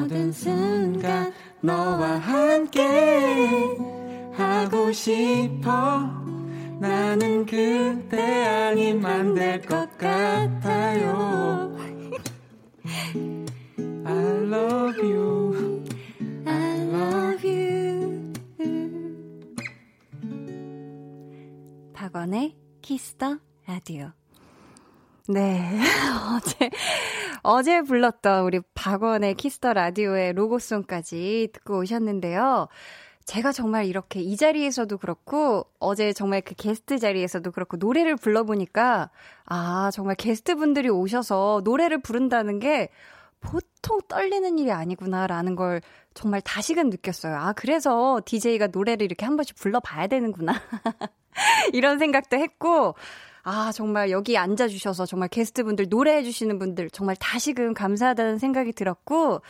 모든 0.00 0.32
순간, 0.32 1.32
너와 1.60 2.16
함께 2.18 2.82
하고 4.36 4.90
싶어. 4.92 6.26
나는 6.78 7.46
그대 7.46 8.44
아님 8.44 9.04
안될 9.04 9.62
것 9.62 9.96
같아요. 9.96 11.74
I 14.04 14.24
love 14.44 15.00
you. 15.00 15.84
I 16.44 16.80
love 16.80 17.50
you. 17.50 18.32
박원의 21.94 22.56
키스 22.82 23.17
더 23.17 23.38
라디오. 23.66 24.12
네. 25.28 25.80
어제, 26.36 26.70
어제 27.42 27.82
불렀던 27.82 28.44
우리 28.44 28.60
박원의 28.74 29.34
키스 29.34 29.58
더 29.58 29.72
라디오의 29.72 30.34
로고송까지 30.34 31.48
듣고 31.52 31.78
오셨는데요. 31.78 32.68
제가 33.26 33.50
정말 33.50 33.86
이렇게 33.86 34.20
이 34.20 34.36
자리에서도 34.36 34.98
그렇고 34.98 35.66
어제 35.80 36.12
정말 36.12 36.40
그 36.40 36.54
게스트 36.54 36.98
자리에서도 36.98 37.50
그렇고 37.50 37.76
노래를 37.76 38.16
불러보니까 38.16 39.10
아 39.44 39.90
정말 39.92 40.14
게스트 40.14 40.54
분들이 40.54 40.88
오셔서 40.88 41.62
노래를 41.64 42.00
부른다는 42.00 42.60
게 42.60 42.88
보통 43.40 43.98
떨리는 44.08 44.58
일이 44.58 44.70
아니구나라는 44.70 45.56
걸 45.56 45.80
정말 46.14 46.40
다시금 46.40 46.88
느꼈어요. 46.88 47.36
아 47.36 47.52
그래서 47.52 48.20
DJ가 48.24 48.68
노래를 48.68 49.04
이렇게 49.04 49.26
한 49.26 49.36
번씩 49.36 49.56
불러봐야 49.56 50.06
되는구나 50.06 50.52
이런 51.74 51.98
생각도 51.98 52.36
했고 52.36 52.94
아, 53.42 53.70
정말 53.70 54.10
여기 54.10 54.36
앉아주셔서 54.36 55.06
정말 55.06 55.28
게스트분들, 55.28 55.86
노래해주시는 55.88 56.58
분들, 56.58 56.90
정말 56.90 57.14
다시금 57.14 57.74
감사하다는 57.74 58.38
생각이 58.38 58.72
들었고, 58.72 59.40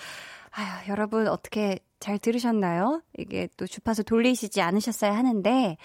아유, 0.50 0.66
여러분 0.90 1.28
어떻게 1.28 1.78
잘 2.00 2.18
들으셨나요? 2.18 3.02
이게 3.18 3.48
또 3.56 3.66
주파수 3.66 4.04
돌리시지 4.04 4.60
않으셨어야 4.60 5.16
하는데, 5.16 5.76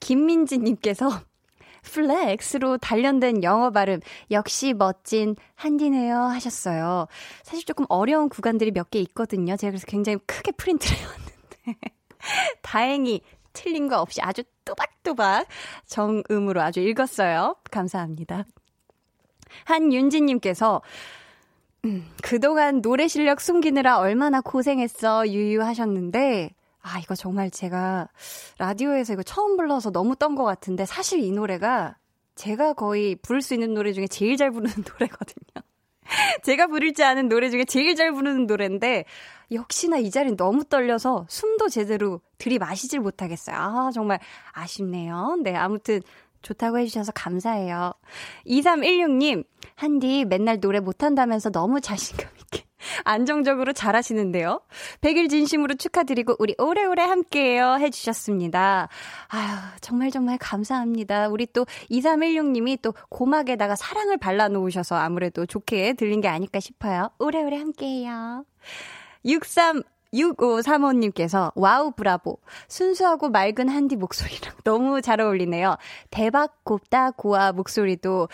김민지님께서 0.00 1.08
flex로 1.82 2.78
단련된 2.78 3.42
영어 3.42 3.70
발음 3.70 4.00
역시 4.30 4.72
멋진 4.72 5.34
한디네요 5.56 6.16
하셨어요. 6.16 7.06
사실 7.42 7.64
조금 7.64 7.86
어려운 7.88 8.28
구간들이 8.28 8.70
몇 8.70 8.90
개 8.90 9.00
있거든요. 9.00 9.56
제가 9.56 9.72
그래서 9.72 9.86
굉장히 9.86 10.18
크게 10.26 10.52
프린트를 10.52 10.96
해왔는데 10.98 11.78
다행히 12.62 13.20
틀린 13.52 13.88
거 13.88 14.00
없이 14.00 14.20
아주 14.22 14.42
또박또박 14.64 15.46
정음으로 15.86 16.62
아주 16.62 16.80
읽었어요. 16.80 17.56
감사합니다. 17.70 18.44
한윤지님께서 19.64 20.82
음, 21.84 22.06
그동안 22.22 22.80
노래 22.80 23.08
실력 23.08 23.40
숨기느라 23.40 23.98
얼마나 23.98 24.40
고생했어 24.40 25.28
유유하셨는데 25.28 26.50
아 26.80 26.98
이거 27.00 27.14
정말 27.14 27.50
제가 27.50 28.08
라디오에서 28.58 29.12
이거 29.14 29.22
처음 29.22 29.56
불러서 29.56 29.90
너무 29.90 30.16
떤 30.16 30.34
것 30.36 30.44
같은데 30.44 30.84
사실 30.86 31.20
이 31.20 31.30
노래가 31.32 31.96
제가 32.36 32.72
거의 32.74 33.16
부를 33.16 33.42
수 33.42 33.54
있는 33.54 33.74
노래 33.74 33.92
중에 33.92 34.06
제일 34.06 34.36
잘 34.36 34.50
부르는 34.50 34.72
노래거든요. 34.88 35.62
제가 36.44 36.66
부를 36.68 36.92
줄 36.94 37.04
아는 37.04 37.28
노래 37.28 37.50
중에 37.50 37.64
제일 37.64 37.94
잘 37.96 38.12
부르는 38.12 38.46
노래인데 38.46 39.04
역시나 39.50 39.98
이 39.98 40.10
자리는 40.10 40.36
너무 40.36 40.64
떨려서 40.64 41.26
숨도 41.28 41.68
제대로 41.68 42.20
들이마시질 42.38 43.00
못하겠어요. 43.00 43.56
아, 43.56 43.90
정말 43.92 44.18
아쉽네요. 44.52 45.36
네, 45.42 45.54
아무튼 45.54 46.00
좋다고 46.42 46.78
해주셔서 46.78 47.12
감사해요. 47.12 47.92
2316님, 48.46 49.44
한디 49.74 50.24
맨날 50.24 50.60
노래 50.60 50.80
못한다면서 50.80 51.50
너무 51.50 51.80
자신감 51.80 52.28
있게 52.40 52.64
안정적으로 53.04 53.72
잘하시는데요. 53.72 54.60
100일 55.00 55.30
진심으로 55.30 55.74
축하드리고 55.74 56.36
우리 56.38 56.54
오래오래 56.58 57.02
함께해요 57.02 57.76
해주셨습니다. 57.78 58.88
아유 59.28 59.56
정말 59.80 60.10
정말 60.10 60.38
감사합니다. 60.38 61.28
우리 61.28 61.46
또 61.46 61.64
2316님이 61.90 62.80
또 62.82 62.94
고막에다가 63.08 63.76
사랑을 63.76 64.16
발라놓으셔서 64.16 64.96
아무래도 64.96 65.46
좋게 65.46 65.94
들린 65.94 66.20
게 66.20 66.28
아닐까 66.28 66.60
싶어요. 66.60 67.10
오래오래 67.18 67.56
함께해요. 67.58 68.44
63 69.24 69.82
6535님께서 70.12 71.52
와우 71.54 71.92
브라보 71.92 72.38
순수하고 72.68 73.30
맑은 73.30 73.68
한디 73.68 73.96
목소리랑 73.96 74.54
너무 74.64 75.00
잘 75.00 75.20
어울리네요. 75.20 75.76
대박 76.10 76.64
곱다 76.64 77.10
고아 77.12 77.52
목소리도 77.52 78.28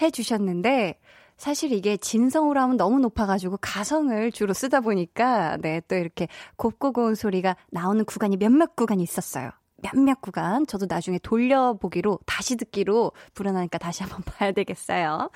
해주셨는데 0.00 0.98
사실 1.36 1.72
이게 1.72 1.96
진성으로 1.96 2.60
하면 2.60 2.76
너무 2.76 2.98
높아가지고 2.98 3.58
가성을 3.60 4.32
주로 4.32 4.52
쓰다 4.52 4.80
보니까 4.80 5.56
네 5.58 5.80
또 5.88 5.94
이렇게 5.96 6.28
곱고 6.56 6.92
고운 6.92 7.14
소리가 7.14 7.56
나오는 7.70 8.04
구간이 8.04 8.36
몇몇 8.36 8.74
구간이 8.74 9.02
있었어요. 9.02 9.50
몇몇 9.80 10.20
구간 10.20 10.66
저도 10.66 10.86
나중에 10.88 11.18
돌려보기로 11.20 12.18
다시 12.26 12.56
듣기로 12.56 13.12
불어나니까 13.34 13.78
다시 13.78 14.02
한번 14.02 14.22
봐야 14.26 14.50
되겠어요. 14.50 15.30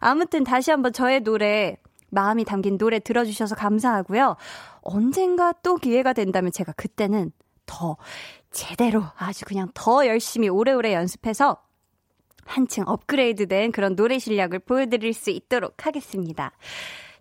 아무튼 0.00 0.42
다시 0.42 0.72
한번 0.72 0.92
저의 0.92 1.20
노래 1.20 1.76
마음이 2.14 2.44
담긴 2.44 2.78
노래 2.78 2.98
들어주셔서 2.98 3.54
감사하고요. 3.56 4.36
언젠가 4.82 5.52
또 5.62 5.76
기회가 5.76 6.12
된다면 6.12 6.52
제가 6.52 6.72
그때는 6.72 7.32
더 7.66 7.96
제대로 8.50 9.02
아주 9.16 9.44
그냥 9.44 9.68
더 9.74 10.06
열심히 10.06 10.48
오래오래 10.48 10.94
연습해서 10.94 11.58
한층 12.44 12.84
업그레이드된 12.86 13.72
그런 13.72 13.96
노래 13.96 14.18
실력을 14.18 14.58
보여드릴 14.58 15.12
수 15.14 15.30
있도록 15.30 15.86
하겠습니다. 15.86 16.52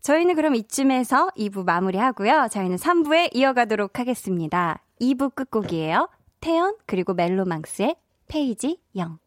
저희는 0.02 0.36
그럼 0.36 0.56
이쯤에서 0.56 1.30
2부 1.38 1.66
마무리하고요. 1.66 2.50
저희는 2.52 2.76
3부에 2.76 3.30
이어가도록 3.34 4.00
하겠습니다. 4.00 4.84
2부 5.00 5.34
끝곡이에요. 5.34 6.10
태연 6.42 6.76
그리고 6.86 7.14
멜로망스의 7.14 7.96
페이지 8.28 8.82
0. 8.98 9.23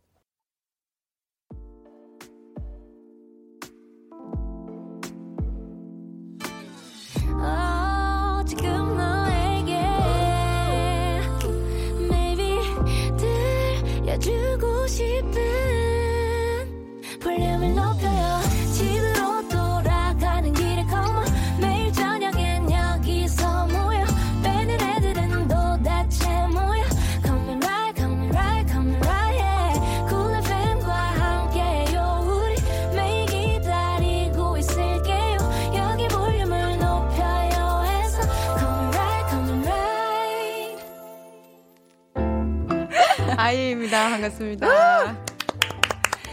아이입니다. 43.46 44.10
반갑습니다. 44.10 45.16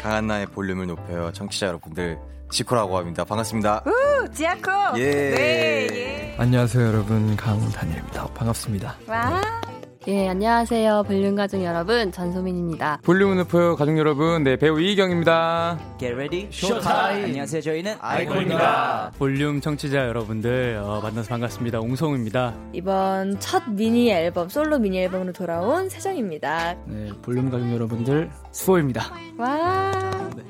강한나의 0.02 0.48
볼륨을 0.48 0.88
높여요. 0.88 1.32
청취자 1.32 1.68
여러분들. 1.68 2.18
지코라고 2.50 2.98
합니다. 2.98 3.24
반갑습니다. 3.24 3.84
우, 3.86 4.30
지아코. 4.32 4.72
예. 4.98 5.12
네, 5.12 5.88
예. 5.92 6.36
안녕하세요, 6.40 6.88
여러분. 6.88 7.36
강다니엘입니다. 7.36 8.28
반갑습니다. 8.34 8.96
와. 9.08 9.73
예, 10.06 10.28
안녕하세요. 10.28 11.04
볼륨 11.08 11.36
가족 11.36 11.64
여러분. 11.64 12.12
전소민입니다. 12.12 13.00
볼륨을 13.04 13.38
높여요. 13.38 13.78
가족 13.78 13.98
여러분. 13.98 14.44
네, 14.44 14.58
배우 14.58 14.78
이희경입니다. 14.80 15.80
Get 15.98 16.14
ready, 16.14 16.48
showtime. 16.52 17.24
안녕하세요. 17.24 17.62
저희는 17.62 17.96
아이콘입니다. 18.02 19.14
볼륨 19.18 19.62
청취자 19.62 20.06
여러분들, 20.08 20.82
어, 20.84 21.00
만나서 21.02 21.30
반갑습니다. 21.30 21.80
옹성우입니다. 21.80 22.54
이번 22.74 23.40
첫 23.40 23.64
미니 23.70 24.12
앨범, 24.12 24.50
솔로 24.50 24.78
미니 24.78 25.00
앨범으로 25.00 25.32
돌아온 25.32 25.88
세정입니다. 25.88 26.76
네, 26.86 27.10
볼륨 27.22 27.50
가족 27.50 27.72
여러분들, 27.72 28.30
수호입니다. 28.52 29.06
와. 29.38 29.92
네. 30.36 30.44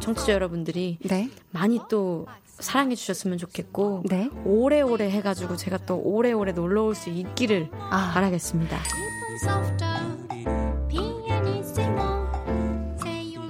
청취자 0.00 0.32
여러분들이 0.34 0.98
네. 1.02 1.30
많이 1.50 1.80
또 1.90 2.26
사랑해 2.60 2.94
주셨으면 2.94 3.38
좋겠고 3.38 4.02
네. 4.08 4.30
오래오래 4.44 5.10
해가지고 5.10 5.56
제가 5.56 5.78
또 5.86 6.00
오래오래 6.02 6.52
놀러 6.52 6.82
올 6.84 6.94
수 6.94 7.10
있기를 7.10 7.70
아. 7.72 8.10
바라겠습니다. 8.14 8.76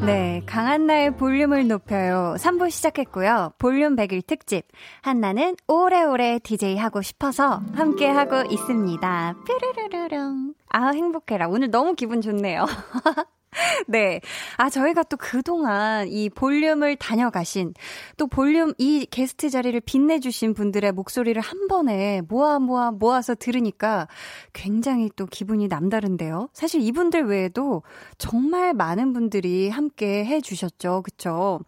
네, 0.04 0.42
강한나의 0.46 1.16
볼륨을 1.16 1.66
높여요. 1.68 2.34
3부 2.38 2.70
시작했고요. 2.70 3.52
볼륨 3.59 3.94
100일 3.96 4.26
특집. 4.26 4.62
한나는 5.02 5.54
오래오래 5.66 6.38
DJ 6.42 6.76
하고 6.78 7.02
싶어서 7.02 7.62
함께 7.74 8.06
하고 8.09 8.42
있습니다. 8.50 9.34
뾰르르르릉. 9.46 10.54
아, 10.70 10.88
행복해라. 10.88 11.48
오늘 11.48 11.70
너무 11.70 11.94
기분 11.94 12.20
좋네요. 12.20 12.64
네. 13.88 14.20
아, 14.57 14.68
저희가 14.68 15.03
또 15.05 15.16
그동안 15.16 16.09
이 16.09 16.28
볼륨을 16.28 16.96
다녀가신, 16.96 17.74
또 18.16 18.26
볼륨 18.26 18.72
이 18.78 19.07
게스트 19.11 19.51
자리를 19.51 19.80
빛내주신 19.80 20.55
분들의 20.55 20.92
목소리를 20.92 21.40
한 21.40 21.68
번에 21.68 22.22
모아 22.28 22.59
모아 22.59 22.90
모아서 22.90 23.34
들으니까 23.34 24.09
굉장히 24.53 25.11
또 25.16 25.26
기분이 25.26 25.68
남다른데요. 25.68 26.51
사실 26.53 26.80
이분들 26.82 27.24
외에도 27.26 27.82
정말 28.18 28.74
많은 28.74 29.12
분들이 29.12 29.68
함께 29.68 30.24
해주셨죠. 30.24 31.03
그쵸? 31.03 31.61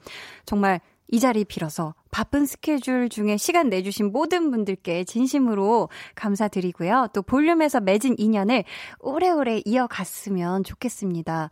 정말 0.45 0.81
이 1.09 1.19
자리 1.19 1.45
빌어서 1.45 1.95
바쁜 2.11 2.47
스케줄 2.47 3.09
중에 3.09 3.37
시간 3.37 3.69
내주신 3.69 4.13
모든 4.13 4.51
분들께 4.51 5.05
진심으로 5.05 5.89
감사드리고요. 6.15 7.09
또 7.13 7.23
볼륨에서 7.23 7.81
맺은 7.81 8.19
인연을 8.19 8.65
오래오래 9.01 9.63
이어갔으면 9.65 10.65
좋겠습니다. 10.65 11.51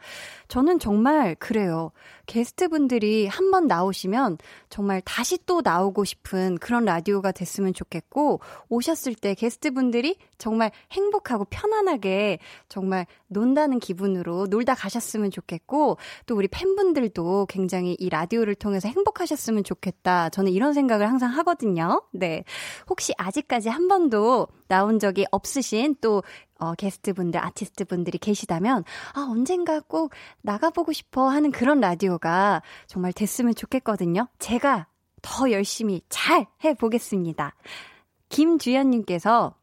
저는 0.49 0.79
정말 0.79 1.35
그래요. 1.37 1.93
게스트분들이 2.27 3.27
한 3.27 3.49
번 3.51 3.67
나오시면 3.67 4.37
정말 4.69 5.01
다시 5.01 5.39
또 5.47 5.63
나오고 5.65 6.05
싶은 6.05 6.59
그런 6.59 6.85
라디오가 6.85 7.33
됐으면 7.33 7.73
좋겠고, 7.73 8.41
오셨을 8.69 9.15
때 9.15 9.33
게스트분들이 9.35 10.17
정말 10.37 10.71
행복하고 10.93 11.47
편안하게 11.47 12.39
정말 12.69 13.07
논다는 13.29 13.79
기분으로 13.81 14.49
놀다 14.49 14.75
가셨으면 14.75 15.31
좋겠고, 15.31 15.97
또 16.27 16.37
우리 16.37 16.47
팬분들도 16.49 17.47
굉장히 17.49 17.97
이 17.99 18.11
라디오를 18.11 18.55
통해서 18.55 18.89
행복하셨으면 18.89 19.65
좋겠다. 19.65 20.29
저는 20.29 20.48
저는 20.49 20.53
이런 20.53 20.73
생각을 20.73 21.09
항상 21.09 21.31
하거든요. 21.31 22.03
네. 22.13 22.45
혹시 22.89 23.13
아직까지 23.17 23.69
한 23.69 23.89
번도 23.89 24.49
나온 24.67 24.99
적이 24.99 25.27
없으신 25.31 25.97
또 26.01 26.23
어, 26.59 26.75
게스트분들, 26.75 27.41
아티스트분들이 27.41 28.19
계시다면, 28.19 28.83
아, 29.15 29.29
언젠가 29.31 29.79
꼭 29.79 30.11
나가보고 30.43 30.93
싶어 30.93 31.29
하는 31.29 31.53
그런 31.53 31.81
라디오가 31.81 32.63
정말 32.89 33.13
됐으면 33.13 33.55
좋겠거든요. 33.55 34.27
제가 34.41 34.89
더 35.23 35.53
열심히 35.53 36.03
잘 36.09 36.47
해보겠습니다. 36.65 37.55
김주연님께서, 38.29 39.55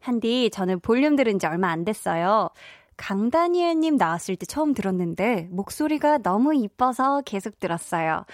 한디, 0.00 0.50
저는 0.52 0.80
볼륨 0.80 1.16
들은 1.16 1.40
지 1.40 1.46
얼마 1.46 1.70
안 1.70 1.84
됐어요. 1.84 2.50
강다니엘님 2.96 3.96
나왔을 3.96 4.36
때 4.36 4.46
처음 4.46 4.74
들었는데 4.74 5.48
목소리가 5.50 6.18
너무 6.18 6.54
이뻐서 6.54 7.22
계속 7.24 7.58
들었어요. 7.58 8.24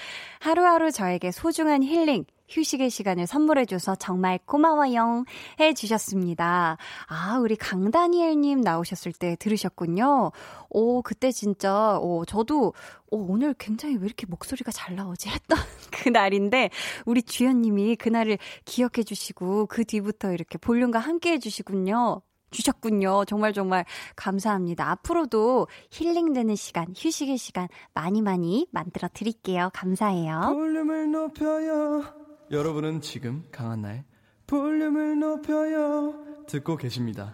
하루하루 0.41 0.91
저에게 0.91 1.31
소중한 1.31 1.83
힐링, 1.83 2.25
휴식의 2.51 2.91
시간을 2.91 3.27
선물해줘서 3.27 3.95
정말 3.97 4.39
고마워요. 4.45 5.25
해주셨습니다. 5.61 6.77
아, 7.07 7.39
우리 7.41 7.57
강다니엘님 7.57 8.61
나오셨을 8.61 9.13
때 9.13 9.37
들으셨군요. 9.39 10.33
오, 10.69 11.03
그때 11.03 11.31
진짜, 11.31 11.99
오, 12.01 12.25
저도, 12.25 12.75
오, 13.11 13.33
오늘 13.33 13.55
굉장히 13.55 13.97
왜 13.97 14.05
이렇게 14.05 14.27
목소리가 14.27 14.73
잘 14.73 14.97
나오지? 14.97 15.29
했던 15.29 15.59
그날인데, 15.93 16.71
우리 17.07 17.23
주연님이 17.23 17.97
그날을 17.97 18.39
기억해주시고, 18.65 19.67
그 19.67 19.85
뒤부터 19.85 20.33
이렇게 20.33 20.59
볼륨과 20.59 20.99
함께 20.99 21.33
해주시군요. 21.33 22.23
주셨군요. 22.51 23.25
정말 23.27 23.53
정말 23.53 23.85
감사합니다. 24.17 24.91
앞으로도 24.91 25.69
힐링되는 25.91 26.55
시간, 26.57 26.87
휴식의 26.97 27.39
시간 27.39 27.69
많이 27.95 28.23
많이 28.23 28.67
만들어 28.71 29.09
드릴게요. 29.13 29.71
감사해요. 29.73 30.41
볼륨을 30.53 31.11
높여요. 31.11 32.05
여러분은 32.51 33.01
지금 33.01 33.45
강한나의 33.53 34.05
볼륨을 34.47 35.19
높여요. 35.19 36.15
듣고 36.47 36.77
계십니다. 36.77 37.33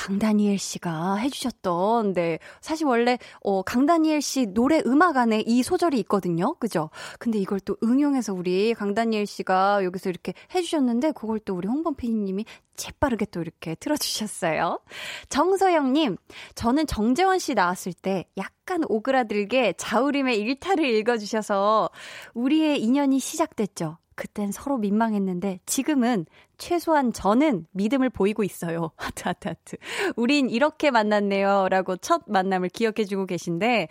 강다니엘 0.00 0.56
씨가 0.58 1.16
해주셨던, 1.16 2.14
네. 2.14 2.38
사실 2.62 2.86
원래, 2.86 3.18
어, 3.42 3.60
강다니엘 3.60 4.22
씨 4.22 4.46
노래 4.46 4.80
음악 4.86 5.18
안에 5.18 5.44
이 5.46 5.62
소절이 5.62 5.98
있거든요. 6.00 6.54
그죠? 6.54 6.88
근데 7.18 7.38
이걸 7.38 7.60
또 7.60 7.76
응용해서 7.82 8.32
우리 8.32 8.72
강다니엘 8.72 9.26
씨가 9.26 9.84
여기서 9.84 10.08
이렇게 10.08 10.32
해주셨는데, 10.54 11.12
그걸 11.12 11.38
또 11.40 11.54
우리 11.54 11.68
홍범 11.68 11.96
PD님이 11.96 12.46
재빠르게 12.76 13.26
또 13.26 13.42
이렇게 13.42 13.74
틀어주셨어요. 13.74 14.80
정서영님, 15.28 16.16
저는 16.54 16.86
정재원 16.86 17.38
씨 17.38 17.52
나왔을 17.52 17.92
때 17.92 18.24
약간 18.38 18.82
오그라들게 18.88 19.74
자우림의 19.76 20.38
일타를 20.38 20.82
읽어주셔서 20.82 21.90
우리의 22.32 22.80
인연이 22.80 23.18
시작됐죠. 23.18 23.98
그땐 24.20 24.52
서로 24.52 24.76
민망했는데 24.76 25.60
지금은 25.64 26.26
최소한 26.58 27.10
저는 27.10 27.64
믿음을 27.72 28.10
보이고 28.10 28.44
있어요. 28.44 28.90
하트, 28.96 29.22
하트, 29.24 29.48
하트. 29.48 29.76
우린 30.14 30.50
이렇게 30.50 30.90
만났네요. 30.90 31.68
라고 31.70 31.96
첫 31.96 32.24
만남을 32.26 32.68
기억해주고 32.68 33.24
계신데, 33.24 33.88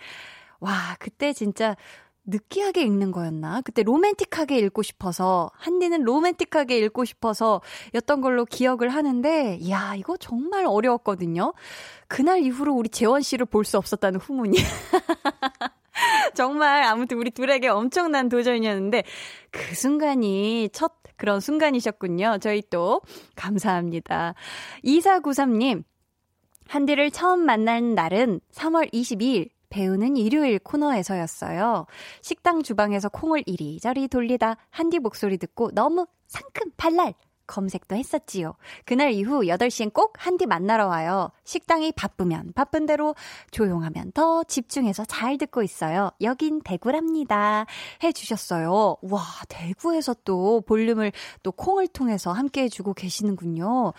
와, 0.59 0.71
그때 0.99 1.33
진짜 1.33 1.75
느끼하게 2.25 2.83
읽는 2.83 3.11
거였나? 3.11 3.61
그때 3.61 3.81
로맨틱하게 3.81 4.59
읽고 4.59 4.83
싶어서, 4.83 5.49
한디는 5.55 6.03
로맨틱하게 6.03 6.77
읽고 6.77 7.05
싶어서 7.05 7.61
였던 7.95 8.21
걸로 8.21 8.45
기억을 8.45 8.89
하는데, 8.89 9.57
이야, 9.59 9.95
이거 9.95 10.15
정말 10.17 10.65
어려웠거든요. 10.67 11.53
그날 12.07 12.43
이후로 12.43 12.75
우리 12.75 12.89
재원 12.89 13.21
씨를 13.23 13.47
볼 13.47 13.63
수 13.65 13.79
없었다는 13.79 14.19
후문이. 14.19 14.57
정말 16.35 16.83
아무튼 16.83 17.17
우리 17.17 17.31
둘에게 17.31 17.67
엄청난 17.67 18.29
도전이었는데 18.29 19.03
그 19.51 19.75
순간이 19.75 20.69
첫 20.71 20.93
그런 21.17 21.39
순간이셨군요. 21.39 22.37
저희 22.41 22.63
또 22.69 23.01
감사합니다. 23.35 24.33
2493님, 24.83 25.83
한디를 26.67 27.11
처음 27.11 27.41
만난 27.41 27.93
날은 27.93 28.39
3월 28.53 28.91
22일 28.93 29.49
배우는 29.69 30.17
일요일 30.17 30.59
코너에서였어요. 30.59 31.85
식당 32.21 32.63
주방에서 32.63 33.09
콩을 33.09 33.43
이리저리 33.45 34.07
돌리다 34.07 34.57
한디 34.69 34.99
목소리 34.99 35.37
듣고 35.37 35.71
너무 35.71 36.07
상큼 36.27 36.71
발랄 36.77 37.13
검색도 37.49 37.95
했었지요. 37.95 38.53
그날 38.85 39.11
이후 39.11 39.41
8시엔 39.41 39.91
꼭 39.91 40.13
한디 40.17 40.45
만나러 40.45 40.87
와요. 40.87 41.31
식당이 41.43 41.93
바쁘면 41.93 42.53
바쁜 42.53 42.85
대로 42.85 43.15
조용하면 43.51 44.11
더 44.13 44.43
집중해서 44.43 45.05
잘 45.05 45.37
듣고 45.37 45.63
있어요. 45.63 46.11
여긴 46.21 46.61
대구랍니다. 46.61 47.65
해 48.03 48.11
주셨어요. 48.11 48.97
와, 49.01 49.23
대구에서 49.49 50.15
또 50.23 50.61
볼륨을 50.61 51.11
또 51.41 51.51
콩을 51.51 51.87
통해서 51.87 52.31
함께 52.31 52.63
해 52.63 52.69
주고 52.69 52.93
계시는군요. 52.93 53.93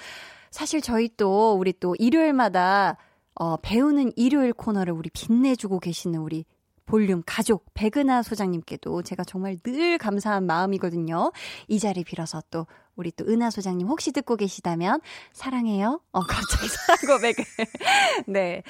사실 0.50 0.80
저희 0.80 1.08
또 1.16 1.54
우리 1.54 1.72
또 1.72 1.96
일요일마다 1.98 2.96
어, 3.34 3.56
배우는 3.56 4.12
일요일 4.16 4.52
코너를 4.52 4.92
우리 4.92 5.10
빛내주고 5.10 5.80
계시는 5.80 6.20
우리 6.20 6.44
볼륨 6.90 7.22
가족 7.24 7.66
백은하 7.72 8.22
소장님께도 8.22 9.02
제가 9.02 9.22
정말 9.22 9.56
늘 9.62 9.96
감사한 9.96 10.44
마음이거든요. 10.44 11.30
이 11.68 11.78
자리 11.78 12.02
빌어서 12.02 12.42
또 12.50 12.66
우리 12.96 13.12
또 13.12 13.24
은하 13.26 13.48
소장님 13.48 13.86
혹시 13.86 14.10
듣고 14.10 14.34
계시다면 14.34 15.00
사랑해요. 15.32 16.00
어 16.10 16.20
갑자기 16.20 16.66
사랑 17.06 17.16
고백을. 17.16 17.44
네. 18.26 18.64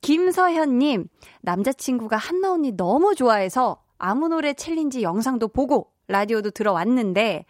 김서현님 0.00 1.06
남자친구가 1.42 2.16
한나 2.16 2.52
언니 2.52 2.72
너무 2.72 3.14
좋아해서 3.14 3.80
아무 3.96 4.26
노래 4.26 4.54
챌린지 4.54 5.02
영상도 5.02 5.46
보고 5.46 5.92
라디오도 6.08 6.50
들어왔는데 6.50 7.44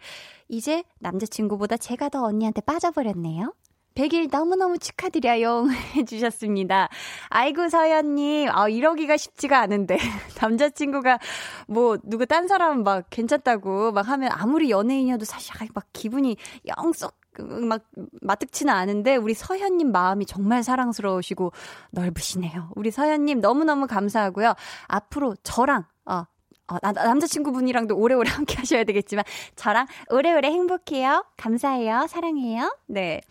이제 0.47 0.83
남자친구보다 0.99 1.77
제가 1.77 2.09
더 2.09 2.23
언니한테 2.23 2.61
빠져버렸네요. 2.61 3.51
100일 3.95 4.29
너무너무 4.31 4.77
축하드려요. 4.77 5.67
해주셨습니다. 5.95 6.89
아이고, 7.29 7.69
서연님. 7.69 8.49
아, 8.51 8.67
이러기가 8.69 9.17
쉽지가 9.17 9.59
않은데. 9.59 9.97
남자친구가 10.41 11.19
뭐, 11.67 11.97
누구 12.03 12.25
딴 12.25 12.47
사람 12.47 12.83
막 12.83 13.05
괜찮다고 13.09 13.91
막 13.91 14.07
하면 14.07 14.31
아무리 14.33 14.69
연예인이어도 14.69 15.25
사실 15.25 15.53
막 15.73 15.85
기분이 15.93 16.37
영썩 16.67 17.15
막 17.39 17.81
마뜩치는 18.21 18.71
않은데 18.71 19.15
우리 19.15 19.33
서현님 19.33 19.91
마음이 19.91 20.25
정말 20.25 20.63
사랑스러우시고 20.63 21.51
넓으시네요. 21.91 22.69
우리 22.75 22.91
서현님 22.91 23.41
너무너무 23.41 23.87
감사하고요. 23.87 24.53
앞으로 24.87 25.35
저랑 25.41 25.85
어, 26.05 26.25
어, 26.73 26.77
나, 26.81 26.91
남자친구분이랑도 26.91 27.95
오래오래 27.95 28.29
함께 28.31 28.55
하셔야 28.57 28.83
되겠지만, 28.83 29.23
저랑 29.55 29.87
오래오래 30.09 30.49
행복해요. 30.49 31.25
감사해요. 31.37 32.07
사랑해요. 32.09 32.75
네. 32.87 33.21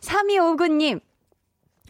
3259님, 0.00 1.00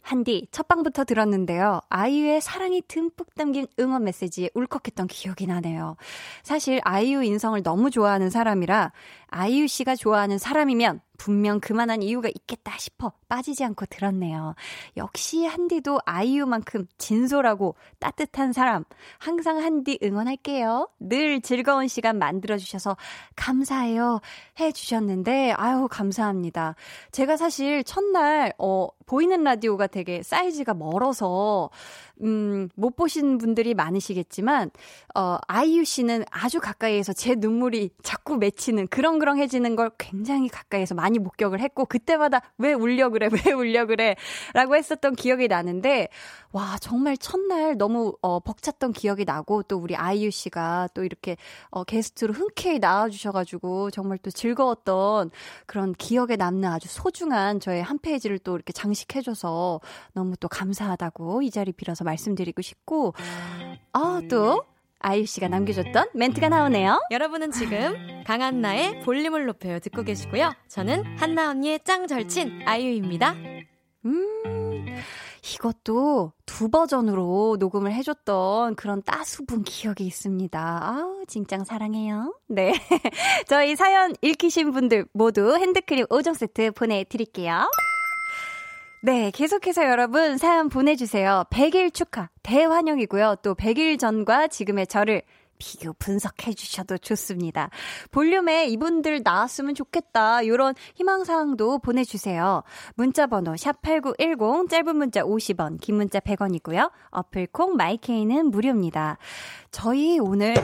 한디, 0.04 0.46
첫 0.50 0.68
방부터 0.68 1.04
들었는데요. 1.04 1.80
아이유의 1.88 2.42
사랑이 2.42 2.82
듬뿍 2.86 3.34
담긴 3.34 3.66
응원 3.80 4.04
메시지에 4.04 4.50
울컥했던 4.52 5.06
기억이 5.06 5.46
나네요. 5.46 5.96
사실 6.42 6.78
아이유 6.84 7.22
인성을 7.24 7.62
너무 7.62 7.90
좋아하는 7.90 8.28
사람이라 8.28 8.92
아이유 9.28 9.66
씨가 9.66 9.96
좋아하는 9.96 10.36
사람이면 10.36 11.00
분명 11.24 11.58
그만한 11.58 12.02
이유가 12.02 12.28
있겠다 12.28 12.76
싶어 12.76 13.14
빠지지 13.30 13.64
않고 13.64 13.86
들었네요. 13.86 14.54
역시 14.98 15.46
한디도 15.46 16.00
아이유만큼 16.04 16.86
진솔하고 16.98 17.76
따뜻한 17.98 18.52
사람. 18.52 18.84
항상 19.16 19.56
한디 19.56 19.98
응원할게요. 20.02 20.90
늘 21.00 21.40
즐거운 21.40 21.88
시간 21.88 22.18
만들어주셔서 22.18 22.98
감사해요. 23.36 24.20
해주셨는데, 24.60 25.52
아유, 25.56 25.88
감사합니다. 25.90 26.74
제가 27.10 27.38
사실 27.38 27.84
첫날, 27.84 28.52
어, 28.58 28.88
보이는 29.06 29.42
라디오가 29.42 29.86
되게 29.86 30.22
사이즈가 30.22 30.74
멀어서, 30.74 31.70
음, 32.22 32.68
못 32.76 32.94
보신 32.94 33.38
분들이 33.38 33.74
많으시겠지만, 33.74 34.70
어, 35.14 35.38
아이유 35.48 35.84
씨는 35.84 36.24
아주 36.30 36.60
가까이에서 36.60 37.12
제 37.12 37.34
눈물이 37.34 37.90
자꾸 38.02 38.36
맺히는 38.36 38.86
그렁그렁해지는 38.88 39.74
걸 39.76 39.90
굉장히 39.98 40.48
가까이에서 40.48 40.94
많이 40.94 41.18
목격을 41.18 41.60
했고, 41.60 41.86
그때마다 41.86 42.40
왜 42.58 42.72
울려 42.72 43.08
그래, 43.10 43.28
왜 43.48 43.52
울려 43.52 43.86
그래, 43.86 44.14
라고 44.52 44.76
했었던 44.76 45.16
기억이 45.16 45.48
나는데, 45.48 46.08
와, 46.52 46.76
정말 46.80 47.16
첫날 47.16 47.76
너무, 47.76 48.16
어, 48.22 48.38
벅찼던 48.40 48.92
기억이 48.92 49.24
나고, 49.24 49.64
또 49.64 49.76
우리 49.78 49.96
아이유 49.96 50.30
씨가 50.30 50.90
또 50.94 51.02
이렇게, 51.02 51.36
어, 51.70 51.82
게스트로 51.82 52.32
흔쾌히 52.32 52.78
나와주셔가지고, 52.78 53.90
정말 53.90 54.18
또 54.18 54.30
즐거웠던 54.30 55.30
그런 55.66 55.92
기억에 55.94 56.36
남는 56.36 56.68
아주 56.70 56.88
소중한 56.88 57.58
저의 57.58 57.82
한 57.82 57.98
페이지를 57.98 58.38
또 58.38 58.54
이렇게 58.54 58.72
장식해줘서 58.72 59.80
너무 60.12 60.36
또 60.36 60.48
감사하다고 60.48 61.42
이 61.42 61.50
자리 61.50 61.72
빌어서 61.72 62.03
말씀드리고 62.04 62.62
싶고, 62.62 63.14
아, 63.92 64.20
또, 64.30 64.64
아이유 65.00 65.26
씨가 65.26 65.48
남겨줬던 65.48 66.08
멘트가 66.14 66.48
나오네요. 66.48 66.98
여러분은 67.10 67.50
지금 67.50 68.22
강한나의 68.24 69.00
볼륨을 69.02 69.44
높여요 69.44 69.78
듣고 69.80 70.02
계시고요. 70.02 70.54
저는 70.68 71.18
한나 71.18 71.50
언니의 71.50 71.80
짱 71.84 72.06
절친 72.06 72.62
아이유입니다. 72.64 73.34
음, 74.06 74.86
이것도 75.54 76.32
두 76.46 76.70
버전으로 76.70 77.58
녹음을 77.60 77.92
해줬던 77.92 78.76
그런 78.76 79.02
따수분 79.02 79.62
기억이 79.64 80.06
있습니다. 80.06 80.80
아우, 80.82 81.24
진짱 81.26 81.64
사랑해요. 81.64 82.34
네. 82.48 82.72
저희 83.46 83.76
사연 83.76 84.14
읽히신 84.22 84.72
분들 84.72 85.06
모두 85.12 85.54
핸드크림 85.56 86.06
5종 86.06 86.34
세트 86.34 86.72
보내드릴게요. 86.72 87.68
네, 89.04 89.30
계속해서 89.32 89.84
여러분 89.84 90.38
사연 90.38 90.70
보내주세요. 90.70 91.44
100일 91.50 91.92
축하, 91.92 92.30
대환영이고요. 92.42 93.36
또 93.42 93.54
100일 93.54 93.98
전과 93.98 94.48
지금의 94.48 94.86
저를 94.86 95.20
비교 95.58 95.92
분석해 95.92 96.54
주셔도 96.54 96.96
좋습니다. 96.96 97.68
볼륨에 98.12 98.64
이분들 98.68 99.20
나왔으면 99.22 99.74
좋겠다. 99.74 100.46
요런 100.46 100.72
희망사항도 100.94 101.80
보내주세요. 101.80 102.62
문자번호 102.94 103.52
샵8910 103.52 104.70
짧은 104.70 104.96
문자 104.96 105.20
50원 105.20 105.78
긴 105.82 105.96
문자 105.96 106.18
100원이고요. 106.20 106.90
어플콩 107.10 107.76
마이케이는 107.76 108.50
무료입니다. 108.50 109.18
저희 109.70 110.18
오늘 110.18 110.54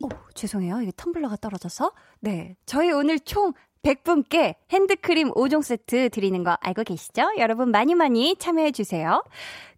오, 0.00 0.08
죄송해요. 0.34 0.80
이게 0.80 0.92
텀블러가 0.92 1.40
떨어져서. 1.40 1.90
네. 2.20 2.54
저희 2.66 2.92
오늘 2.92 3.18
총 3.18 3.52
100분께 3.84 4.54
핸드크림 4.70 5.30
5종 5.32 5.62
세트 5.62 6.08
드리는 6.10 6.42
거 6.42 6.56
알고 6.60 6.82
계시죠? 6.84 7.22
여러분 7.38 7.70
많이 7.70 7.94
많이 7.94 8.34
참여해 8.36 8.72
주세요. 8.72 9.22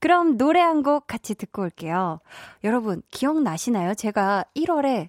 그럼 0.00 0.36
노래 0.38 0.60
한 0.60 0.82
곡 0.82 1.06
같이 1.06 1.34
듣고 1.34 1.62
올게요. 1.62 2.20
여러분 2.64 3.02
기억나시나요? 3.10 3.94
제가 3.94 4.44
1월에 4.56 5.08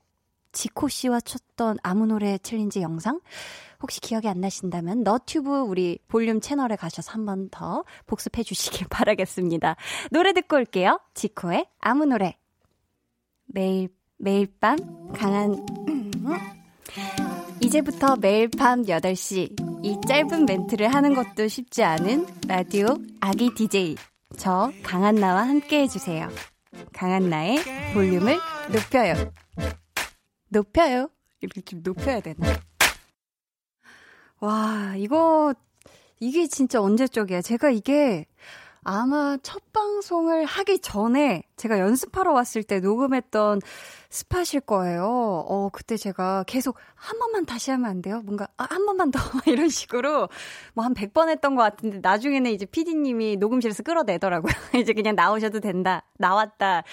지코 0.52 0.88
씨와 0.88 1.20
쳤던 1.22 1.78
아무 1.84 2.08
노래 2.08 2.38
챌린지 2.40 2.82
영상? 2.82 3.20
혹시 3.84 4.02
기억이 4.02 4.28
안 4.28 4.42
나신다면 4.42 5.04
너튜브 5.04 5.52
우리 5.60 6.00
볼륨 6.08 6.42
채널에 6.42 6.76
가셔서 6.76 7.12
한 7.12 7.26
번 7.26 7.50
더 7.52 7.84
복습해 8.08 8.42
주시길 8.42 8.88
바라겠습니다. 8.90 9.76
노래 10.10 10.34
듣고 10.34 10.56
올게요. 10.56 11.00
지코의 11.14 11.68
아무 11.80 12.06
노래. 12.06 12.36
매일 13.46 13.90
매일 14.18 14.48
밤 14.60 14.78
강한 15.14 15.64
이제부터 17.62 18.16
매일 18.16 18.50
밤 18.50 18.84
8시 18.84 19.84
이 19.84 19.98
짧은 20.08 20.46
멘트를 20.46 20.94
하는 20.94 21.14
것도 21.14 21.48
쉽지 21.48 21.84
않은 21.84 22.28
라디오 22.48 22.98
아기 23.20 23.54
DJ 23.54 23.96
저 24.38 24.72
강한나와 24.84 25.48
함께 25.48 25.82
해주세요. 25.82 26.30
강한나의 26.94 27.58
볼륨을 27.94 28.38
높여요. 28.72 29.32
높여요. 30.50 31.10
이렇게 31.42 31.62
좀 31.62 31.82
높여야 31.84 32.20
되나? 32.20 32.60
와, 34.40 34.94
이거, 34.98 35.54
이게 36.20 36.48
진짜 36.48 36.82
언제적이야. 36.82 37.42
제가 37.42 37.70
이게 37.70 38.26
아마 38.90 39.38
첫 39.44 39.74
방송을 39.74 40.46
하기 40.46 40.80
전에 40.80 41.44
제가 41.58 41.78
연습하러 41.78 42.32
왔을 42.32 42.64
때 42.64 42.80
녹음했던 42.80 43.60
스팟일 44.10 44.62
거예요. 44.62 45.04
어, 45.06 45.68
그때 45.74 45.98
제가 45.98 46.46
계속 46.48 46.78
한 46.96 47.20
번만 47.20 47.46
다시 47.46 47.70
하면 47.72 47.90
안 47.90 48.02
돼요? 48.02 48.22
뭔가, 48.24 48.48
아, 48.56 48.66
한 48.70 48.86
번만 48.86 49.12
더. 49.12 49.20
이런 49.46 49.68
식으로 49.68 50.30
뭐 50.74 50.86
한 50.86 50.94
100번 50.94 51.28
했던 51.28 51.56
것 51.56 51.64
같은데 51.64 52.00
나중에는 52.02 52.50
이제 52.50 52.66
PD님이 52.66 53.36
녹음실에서 53.36 53.84
끌어내더라고요. 53.84 54.54
이제 54.82 54.94
그냥 54.94 55.16
나오셔도 55.16 55.60
된다. 55.60 56.04
나왔다. 56.18 56.84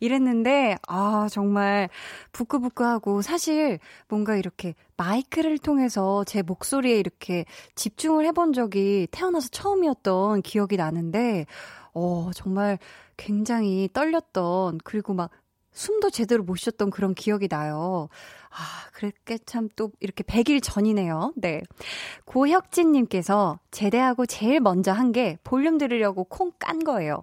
이랬는데, 0.00 0.76
아, 0.88 1.28
정말 1.30 1.88
부끄부끄하고 2.32 3.22
사실 3.22 3.78
뭔가 4.08 4.34
이렇게 4.36 4.74
마이크를 4.96 5.58
통해서 5.58 6.24
제 6.24 6.42
목소리에 6.42 6.98
이렇게 6.98 7.44
집중을 7.74 8.24
해본 8.26 8.52
적이 8.52 9.08
태어나서 9.10 9.48
처음이었던 9.48 10.42
기억이 10.42 10.76
나는데, 10.76 11.46
어, 11.94 12.30
정말 12.34 12.78
굉장히 13.16 13.88
떨렸던, 13.92 14.78
그리고 14.84 15.14
막 15.14 15.30
숨도 15.72 16.10
제대로 16.10 16.44
못 16.44 16.56
쉬었던 16.56 16.90
그런 16.90 17.14
기억이 17.14 17.48
나요. 17.48 18.08
아, 18.50 18.90
그렇게 18.92 19.38
참 19.38 19.68
또 19.76 19.90
이렇게 20.00 20.22
100일 20.22 20.60
전이네요. 20.62 21.32
네. 21.36 21.62
고혁진님께서 22.26 23.58
제대하고 23.70 24.26
제일 24.26 24.60
먼저 24.60 24.92
한 24.92 25.12
게 25.12 25.38
볼륨 25.44 25.78
들으려고 25.78 26.24
콩 26.24 26.52
깐 26.58 26.78
거예요. 26.84 27.22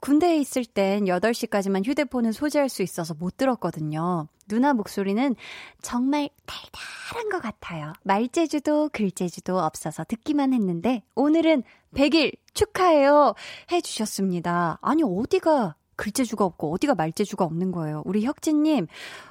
군대에 0.00 0.36
있을 0.38 0.64
땐 0.64 1.04
8시까지만 1.06 1.84
휴대폰을 1.86 2.32
소지할 2.32 2.68
수 2.68 2.82
있어서 2.82 3.14
못 3.14 3.36
들었거든요. 3.36 4.28
누나 4.48 4.72
목소리는 4.72 5.34
정말 5.82 6.28
달달한 6.46 7.28
것 7.30 7.40
같아요. 7.40 7.92
말재주도 8.02 8.90
글재주도 8.92 9.58
없어서 9.58 10.04
듣기만 10.04 10.52
했는데 10.52 11.02
오늘은 11.14 11.62
100일 11.94 12.36
축하해요 12.54 13.34
해주셨습니다. 13.70 14.78
아니 14.82 15.02
어디가 15.04 15.74
글재주가 15.96 16.44
없고 16.44 16.72
어디가 16.74 16.94
말재주가 16.94 17.44
없는 17.44 17.72
거예요. 17.72 18.02
우리 18.04 18.24
혁진님, 18.24 18.86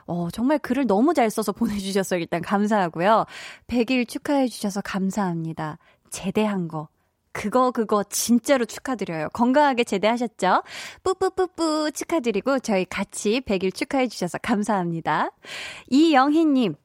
어, 0.08 0.30
정말 0.32 0.60
글을 0.60 0.88
너무 0.88 1.14
잘 1.14 1.30
써서 1.30 1.52
보내주셔서 1.54 2.18
일단 2.18 2.42
감사하고요. 2.42 3.26
100일 3.68 4.08
축하해주셔서 4.08 4.82
감사합니다. 4.82 5.78
제대한 6.10 6.68
거. 6.68 6.90
그거, 7.36 7.72
그거 7.72 8.02
진짜로 8.04 8.64
축하드려요. 8.64 9.28
건강하게 9.34 9.84
제대하셨죠? 9.84 10.64
뿌뿌뿌뿌 11.04 11.92
축하드리고 11.92 12.60
저희 12.60 12.86
같이 12.86 13.42
100일 13.42 13.76
축하해 13.76 14.08
주셔서 14.08 14.38
감사합니다. 14.38 15.32
이영희 15.90 16.46
님, 16.46 16.76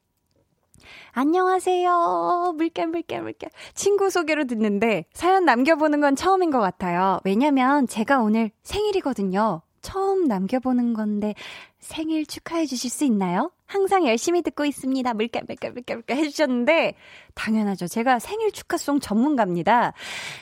안녕하세요. 1.13 2.55
물결, 2.57 2.87
물결, 2.87 3.21
물결. 3.21 3.49
친구 3.73 4.09
소개로 4.09 4.43
듣는데 4.43 5.05
사연 5.13 5.45
남겨보는 5.45 6.01
건 6.01 6.17
처음인 6.17 6.51
것 6.51 6.59
같아요. 6.59 7.21
왜냐면 7.23 7.87
제가 7.87 8.19
오늘 8.19 8.51
생일이거든요. 8.63 9.61
처음 9.81 10.25
남겨보는 10.25 10.93
건데 10.93 11.33
생일 11.81 12.25
축하해 12.25 12.65
주실 12.67 12.89
수 12.89 13.03
있나요? 13.05 13.51
항상 13.65 14.05
열심히 14.07 14.41
듣고 14.41 14.65
있습니다. 14.65 15.13
물결, 15.13 15.43
물결, 15.47 15.71
물결, 15.71 15.97
물결 15.97 16.17
해주셨는데, 16.17 16.95
당연하죠. 17.33 17.87
제가 17.87 18.19
생일 18.19 18.51
축하송 18.51 18.99
전문가입니다. 18.99 19.93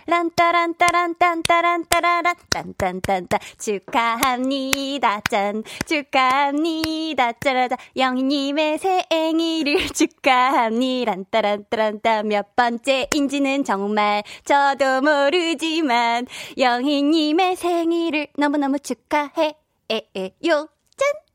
란따란따란딴따란따라란, 0.07 2.35
딴딴딴따, 2.49 3.37
축하합니다, 3.57 5.21
짠, 5.29 5.63
축하합니다, 5.85 7.33
짜라다, 7.33 7.77
영희님의 7.95 8.79
생일을 8.79 9.87
축하합니다, 9.93 11.11
란따란따란따, 11.11 12.23
몇 12.23 12.55
번째인지는 12.55 13.63
정말 13.63 14.23
저도 14.43 15.01
모르지만, 15.01 16.25
영희님의 16.57 17.55
생일을 17.55 18.27
너무너무 18.37 18.79
축하해, 18.79 19.53
에 19.89 20.07
에 20.15 20.31
요, 20.47 20.67
짠! 20.97 21.28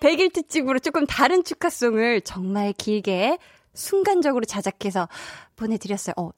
100일 0.00 0.32
특집으로 0.32 0.78
조금 0.78 1.06
다른 1.06 1.42
축하송을 1.42 2.20
정말 2.22 2.72
길게 2.72 3.38
순간적으로 3.74 4.44
자작해서 4.44 5.08
보내드렸어요. 5.56 6.14
어, 6.16 6.30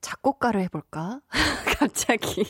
작곡가로 0.00 0.60
해볼까? 0.60 1.20
갑자기. 1.78 2.44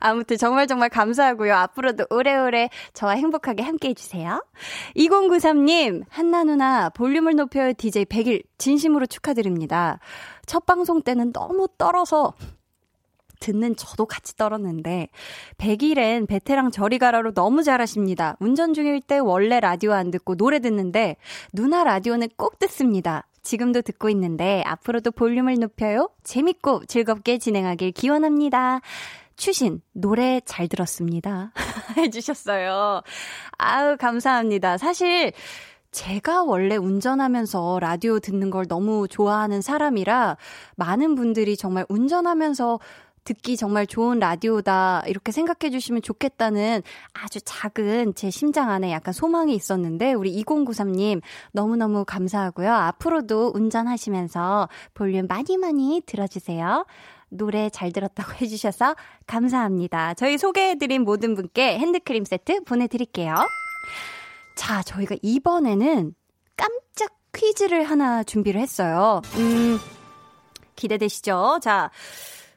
아무튼 0.00 0.38
정말 0.38 0.66
정말 0.66 0.88
감사하고요. 0.88 1.54
앞으로도 1.54 2.06
오래오래 2.10 2.70
저와 2.94 3.12
행복하게 3.12 3.62
함께 3.62 3.88
해주세요. 3.90 4.44
2093님, 4.96 6.04
한나 6.08 6.44
누나 6.44 6.88
볼륨을 6.90 7.36
높여요 7.36 7.72
DJ 7.74 8.06
100일 8.06 8.42
진심으로 8.58 9.06
축하드립니다. 9.06 9.98
첫 10.46 10.66
방송 10.66 11.02
때는 11.02 11.32
너무 11.32 11.68
떨어서 11.78 12.34
듣는 13.44 13.76
저도 13.76 14.06
같이 14.06 14.36
떨었는데 14.36 15.08
100일엔 15.58 16.26
베테랑 16.26 16.70
저리 16.70 16.98
가라로 16.98 17.34
너무 17.34 17.62
잘하십니다. 17.62 18.36
운전 18.40 18.72
중일 18.72 19.02
때 19.02 19.18
원래 19.18 19.60
라디오 19.60 19.92
안 19.92 20.10
듣고 20.10 20.34
노래 20.36 20.60
듣는데 20.60 21.16
누나 21.52 21.84
라디오는 21.84 22.28
꼭 22.36 22.58
듣습니다. 22.58 23.26
지금도 23.42 23.82
듣고 23.82 24.08
있는데 24.08 24.62
앞으로도 24.64 25.10
볼륨을 25.10 25.56
높여요. 25.56 26.08
재밌고 26.22 26.86
즐겁게 26.86 27.36
진행하길 27.36 27.92
기원합니다. 27.92 28.80
추신, 29.36 29.82
노래 29.92 30.40
잘 30.46 30.68
들었습니다. 30.68 31.52
해주셨어요. 31.98 33.02
아우, 33.58 33.96
감사합니다. 33.98 34.78
사실, 34.78 35.32
제가 35.90 36.42
원래 36.42 36.76
운전하면서 36.76 37.78
라디오 37.80 38.18
듣는 38.18 38.50
걸 38.50 38.66
너무 38.66 39.06
좋아하는 39.08 39.60
사람이라 39.60 40.36
많은 40.76 41.14
분들이 41.14 41.56
정말 41.56 41.84
운전하면서 41.88 42.80
듣기 43.24 43.56
정말 43.56 43.86
좋은 43.86 44.18
라디오다 44.18 45.04
이렇게 45.06 45.32
생각해 45.32 45.70
주시면 45.70 46.02
좋겠다는 46.02 46.82
아주 47.12 47.40
작은 47.42 48.14
제 48.14 48.30
심장 48.30 48.70
안에 48.70 48.92
약간 48.92 49.12
소망이 49.12 49.54
있었는데 49.54 50.12
우리 50.12 50.42
2093님 50.42 51.20
너무너무 51.52 52.04
감사하고요. 52.04 52.72
앞으로도 52.72 53.52
운전하시면서 53.54 54.68
볼륨 54.94 55.26
많이 55.26 55.56
많이 55.56 56.02
들어주세요. 56.04 56.86
노래 57.28 57.68
잘 57.70 57.92
들었다고 57.92 58.32
해주셔서 58.40 58.94
감사합니다. 59.26 60.14
저희 60.14 60.38
소개해드린 60.38 61.02
모든 61.02 61.34
분께 61.34 61.78
핸드크림 61.78 62.24
세트 62.24 62.64
보내드릴게요. 62.64 63.34
자, 64.56 64.82
저희가 64.82 65.16
이번에는 65.22 66.14
깜짝 66.56 67.10
퀴즈를 67.34 67.84
하나 67.84 68.22
준비를 68.22 68.60
했어요. 68.60 69.20
음, 69.36 69.78
기대되시죠? 70.76 71.58
자, 71.60 71.90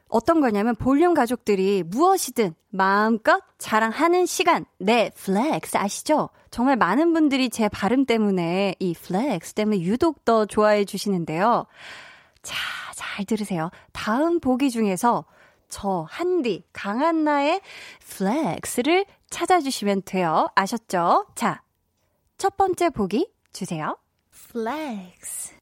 어떤 0.08 0.40
거냐면 0.40 0.74
볼륨 0.74 1.14
가족들이 1.14 1.82
무엇이든 1.86 2.54
마음껏 2.70 3.42
자랑하는 3.58 4.26
시간. 4.26 4.64
네, 4.78 5.10
flex 5.10 5.76
아시죠? 5.76 6.30
정말 6.50 6.76
많은 6.76 7.12
분들이 7.12 7.50
제 7.50 7.68
발음 7.68 8.06
때문에 8.06 8.74
이 8.78 8.94
flex 8.94 9.54
때문에 9.54 9.80
유독 9.80 10.24
더 10.24 10.46
좋아해 10.46 10.84
주시는데요. 10.84 11.66
자, 12.42 12.56
잘 12.94 13.24
들으세요. 13.24 13.70
다음 13.92 14.40
보기 14.40 14.70
중에서 14.70 15.24
저 15.68 16.06
한디 16.08 16.64
강한나의 16.72 17.60
flex를 18.00 19.04
찾아주시면 19.28 20.02
돼요. 20.06 20.48
아셨죠? 20.54 21.26
자, 21.34 21.62
첫 22.38 22.56
번째 22.56 22.88
보기 22.90 23.30
주세요. 23.52 23.98
flex. 24.30 25.54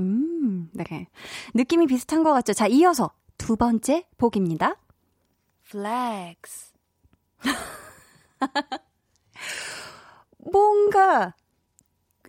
음, 0.00 0.70
네. 0.72 1.08
느낌이 1.54 1.86
비슷한 1.86 2.22
것 2.22 2.32
같죠? 2.32 2.54
자, 2.54 2.66
이어서 2.66 3.10
두 3.42 3.56
번째 3.56 4.06
보기입니다. 4.18 4.76
flex. 5.66 6.72
뭔가 10.38 11.34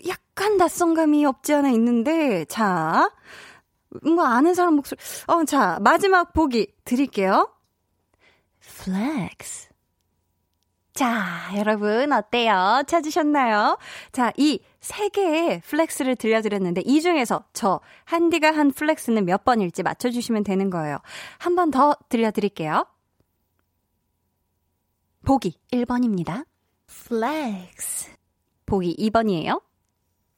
약간 0.07 0.57
낯선감이 0.57 1.23
없지 1.23 1.53
않아 1.53 1.69
있는데, 1.69 2.45
자, 2.45 3.11
뭔가 4.01 4.35
아는 4.35 4.55
사람 4.55 4.73
목소리, 4.73 4.99
어, 5.27 5.43
자, 5.45 5.77
마지막 5.81 6.33
보기 6.33 6.73
드릴게요. 6.83 7.53
flex. 8.63 9.69
자, 10.95 11.51
여러분, 11.55 12.11
어때요? 12.11 12.81
찾으셨나요? 12.87 13.77
자, 14.11 14.33
이 14.35 14.59
세 14.83 15.07
개의 15.07 15.61
flex를 15.61 16.17
들려드렸는데, 16.17 16.81
이 16.85 16.99
중에서 17.01 17.45
저, 17.53 17.79
한디가 18.03 18.51
한 18.51 18.71
flex는 18.71 19.23
몇 19.25 19.45
번일지 19.45 19.81
맞춰주시면 19.81 20.43
되는 20.43 20.69
거예요. 20.69 20.97
한 21.39 21.55
번 21.55 21.71
더 21.71 21.95
들려드릴게요. 22.09 22.85
보기 25.25 25.57
1번입니다. 25.71 26.45
flex. 26.87 28.11
보기 28.65 28.93
2번이에요. 28.99 29.61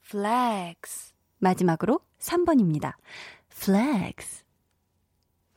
flex. 0.08 1.12
마지막으로 1.38 2.00
3번입니다. 2.20 2.92
flex. 3.48 4.44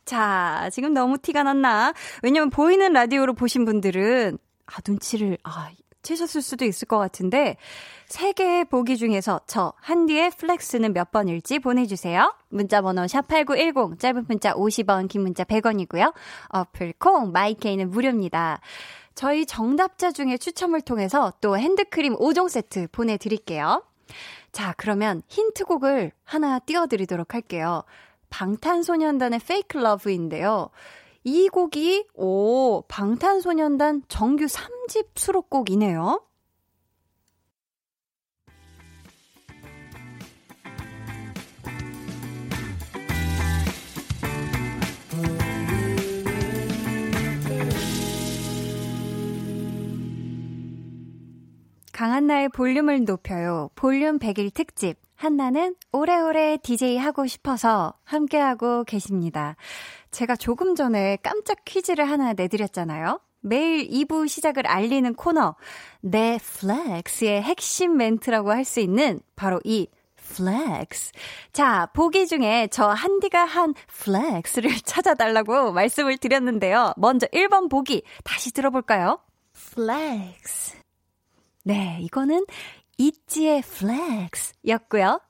자, 0.05 0.67
지금 0.73 0.95
너무 0.95 1.19
티가 1.19 1.43
났나? 1.43 1.93
왜냐면 2.23 2.49
보이는 2.49 2.91
라디오로 2.91 3.33
보신 3.35 3.65
분들은 3.65 4.39
아, 4.65 4.77
눈치를, 4.87 5.37
아, 5.43 5.69
채셨을 6.01 6.41
수도 6.41 6.65
있을 6.65 6.87
것 6.87 6.97
같은데, 6.97 7.57
세 8.07 8.31
개의 8.31 8.65
보기 8.65 8.97
중에서 8.97 9.41
저, 9.47 9.73
한디의 9.77 10.31
flex는 10.31 10.93
몇 10.93 11.11
번일지 11.11 11.59
보내주세요. 11.59 12.33
문자 12.49 12.81
번호 12.81 13.03
샵8910, 13.03 13.99
짧은 13.99 14.25
문자 14.27 14.53
50원, 14.53 15.07
긴 15.07 15.21
문자 15.21 15.43
100원이고요. 15.43 16.13
어플 16.49 16.93
콩, 16.99 17.31
마이케이는 17.31 17.89
무료입니다. 17.89 18.61
저희 19.15 19.45
정답자 19.45 20.11
중에 20.11 20.37
추첨을 20.37 20.81
통해서 20.81 21.33
또 21.41 21.57
핸드크림 21.57 22.15
5종 22.15 22.49
세트 22.49 22.87
보내드릴게요. 22.91 23.83
자, 24.51 24.73
그러면 24.77 25.21
힌트곡을 25.27 26.11
하나 26.23 26.59
띄워드리도록 26.59 27.33
할게요. 27.33 27.83
방탄소년단의 28.29 29.39
Fake 29.43 29.81
Love인데요. 29.81 30.69
이 31.23 31.49
곡이, 31.49 32.05
오, 32.15 32.83
방탄소년단 32.87 34.03
정규 34.07 34.45
3집 34.45 35.07
수록곡이네요. 35.15 36.21
강한나의 51.91 52.47
볼륨을 52.49 53.03
높여요. 53.03 53.69
볼륨 53.75 54.19
100일 54.19 54.53
특집. 54.53 55.08
한나는 55.19 55.75
오래오래 55.91 56.59
DJ 56.63 56.97
하고 56.97 57.27
싶어서 57.27 57.93
함께하고 58.05 58.85
계십니다. 58.85 59.57
제가 60.11 60.37
조금 60.37 60.75
전에 60.75 61.17
깜짝 61.21 61.65
퀴즈를 61.65 62.09
하나 62.09 62.31
내드렸잖아요. 62.31 63.19
매일 63.41 63.85
2부 63.89 64.29
시작을 64.29 64.65
알리는 64.65 65.13
코너, 65.15 65.55
내 65.99 66.39
flex의 66.41 67.41
핵심 67.41 67.97
멘트라고 67.97 68.51
할 68.53 68.63
수 68.63 68.79
있는 68.79 69.19
바로 69.35 69.59
이 69.65 69.87
flex. 70.15 71.11
자, 71.51 71.89
보기 71.93 72.25
중에 72.25 72.69
저 72.71 72.87
한디가 72.87 73.43
한 73.43 73.73
flex를 73.87 74.71
찾아달라고 74.85 75.73
말씀을 75.73 76.17
드렸는데요. 76.17 76.93
먼저 76.95 77.27
1번 77.27 77.69
보기 77.69 78.03
다시 78.23 78.53
들어볼까요? 78.53 79.19
flex. 79.51 80.77
네, 81.65 81.99
이거는 82.01 82.45
있지의 82.99 83.61
flex 83.61 84.53
였고요. 84.67 85.21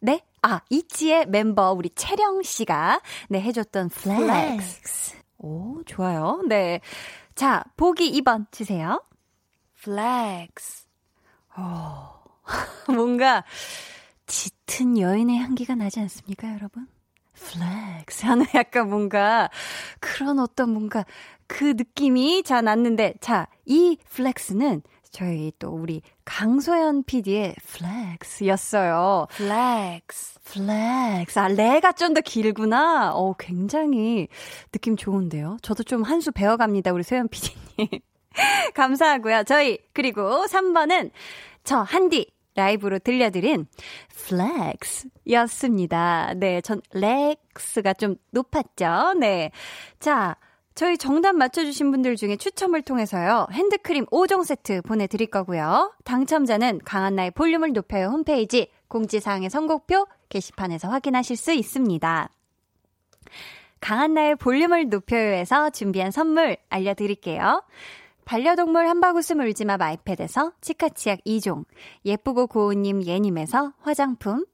네? 0.00 0.24
아, 0.40 0.62
있지의 0.70 1.26
멤버 1.26 1.72
우리 1.72 1.90
채령 1.90 2.42
씨가 2.42 3.02
네, 3.28 3.42
해줬던 3.42 3.90
flex. 3.90 5.16
오, 5.38 5.82
좋아요. 5.84 6.42
네. 6.48 6.80
자, 7.34 7.62
보기 7.76 8.10
2번 8.20 8.50
주세요. 8.50 9.04
flex. 9.82 10.86
어, 11.56 12.22
뭔가 12.88 13.44
짙은 14.26 14.98
여인의 14.98 15.38
향기가 15.38 15.74
나지 15.74 16.00
않습니까, 16.00 16.54
여러분? 16.54 16.88
flex 17.34 18.24
하는 18.24 18.46
약간 18.54 18.88
뭔가 18.88 19.50
그런 19.98 20.38
어떤 20.38 20.70
뭔가 20.70 21.04
그 21.46 21.64
느낌이 21.76 22.42
자 22.44 22.62
났는데 22.62 23.14
자, 23.20 23.46
이 23.66 23.98
flex는 24.08 24.82
저희 25.10 25.52
또 25.58 25.70
우리 25.70 26.02
강소연 26.24 27.02
PD의 27.04 27.56
flex였어요. 27.66 29.26
flex. 29.30 30.38
flex. 30.44 31.38
아, 31.38 31.48
레가 31.48 31.92
좀 31.92 32.14
더 32.14 32.20
길구나. 32.20 33.12
어, 33.14 33.34
굉장히 33.38 34.28
느낌 34.72 34.96
좋은데요. 34.96 35.56
저도 35.62 35.82
좀 35.82 36.02
한 36.04 36.20
수 36.20 36.30
배워갑니다. 36.32 36.92
우리 36.92 37.02
소연 37.02 37.28
PD님. 37.28 38.00
감사하고요. 38.74 39.42
저희, 39.44 39.78
그리고 39.92 40.44
3번은 40.46 41.10
저 41.64 41.78
한디 41.78 42.30
라이브로 42.54 42.98
들려드린 43.00 43.66
flex 44.26 45.08
였습니다. 45.30 46.32
네, 46.36 46.60
전 46.60 46.80
렉스가 46.92 47.94
좀 47.94 48.16
높았죠. 48.30 49.14
네. 49.18 49.50
자, 49.98 50.36
저희 50.80 50.96
정답 50.96 51.36
맞춰주신 51.36 51.90
분들 51.90 52.16
중에 52.16 52.36
추첨을 52.36 52.80
통해서요. 52.80 53.48
핸드크림 53.52 54.06
5종 54.06 54.46
세트 54.46 54.80
보내드릴 54.80 55.26
거고요. 55.26 55.92
당첨자는 56.04 56.80
강한나의 56.86 57.32
볼륨을 57.32 57.74
높여요 57.74 58.06
홈페이지 58.06 58.70
공지사항의 58.88 59.50
선곡표 59.50 60.06
게시판에서 60.30 60.88
확인하실 60.88 61.36
수 61.36 61.52
있습니다. 61.52 62.30
강한나의 63.82 64.36
볼륨을 64.36 64.88
높여요에서 64.88 65.68
준비한 65.68 66.10
선물 66.10 66.56
알려드릴게요. 66.70 67.62
반려동물 68.24 68.88
한바구스 68.88 69.34
울지마 69.34 69.76
마이패드에서 69.76 70.52
치카치약 70.62 71.18
2종, 71.26 71.66
예쁘고 72.06 72.46
고운님 72.46 73.04
예님에서 73.04 73.74
화장품, 73.82 74.46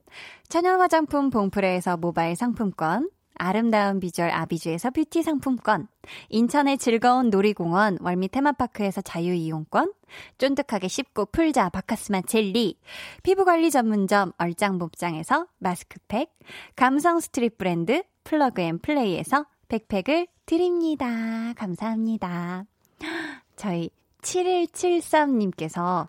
천연 0.48 0.80
화장품 0.80 1.30
봉프레에서 1.30 1.98
모바일 1.98 2.34
상품권, 2.34 3.10
아름다운 3.38 4.00
비주얼 4.00 4.30
아비주에서 4.30 4.90
뷰티 4.90 5.22
상품권, 5.22 5.88
인천의 6.30 6.78
즐거운 6.78 7.30
놀이공원 7.30 7.98
월미 8.00 8.28
테마파크에서 8.28 9.00
자유이용권, 9.00 9.92
쫀득하게 10.38 10.88
씹고 10.88 11.26
풀자 11.26 11.68
박카스맛 11.68 12.22
젤리, 12.22 12.78
피부관리 13.22 13.70
전문점 13.70 14.32
얼짱몸짱에서 14.38 15.46
마스크팩, 15.58 16.30
감성 16.74 17.20
street 17.20 17.58
브랜드 17.58 18.02
플러그앤플레이에서 18.24 19.46
백팩을 19.68 20.26
드립니다. 20.46 21.52
감사합니다. 21.54 22.64
저희 23.56 23.90
7173님께서 24.22 26.08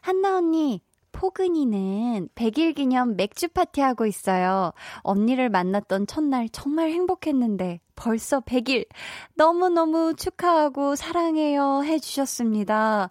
한나 0.00 0.36
언니 0.38 0.80
포근이는 1.16 2.28
100일 2.34 2.74
기념 2.74 3.16
맥주 3.16 3.48
파티하고 3.48 4.04
있어요. 4.04 4.72
언니를 4.98 5.48
만났던 5.48 6.06
첫날 6.06 6.48
정말 6.50 6.90
행복했는데 6.90 7.80
벌써 7.96 8.40
100일 8.40 8.86
너무너무 9.34 10.14
축하하고 10.14 10.94
사랑해요 10.96 11.82
해주셨습니다. 11.84 13.10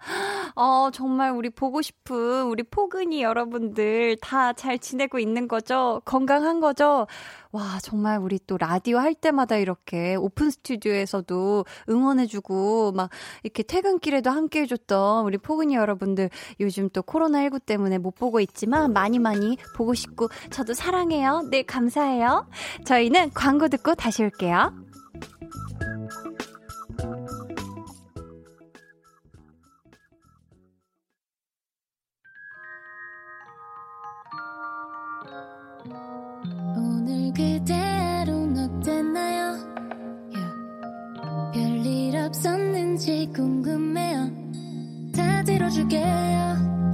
어, 0.55 0.89
정말 0.93 1.31
우리 1.31 1.49
보고 1.49 1.81
싶은 1.81 2.43
우리 2.45 2.63
포근이 2.63 3.21
여러분들 3.21 4.17
다 4.21 4.53
잘 4.53 4.79
지내고 4.79 5.19
있는 5.19 5.47
거죠? 5.47 6.01
건강한 6.05 6.59
거죠? 6.59 7.07
와, 7.51 7.77
정말 7.81 8.19
우리 8.19 8.39
또 8.47 8.57
라디오 8.57 8.97
할 8.97 9.13
때마다 9.13 9.55
이렇게 9.57 10.15
오픈 10.15 10.49
스튜디오에서도 10.49 11.65
응원해주고 11.89 12.91
막 12.93 13.09
이렇게 13.43 13.63
퇴근길에도 13.63 14.29
함께 14.29 14.61
해줬던 14.61 15.25
우리 15.25 15.37
포근이 15.37 15.75
여러분들 15.75 16.29
요즘 16.59 16.89
또 16.89 17.01
코로나19 17.01 17.65
때문에 17.65 17.97
못 17.97 18.15
보고 18.15 18.39
있지만 18.39 18.93
많이 18.93 19.19
많이 19.19 19.57
보고 19.75 19.93
싶고 19.93 20.29
저도 20.51 20.73
사랑해요. 20.73 21.47
네, 21.49 21.63
감사해요. 21.63 22.47
저희는 22.85 23.31
광고 23.33 23.67
듣고 23.69 23.95
다시 23.95 24.23
올게요. 24.23 24.73
다 45.75 45.81
들어줄게요. 45.83 46.05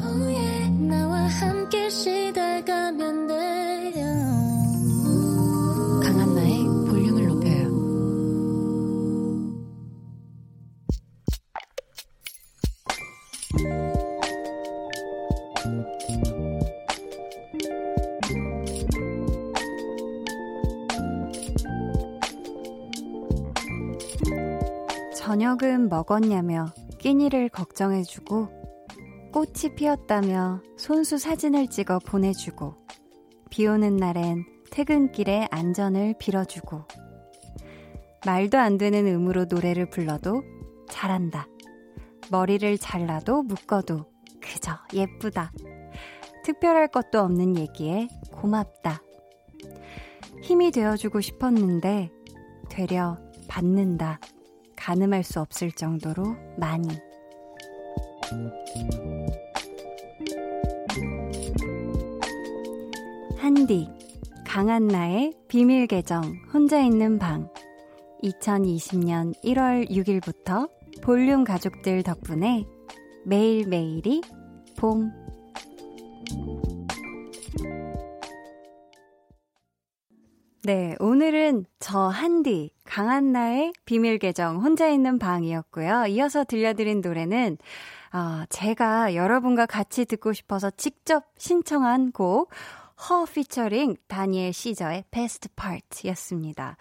Oh 0.04 0.24
yeah. 0.34 0.70
나와 0.88 1.20
함께 1.28 1.90
시달가면 1.90 3.28
돼요. 3.28 3.42
저녁은 25.16 25.88
먹었냐며 25.88 26.74
끼니를 26.98 27.48
걱정해주고 27.50 28.61
꽃이 29.32 29.76
피었다며 29.76 30.62
손수 30.76 31.18
사진을 31.18 31.68
찍어 31.68 32.00
보내주고 32.00 32.76
비 33.50 33.66
오는 33.66 33.96
날엔 33.96 34.46
퇴근길에 34.72 35.48
안전을 35.52 36.16
빌어주고 36.20 36.84
말도 38.26 38.58
안 38.58 38.78
되는 38.78 39.08
음으로 39.08 39.46
노래를 39.46 39.90
불러도 39.90 40.44
잘한다. 40.90 41.48
머리를 42.30 42.78
잘라도 42.78 43.42
묶어도 43.44 44.06
그저 44.42 44.78
예쁘다. 44.94 45.52
특별할 46.44 46.90
것도 46.90 47.20
없는 47.20 47.58
얘기에 47.58 48.10
고맙다. 48.34 49.02
힘이 50.44 50.72
되어주고 50.72 51.22
싶었는데 51.22 52.12
되려 52.70 53.18
받는다. 53.48 54.20
가늠할 54.76 55.24
수 55.24 55.40
없을 55.40 55.72
정도로 55.72 56.36
많이. 56.58 56.88
한디, 63.42 63.89
강한나의 64.46 65.34
비밀 65.48 65.88
계정, 65.88 66.22
혼자 66.54 66.80
있는 66.80 67.18
방. 67.18 67.52
2020년 68.22 69.34
1월 69.44 69.89
6일부터 69.89 70.70
볼륨 71.02 71.44
가족들 71.44 72.04
덕분에 72.04 72.68
매일매일이 73.26 74.22
봄. 74.78 75.12
네, 80.64 80.96
오늘은 81.00 81.66
저 81.80 81.98
한디, 81.98 82.70
강한나의 82.86 83.74
비밀 83.86 84.20
계정 84.20 84.58
혼자 84.58 84.88
있는 84.88 85.18
방이었고요. 85.18 86.06
이어서 86.10 86.44
들려드린 86.44 87.02
노래는 87.02 87.58
어, 88.14 88.44
제가 88.50 89.16
여러분과 89.16 89.66
같이 89.66 90.06
듣고 90.06 90.32
싶어서 90.34 90.70
직접 90.70 91.24
신청한 91.38 92.12
곡 92.12 92.52
허 93.10 93.26
피처링 93.26 93.95
다니엘 94.08 94.54
시저의 94.54 95.06
베스트 95.12 95.49
파트였습니다. 95.56 96.78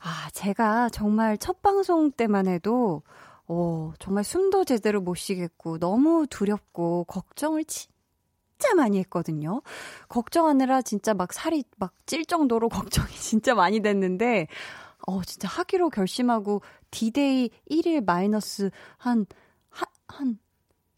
아, 0.00 0.30
제가 0.32 0.88
정말 0.90 1.36
첫 1.38 1.60
방송 1.62 2.10
때만 2.10 2.46
해도 2.48 3.02
어, 3.46 3.92
정말 3.98 4.24
숨도 4.24 4.64
제대로 4.64 5.00
못 5.00 5.14
쉬겠고, 5.14 5.78
너무 5.78 6.26
두렵고, 6.28 7.04
걱정을 7.04 7.64
진짜 7.64 8.74
많이 8.76 8.98
했거든요. 8.98 9.62
걱정하느라 10.08 10.82
진짜 10.82 11.14
막 11.14 11.32
살이 11.32 11.64
막 11.78 11.94
찔 12.06 12.24
정도로 12.26 12.68
걱정이 13.00 13.10
진짜 13.14 13.54
많이 13.54 13.80
됐는데, 13.80 14.48
어, 15.06 15.22
진짜 15.22 15.48
하기로 15.48 15.90
결심하고, 15.90 16.62
디데이 16.90 17.50
1일 17.70 18.04
마이너스 18.04 18.70
한, 18.98 19.26
한, 19.70 19.86
한, 20.08 20.38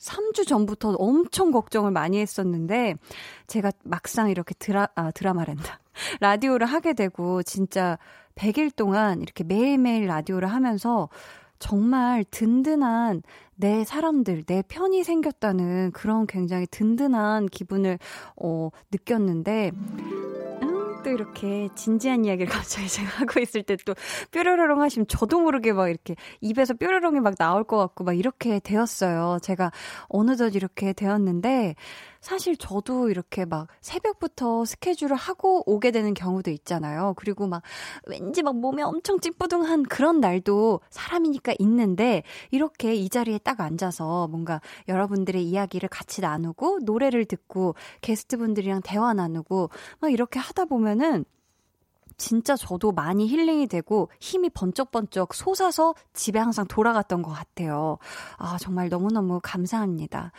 3주 0.00 0.46
전부터 0.46 0.94
엄청 0.98 1.50
걱정을 1.50 1.90
많이 1.90 2.18
했었는데, 2.18 2.96
제가 3.46 3.70
막상 3.84 4.30
이렇게 4.30 4.54
드라, 4.58 4.88
아, 4.94 5.10
드라마랜다. 5.10 5.78
라디오를 6.20 6.66
하게 6.66 6.94
되고, 6.94 7.42
진짜 7.42 7.98
100일 8.34 8.74
동안 8.74 9.20
이렇게 9.20 9.44
매일매일 9.44 10.06
라디오를 10.06 10.48
하면서, 10.48 11.08
정말 11.58 12.24
든든한 12.30 13.22
내 13.54 13.84
사람들, 13.84 14.44
내 14.44 14.62
편이 14.66 15.04
생겼다는 15.04 15.92
그런 15.92 16.26
굉장히 16.26 16.66
든든한 16.66 17.46
기분을, 17.46 17.98
어, 18.36 18.70
느꼈는데, 18.90 19.72
음, 19.74 20.29
또 21.02 21.10
이렇게 21.10 21.68
진지한 21.74 22.24
이야기를 22.24 22.50
갑자기 22.52 22.88
제가 22.88 23.08
하고 23.20 23.40
있을 23.40 23.62
때 23.62 23.76
또 23.84 23.94
뾰로로롱 24.32 24.82
하시면 24.82 25.06
저도 25.08 25.40
모르게 25.40 25.72
막 25.72 25.88
이렇게 25.88 26.14
입에서 26.40 26.74
뾰로롱이 26.74 27.20
막 27.20 27.36
나올 27.38 27.64
것 27.64 27.76
같고 27.78 28.04
막 28.04 28.18
이렇게 28.18 28.60
되었어요. 28.60 29.38
제가 29.42 29.70
어느덧 30.08 30.54
이렇게 30.54 30.92
되었는데, 30.92 31.74
사실 32.20 32.56
저도 32.56 33.08
이렇게 33.08 33.44
막 33.44 33.68
새벽부터 33.80 34.64
스케줄을 34.64 35.16
하고 35.16 35.62
오게 35.66 35.90
되는 35.90 36.14
경우도 36.14 36.50
있잖아요. 36.50 37.14
그리고 37.16 37.46
막 37.46 37.62
왠지 38.06 38.42
막 38.42 38.56
몸에 38.56 38.82
엄청 38.82 39.20
찌뿌둥한 39.20 39.84
그런 39.84 40.20
날도 40.20 40.80
사람이니까 40.90 41.54
있는데 41.58 42.22
이렇게 42.50 42.94
이 42.94 43.08
자리에 43.08 43.38
딱 43.38 43.60
앉아서 43.60 44.28
뭔가 44.28 44.60
여러분들의 44.88 45.42
이야기를 45.42 45.88
같이 45.88 46.20
나누고 46.20 46.80
노래를 46.82 47.24
듣고 47.24 47.74
게스트분들이랑 48.02 48.82
대화 48.82 49.14
나누고 49.14 49.70
막 50.00 50.12
이렇게 50.12 50.38
하다 50.38 50.66
보면은 50.66 51.24
진짜 52.20 52.54
저도 52.54 52.92
많이 52.92 53.26
힐링이 53.26 53.66
되고 53.66 54.10
힘이 54.20 54.50
번쩍번쩍 54.50 55.32
솟아서 55.32 55.94
집에 56.12 56.38
항상 56.38 56.66
돌아갔던 56.66 57.22
것 57.22 57.30
같아요. 57.30 57.96
아, 58.36 58.58
정말 58.60 58.90
너무너무 58.90 59.40
감사합니다. 59.42 60.30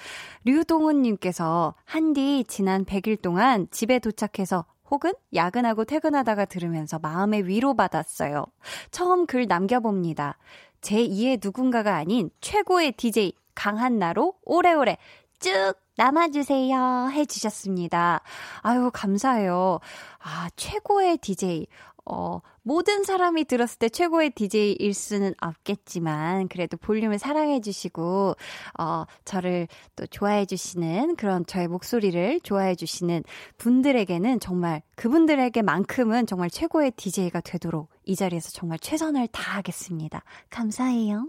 류동훈님께서 0.45 1.73
한디 1.83 2.45
지난 2.47 2.85
100일 2.85 3.19
동안 3.19 3.67
집에 3.71 3.97
도착해서 3.97 4.65
혹은 4.91 5.13
야근하고 5.33 5.85
퇴근하다가 5.85 6.45
들으면서 6.45 6.99
마음의 6.99 7.47
위로받았어요. 7.47 8.45
처음 8.91 9.25
글 9.25 9.47
남겨봅니다. 9.47 10.37
제 10.81 10.97
2의 10.97 11.39
누군가가 11.43 11.95
아닌 11.95 12.29
최고의 12.41 12.91
DJ 12.91 13.33
강한나로 13.55 14.35
오래오래 14.43 14.97
쭉 15.39 15.73
남아주세요. 16.01 17.11
해주셨습니다. 17.11 18.21
아유, 18.63 18.89
감사해요. 18.91 19.79
아, 20.17 20.49
최고의 20.55 21.19
DJ. 21.19 21.67
어, 22.05 22.41
모든 22.63 23.03
사람이 23.03 23.45
들었을 23.45 23.77
때 23.77 23.87
최고의 23.87 24.31
DJ일 24.31 24.95
수는 24.95 25.35
없겠지만, 25.39 26.47
그래도 26.47 26.75
볼륨을 26.77 27.19
사랑해주시고, 27.19 28.35
어, 28.79 29.05
저를 29.25 29.67
또 29.95 30.07
좋아해주시는 30.07 31.17
그런 31.17 31.45
저의 31.45 31.67
목소리를 31.67 32.39
좋아해주시는 32.39 33.23
분들에게는 33.59 34.39
정말 34.39 34.81
그분들에게만큼은 34.95 36.25
정말 36.25 36.49
최고의 36.49 36.93
DJ가 36.97 37.41
되도록 37.41 37.91
이 38.05 38.15
자리에서 38.15 38.49
정말 38.49 38.79
최선을 38.79 39.27
다하겠습니다. 39.27 40.23
감사해요. 40.49 41.27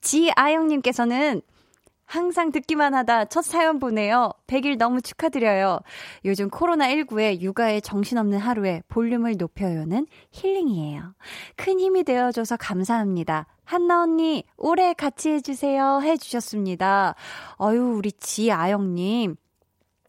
지아영님께서는 0.00 1.42
항상 2.08 2.50
듣기만 2.52 2.94
하다 2.94 3.26
첫 3.26 3.44
사연 3.44 3.78
보내요. 3.78 4.32
100일 4.46 4.78
너무 4.78 5.02
축하드려요. 5.02 5.80
요즘 6.24 6.48
코로나19에 6.48 7.42
육아에 7.42 7.80
정신없는 7.80 8.38
하루에 8.38 8.82
볼륨을 8.88 9.36
높여요는 9.36 10.06
힐링이에요. 10.32 11.14
큰 11.56 11.78
힘이 11.78 12.04
되어줘서 12.04 12.56
감사합니다. 12.56 13.46
한나 13.64 14.04
언니, 14.04 14.44
오래 14.56 14.94
같이 14.94 15.28
해주세요. 15.28 16.00
해주셨습니다. 16.02 17.14
어유 17.60 17.96
우리 17.98 18.10
지아영님. 18.12 19.36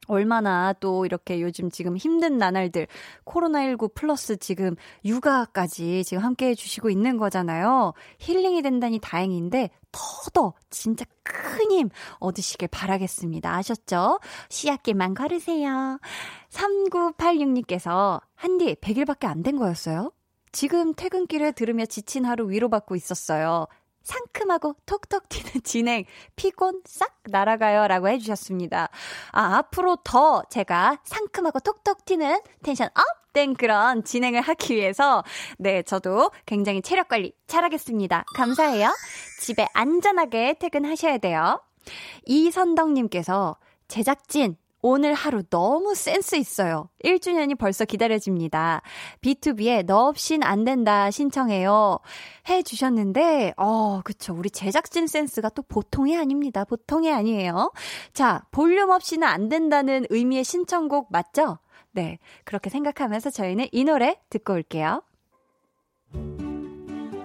얼마나 0.10 0.74
또 0.74 1.06
이렇게 1.06 1.42
요즘 1.42 1.70
지금 1.70 1.96
힘든 1.96 2.38
나날들, 2.38 2.88
코로나19 3.26 3.94
플러스 3.94 4.36
지금 4.38 4.76
육아까지 5.06 6.04
지금 6.04 6.24
함께 6.24 6.48
해주시고 6.50 6.90
있는 6.90 7.18
거잖아요. 7.18 7.94
힐링이 8.20 8.62
된다니 8.62 9.00
다행인데, 9.00 9.70
더더 9.92 10.54
진짜 10.70 11.06
큰 11.24 11.70
힘 11.70 11.90
얻으시길 12.20 12.68
바라겠습니다. 12.70 13.54
아셨죠? 13.56 14.20
씨앗길만 14.50 15.14
걸으세요. 15.14 16.00
3986님께서, 16.50 18.22
한디 18.36 18.76
100일밖에 18.76 19.26
안 19.28 19.44
된 19.44 19.58
거였어요? 19.58 20.12
지금 20.52 20.94
퇴근길에 20.96 21.52
들으며 21.52 21.86
지친 21.86 22.26
하루 22.26 22.50
위로받고 22.50 22.96
있었어요. 22.96 23.68
상큼하고 24.04 24.76
톡톡 24.86 25.30
튀는 25.30 25.64
진행, 25.64 26.06
피곤 26.36 26.82
싹 26.86 27.20
날아가요. 27.26 27.88
라고 27.88 28.08
해주셨습니다. 28.10 28.90
아, 29.32 29.58
앞으로 29.58 29.98
더 30.04 30.44
제가 30.50 31.00
상큼하고 31.04 31.60
톡톡 31.60 32.06
튀는 32.06 32.42
tension 32.64 32.88
up! 32.96 33.20
된 33.32 33.54
그런 33.54 34.04
진행을 34.04 34.42
하기 34.42 34.76
위해서, 34.76 35.24
네, 35.60 35.84
저도 35.84 36.32
굉장히 36.48 36.82
체력 36.82 37.10
관리 37.10 37.32
잘하겠습니다. 37.46 38.26
감사해요. 38.36 38.90
집에 39.40 39.68
안전하게 39.74 40.56
퇴근하셔야 40.60 41.20
돼요. 41.20 41.62
이선덕님께서, 42.26 43.58
제작진, 43.88 44.58
오늘 44.82 45.14
하루 45.14 45.44
너무 45.44 45.94
센스 45.94 46.36
있어요. 46.36 46.90
1주년이 47.04 47.58
벌써 47.58 47.86
기다려집니다. 47.86 48.82
B2B에 49.22 49.86
너 49.86 50.08
없인 50.08 50.44
안 50.44 50.64
된다 50.64 51.12
신청해요. 51.12 52.00
해 52.50 52.64
주셨는데, 52.64 53.54
어, 53.58 54.02
그쵸. 54.04 54.34
우리 54.34 54.50
제작진 54.50 55.08
센스가 55.08 55.50
또 55.50 55.62
보통이 55.64 56.18
아닙니다. 56.18 56.64
보통이 56.64 57.12
아니에요. 57.12 57.72
자, 58.14 58.44
볼륨 58.52 58.90
없이는 58.90 59.28
안 59.28 59.50
된다는 59.50 60.06
의미의 60.10 60.44
신청곡 60.44 61.12
맞죠? 61.12 61.60
네. 61.92 62.20
그렇게 62.46 62.70
생각하면서 62.70 63.32
저희는 63.32 63.68
이 63.72 63.84
노래 63.84 64.18
듣고 64.30 64.54
올게요. 64.54 65.04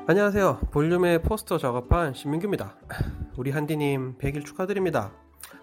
안녕하세요. 0.07 0.59
볼륨의 0.71 1.23
포스터 1.23 1.57
작업한 1.57 2.13
신민규입니다. 2.15 2.77
우리 3.39 3.51
한디님 3.53 4.19
100일 4.19 4.45
축하드립니다. 4.45 5.13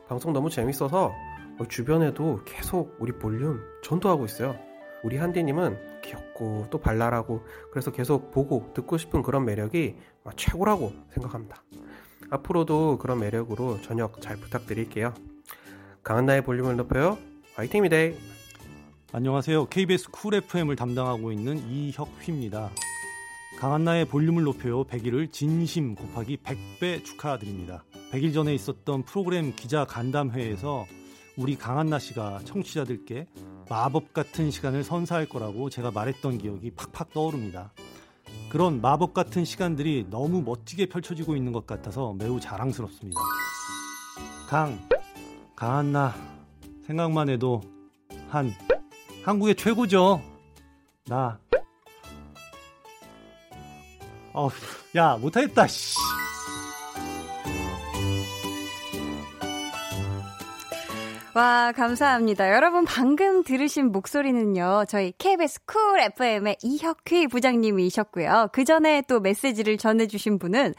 방송 0.07 0.33
너무 0.33 0.49
재밌어서 0.49 1.05
어, 1.05 1.30
주변에도 1.67 2.41
계속 2.45 2.95
우리 2.99 3.11
볼륨 3.11 3.61
전도하고 3.83 4.25
있어요. 4.25 4.57
우리 5.03 5.17
한디님은 5.17 6.01
귀엽고 6.01 6.67
또 6.69 6.79
발랄하고 6.79 7.45
그래서 7.71 7.91
계속 7.91 8.31
보고 8.31 8.71
듣고 8.73 8.97
싶은 8.97 9.21
그런 9.21 9.45
매력이 9.45 9.95
최고라고 10.35 10.93
생각합니다. 11.13 11.63
앞으로도 12.29 12.97
그런 12.99 13.19
매력으로 13.19 13.81
저녁 13.81 14.21
잘 14.21 14.37
부탁드릴게요. 14.37 15.13
강한나의 16.03 16.43
볼륨을 16.43 16.77
높여요. 16.77 17.17
화이팅입니다. 17.55 18.17
안녕하세요. 19.13 19.65
KBS 19.65 20.09
쿨 20.11 20.35
FM을 20.35 20.75
담당하고 20.75 21.31
있는 21.31 21.57
이혁휘입니다. 21.57 22.69
강한나의 23.59 24.05
볼륨을 24.05 24.43
높여요 24.43 24.85
100일을 24.85 25.31
진심 25.31 25.95
곱하기 25.95 26.37
100배 26.37 27.03
축하드립니다. 27.03 27.83
100일 28.11 28.33
전에 28.33 28.55
있었던 28.55 29.03
프로그램 29.03 29.53
기자 29.55 29.85
간담회에서 29.85 30.85
우리 31.41 31.55
강한나 31.57 31.97
씨가 31.97 32.41
청취자들께 32.45 33.25
마법 33.67 34.13
같은 34.13 34.51
시간을 34.51 34.83
선사할 34.83 35.27
거라고 35.27 35.71
제가 35.71 35.89
말했던 35.89 36.37
기억이 36.37 36.69
팍팍 36.75 37.13
떠오릅니다. 37.13 37.73
그런 38.49 38.79
마법 38.79 39.15
같은 39.15 39.43
시간들이 39.43 40.05
너무 40.11 40.43
멋지게 40.43 40.85
펼쳐지고 40.85 41.35
있는 41.35 41.51
것 41.51 41.65
같아서 41.65 42.13
매우 42.13 42.39
자랑스럽습니다. 42.39 43.19
강, 44.49 44.77
강한나, 45.55 46.13
생각만 46.85 47.29
해도 47.29 47.61
한, 48.29 48.51
한국의 49.23 49.55
최고죠. 49.55 50.21
나. 51.07 51.39
어, 54.33 54.47
야, 54.95 55.17
못하겠다, 55.17 55.65
씨. 55.65 55.95
와, 61.33 61.71
감사합니다. 61.71 62.53
여러분 62.53 62.83
방금 62.83 63.43
들으신 63.43 63.93
목소리는요. 63.93 64.83
저희 64.89 65.13
KBS 65.17 65.63
쿨 65.65 65.99
FM의 66.01 66.57
이혁휘 66.61 67.27
부장님이셨고요. 67.27 68.49
그 68.51 68.65
전에 68.65 69.01
또 69.07 69.21
메시지를 69.21 69.77
전해 69.77 70.07
주신 70.07 70.39
분은 70.39 70.73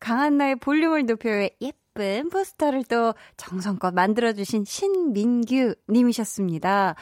강한나의 0.00 0.56
볼륨을 0.56 1.04
높여의 1.04 1.50
예쁜 1.60 2.30
포스터를 2.30 2.84
또 2.84 3.12
정성껏 3.36 3.92
만들어 3.92 4.32
주신 4.32 4.64
신민규 4.64 5.74
님이셨습니다. 5.90 6.94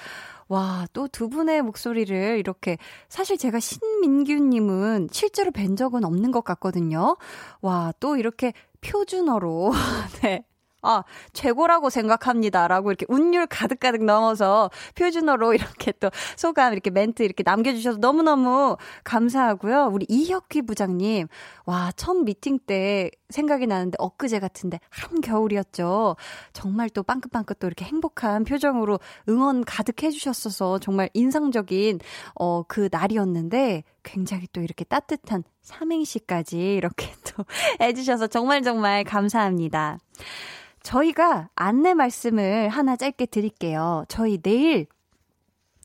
와, 0.48 0.86
또 0.92 1.06
두 1.06 1.28
분의 1.28 1.62
목소리를 1.62 2.38
이렇게, 2.38 2.76
사실 3.08 3.36
제가 3.38 3.60
신민규님은 3.60 5.08
실제로 5.12 5.52
뵌 5.52 5.76
적은 5.76 6.04
없는 6.04 6.32
것 6.32 6.42
같거든요. 6.42 7.16
와, 7.60 7.92
또 8.00 8.16
이렇게 8.16 8.52
표준어로, 8.80 9.72
네. 10.22 10.44
아, 10.86 11.04
최고라고 11.32 11.90
생각합니다. 11.90 12.68
라고 12.68 12.90
이렇게 12.90 13.06
운율 13.08 13.46
가득가득 13.46 14.04
넘어서 14.04 14.70
표준어로 14.94 15.54
이렇게 15.54 15.92
또 15.92 16.10
소감, 16.36 16.72
이렇게 16.72 16.90
멘트 16.90 17.22
이렇게 17.22 17.42
남겨주셔서 17.44 17.98
너무너무 17.98 18.76
감사하고요. 19.04 19.90
우리 19.92 20.06
이혁휘 20.08 20.62
부장님, 20.62 21.26
와, 21.64 21.90
첫 21.96 22.14
미팅 22.14 22.58
때 22.58 23.10
생각이 23.30 23.66
나는데 23.66 23.96
엊그제 23.98 24.38
같은데 24.38 24.78
한겨울이었죠. 24.90 26.16
정말 26.52 26.88
또 26.90 27.02
빵긋빵긋 27.02 27.58
또 27.58 27.66
이렇게 27.66 27.84
행복한 27.84 28.44
표정으로 28.44 29.00
응원 29.28 29.64
가득 29.64 30.02
해주셨어서 30.02 30.78
정말 30.78 31.08
인상적인, 31.14 32.00
어, 32.34 32.62
그 32.62 32.88
날이었는데 32.92 33.82
굉장히 34.02 34.46
또 34.52 34.60
이렇게 34.60 34.84
따뜻한 34.84 35.42
삼행시까지 35.62 36.74
이렇게 36.74 37.12
또 37.24 37.44
해주셔서 37.80 38.28
정말 38.28 38.62
정말 38.62 39.04
감사합니다. 39.04 39.98
저희가 40.86 41.48
안내 41.56 41.94
말씀을 41.94 42.68
하나 42.68 42.94
짧게 42.94 43.26
드릴게요. 43.26 44.04
저희 44.06 44.38
내일 44.38 44.86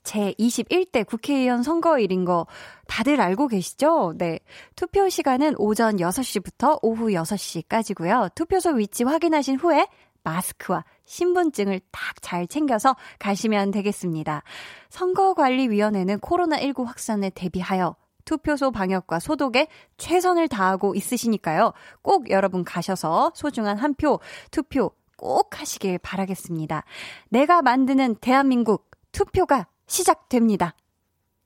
제 0.03 0.33
21대 0.33 1.07
국회의원 1.07 1.63
선거일인 1.63 2.23
거 2.23 2.45
다들 2.85 3.19
알고 3.19 3.47
계시죠? 3.47 4.13
네. 4.17 4.39
투표 4.75 5.09
시간은 5.09 5.55
오전 5.57 5.97
6시부터 5.97 6.77
오후 6.83 7.07
6시까지고요. 7.07 8.35
투표소 8.35 8.73
위치 8.73 9.03
확인하신 9.03 9.57
후에 9.57 9.87
마스크와 10.23 10.85
신분증을 11.05 11.81
딱 11.91 12.21
잘 12.21 12.45
챙겨서 12.45 12.95
가시면 13.17 13.71
되겠습니다. 13.71 14.43
선거관리위원회는 14.89 16.19
코로나19 16.19 16.85
확산에 16.85 17.31
대비하여 17.31 17.95
투표소 18.25 18.71
방역과 18.71 19.19
소독에 19.19 19.67
최선을 19.97 20.47
다하고 20.47 20.95
있으시니까요. 20.95 21.73
꼭 22.01 22.29
여러분 22.29 22.63
가셔서 22.63 23.31
소중한 23.35 23.77
한 23.77 23.93
표, 23.93 24.19
투표 24.51 24.91
꼭 25.17 25.59
하시길 25.59 25.99
바라겠습니다. 25.99 26.83
내가 27.29 27.61
만드는 27.61 28.15
대한민국 28.15 28.89
투표가 29.11 29.67
시작됩니다. 29.85 30.75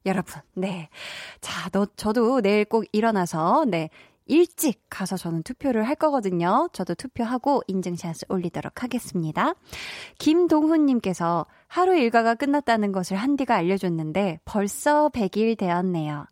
여러분, 0.05 0.35
네. 0.53 0.89
자, 1.41 1.69
너, 1.69 1.85
저도 1.95 2.41
내일 2.41 2.65
꼭 2.65 2.85
일어나서, 2.91 3.65
네. 3.67 3.89
일찍 4.25 4.81
가서 4.89 5.17
저는 5.17 5.43
투표를 5.43 5.87
할 5.87 5.95
거거든요. 5.95 6.67
저도 6.73 6.95
투표하고 6.95 7.61
인증샷을 7.67 8.27
올리도록 8.29 8.83
하겠습니다. 8.83 9.53
김동훈님께서 10.17 11.45
하루 11.67 11.95
일과가 11.95 12.35
끝났다는 12.35 12.91
것을 12.91 13.17
한디가 13.17 13.55
알려줬는데 13.55 14.39
벌써 14.45 15.09
100일 15.09 15.57
되었네요. 15.57 16.25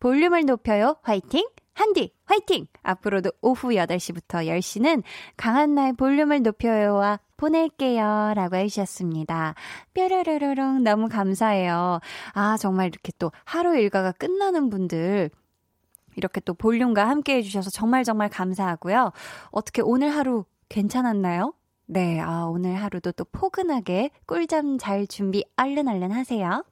볼륨을 0.00 0.44
높여요. 0.44 0.96
화이팅! 1.02 1.46
한디, 1.72 2.12
화이팅! 2.24 2.66
앞으로도 2.82 3.30
오후 3.40 3.68
8시부터 3.68 4.46
10시는 4.48 5.04
강한나의 5.36 5.92
볼륨을 5.92 6.42
높여요와 6.42 7.20
보낼게요. 7.36 8.32
라고 8.34 8.56
해주셨습니다. 8.56 9.54
뾰로로로롱 9.94 10.82
너무 10.82 11.08
감사해요. 11.08 12.00
아, 12.32 12.56
정말 12.56 12.88
이렇게 12.88 13.12
또 13.20 13.30
하루 13.44 13.78
일과가 13.78 14.10
끝나는 14.10 14.70
분들 14.70 15.30
이렇게 16.18 16.40
또 16.40 16.52
볼륨과 16.52 17.08
함께 17.08 17.36
해주셔서 17.36 17.70
정말 17.70 18.04
정말 18.04 18.28
감사하고요. 18.28 19.12
어떻게 19.50 19.80
오늘 19.80 20.10
하루 20.10 20.44
괜찮았나요? 20.68 21.54
네, 21.86 22.20
아, 22.20 22.44
오늘 22.44 22.74
하루도 22.74 23.12
또 23.12 23.24
포근하게 23.24 24.10
꿀잠 24.26 24.76
잘 24.78 25.06
준비 25.06 25.44
얼른 25.56 25.88
얼른 25.88 26.10
하세요. 26.10 26.64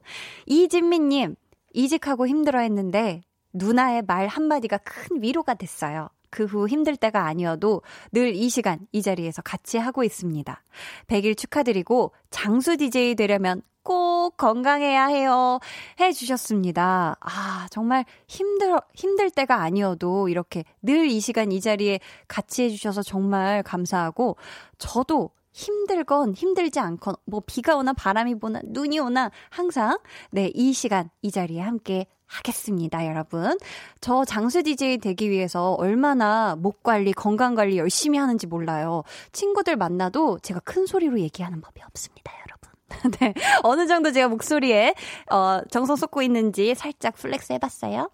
이진미님, 0.45 1.35
이직하고 1.73 2.27
힘들어 2.27 2.59
했는데 2.59 3.23
누나의 3.53 4.03
말 4.03 4.27
한마디가 4.27 4.77
큰 4.79 5.23
위로가 5.23 5.55
됐어요. 5.55 6.09
그 6.29 6.43
후 6.45 6.67
힘들 6.67 6.95
때가 6.95 7.25
아니어도 7.25 7.81
늘 8.11 8.33
이 8.35 8.49
시간 8.49 8.79
이 8.91 9.01
자리에서 9.01 9.41
같이 9.41 9.77
하고 9.77 10.03
있습니다. 10.03 10.63
100일 11.07 11.37
축하드리고 11.37 12.11
장수 12.29 12.77
DJ 12.77 13.15
되려면 13.15 13.61
꼭 13.83 14.35
건강해야 14.35 15.05
해요. 15.07 15.59
해 16.01 16.11
주셨습니다. 16.11 17.15
아, 17.21 17.67
정말 17.71 18.03
힘들, 18.27 18.77
힘들 18.93 19.29
때가 19.31 19.61
아니어도 19.61 20.27
이렇게 20.29 20.65
늘 20.81 21.07
이 21.07 21.19
시간 21.21 21.51
이 21.53 21.61
자리에 21.61 21.99
같이 22.27 22.63
해 22.63 22.69
주셔서 22.69 23.01
정말 23.01 23.63
감사하고 23.63 24.35
저도 24.77 25.31
힘들건 25.53 26.33
힘들지 26.35 26.79
않건 26.79 27.15
뭐 27.25 27.41
비가 27.45 27.75
오나 27.77 27.93
바람이 27.93 28.35
오나 28.41 28.59
눈이 28.65 28.99
오나 28.99 29.31
항상 29.49 29.97
네, 30.31 30.51
이 30.53 30.73
시간 30.73 31.09
이 31.21 31.31
자리에 31.31 31.61
함께 31.61 32.05
하겠습니다, 32.27 33.07
여러분. 33.07 33.57
저 34.01 34.25
장수 34.25 34.63
DJ 34.63 34.99
되기 34.99 35.29
위해서 35.29 35.73
얼마나 35.73 36.55
목 36.55 36.83
관리, 36.83 37.13
건강 37.13 37.55
관리 37.55 37.77
열심히 37.77 38.17
하는지 38.17 38.47
몰라요. 38.47 39.03
친구들 39.31 39.75
만나도 39.75 40.39
제가 40.39 40.59
큰 40.61 40.85
소리로 40.85 41.19
얘기하는 41.19 41.61
법이 41.61 41.81
없습니다, 41.83 42.31
여러분. 42.41 42.57
네. 43.19 43.33
어느 43.63 43.87
정도 43.87 44.11
제가 44.11 44.27
목소리에, 44.27 44.93
어, 45.31 45.61
정성 45.71 45.95
쏟고 45.95 46.21
있는지 46.21 46.75
살짝 46.75 47.15
flex 47.15 47.53
해봤어요. 47.53 48.09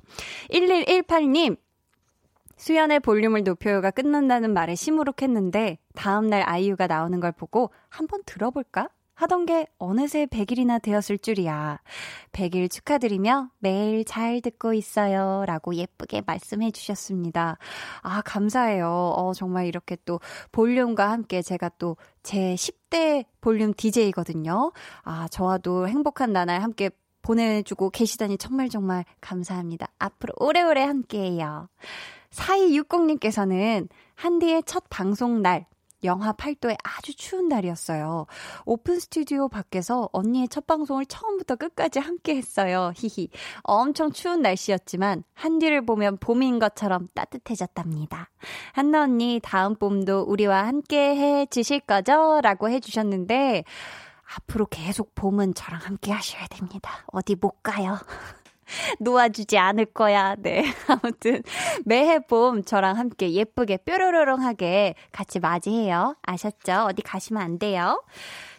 1118님, 0.52 1.58
수연의 2.58 3.00
볼륨을 3.02 3.44
높여요가 3.44 3.92
끝난다는 3.92 4.54
말에 4.54 4.76
시무룩했는데, 4.76 5.80
다음날 5.96 6.44
아이유가 6.48 6.88
나오는 6.88 7.20
걸 7.20 7.32
보고 7.32 7.72
한번 7.90 8.22
들어볼까? 8.26 8.90
하던 9.16 9.46
게 9.46 9.68
어느새 9.78 10.26
100일이나 10.26 10.82
되었을 10.82 11.18
줄이야. 11.18 11.80
100일 12.32 12.70
축하드리며 12.72 13.50
매일 13.60 14.06
잘 14.06 14.42
듣고 14.42 14.74
있어요. 14.74 15.44
라고 15.46 15.76
예쁘게 15.76 16.24
말씀해 16.26 16.72
주셨습니다. 16.72 17.58
아, 18.02 18.22
감사해요. 18.22 18.88
어, 18.88 19.34
정말 19.34 19.68
이렇게 19.68 19.98
또 20.06 20.20
볼륨과 20.52 21.12
함께 21.12 21.42
제가 21.42 21.70
또 21.78 21.96
제 22.24 22.56
10대 22.56 23.26
볼륨 23.42 23.74
DJ거든요. 23.74 24.72
아, 25.04 25.28
저와도 25.28 25.88
행복한 25.90 26.32
나날 26.32 26.62
함께 26.62 26.90
보내주고 27.22 27.90
계시다니 27.90 28.38
정말 28.38 28.70
정말 28.70 29.06
감사합니다. 29.22 29.88
앞으로 30.00 30.34
오래오래 30.38 30.82
함께해요. 30.84 31.70
4260님께서는 32.32 33.90
한디의 34.16 34.64
첫 34.66 34.86
방송 34.90 35.42
날 35.42 35.66
영하 36.04 36.34
8도의 36.34 36.78
아주 36.84 37.16
추운 37.16 37.48
날이었어요. 37.48 38.26
오픈 38.66 39.00
스튜디오 39.00 39.48
밖에서 39.48 40.10
언니의 40.12 40.48
첫 40.50 40.68
방송을 40.68 41.06
처음부터 41.06 41.56
끝까지 41.56 42.00
함께 42.00 42.36
했어요. 42.36 42.92
히히. 42.96 43.30
엄청 43.64 44.12
추운 44.12 44.42
날씨였지만 44.42 45.24
한디를 45.34 45.86
보면 45.86 46.18
봄인 46.18 46.60
것처럼 46.60 47.08
따뜻해졌답니다. 47.14 48.30
한나 48.74 49.04
언니 49.04 49.40
다음 49.42 49.76
봄도 49.76 50.22
우리와 50.22 50.68
함께 50.68 51.16
해 51.16 51.46
주실 51.46 51.80
거죠? 51.80 52.42
라고 52.42 52.70
해 52.70 52.80
주셨는데 52.80 53.64
앞으로 54.36 54.66
계속 54.66 55.14
봄은 55.16 55.54
저랑 55.54 55.82
함께 55.82 56.12
하셔야 56.12 56.48
됩니다. 56.48 57.04
어디 57.08 57.36
못 57.36 57.62
가요. 57.62 57.98
놓아주지 59.00 59.58
않을 59.58 59.86
거야. 59.86 60.36
네. 60.38 60.64
아무튼 60.88 61.44
매해 61.86 62.20
봄 62.20 62.64
저랑 62.64 62.98
함께 62.98 63.32
예쁘게 63.32 63.78
뾰로로롱하게 63.86 64.96
같이 65.12 65.40
맞이해요. 65.40 66.16
아셨죠? 66.24 66.86
어디 66.90 67.02
가시면 67.02 67.42
안 67.44 67.60
돼요. 67.60 68.04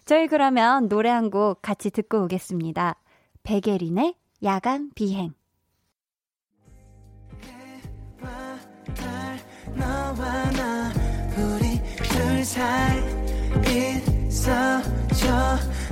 저희 0.05 0.27
그러면 0.27 0.89
노래 0.89 1.09
한 1.11 1.31
곡 1.31 1.63
같이 1.63 1.91
듣고 1.91 2.25
오겠습니다. 2.25 2.97
베게린의 3.43 4.15
야간 4.43 4.91
비행. 4.95 5.33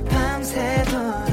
밤새도록 0.09 1.32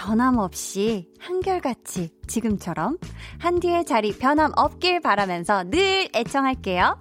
변함없이 0.00 1.08
한결같이 1.18 2.08
지금처럼 2.26 2.96
한디의 3.38 3.84
자리 3.84 4.16
변함없길 4.16 5.00
바라면서 5.00 5.64
늘 5.64 6.08
애청할게요. 6.14 6.98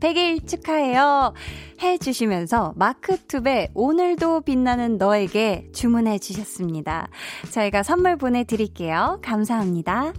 100일 0.00 0.48
축하해요. 0.48 1.32
해 1.80 1.98
주시면서 1.98 2.72
마크툽의 2.74 3.68
오늘도 3.74 4.40
빛나는 4.40 4.98
너에게 4.98 5.68
주문해 5.72 6.18
주셨습니다. 6.18 7.08
저희가 7.52 7.84
선물 7.84 8.16
보내드릴게요. 8.16 9.20
감사합니다. 9.22 10.12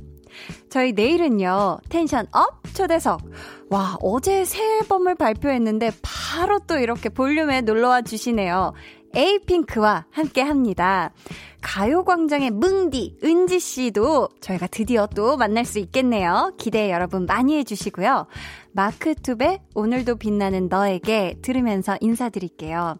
저희 0.69 0.93
내일은요, 0.93 1.79
tension 1.89 2.27
up 2.31 2.63
초대석. 2.73 3.21
와, 3.69 3.97
어제 4.01 4.45
새 4.45 4.77
앨범을 4.77 5.15
발표했는데 5.15 5.91
바로 6.01 6.59
또 6.59 6.77
이렇게 6.77 7.09
볼륨에 7.09 7.59
놀러와 7.61 8.03
주시네요. 8.03 8.73
에이핑크와 9.15 10.05
함께 10.11 10.41
합니다. 10.41 11.11
가요광장의 11.61 12.51
뭉디, 12.51 13.19
은지씨도 13.23 14.29
저희가 14.41 14.67
드디어 14.67 15.07
또 15.07 15.37
만날 15.37 15.63
수 15.63 15.79
있겠네요. 15.79 16.53
기대 16.57 16.91
여러분 16.91 17.25
많이 17.25 17.57
해주시고요. 17.57 18.27
마크투베 18.73 19.61
오늘도 19.75 20.15
빛나는 20.15 20.69
너에게 20.69 21.35
들으면서 21.41 21.97
인사드릴게요. 22.01 22.95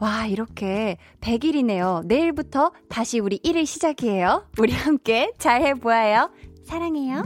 와, 0.00 0.26
이렇게 0.26 0.96
100일이네요. 1.20 2.06
내일부터 2.06 2.72
다시 2.88 3.18
우리 3.18 3.38
1일 3.40 3.66
시작이에요. 3.66 4.46
우리 4.58 4.72
함께 4.72 5.32
잘 5.38 5.62
해보아요. 5.62 6.30
사랑해요. 6.68 7.22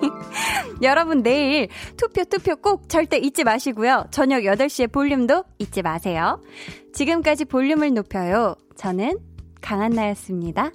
여러분 0.82 1.22
내일 1.22 1.68
투표 1.96 2.24
투표 2.24 2.56
꼭 2.56 2.88
절대 2.88 3.18
잊지 3.18 3.44
마시고요. 3.44 4.06
저녁 4.10 4.40
8시에 4.40 4.90
볼륨도 4.90 5.44
잊지 5.58 5.82
마세요. 5.82 6.40
지금까지 6.94 7.44
볼륨을 7.44 7.92
높여요. 7.92 8.56
저는 8.76 9.18
강한나였습니다. 9.60 10.70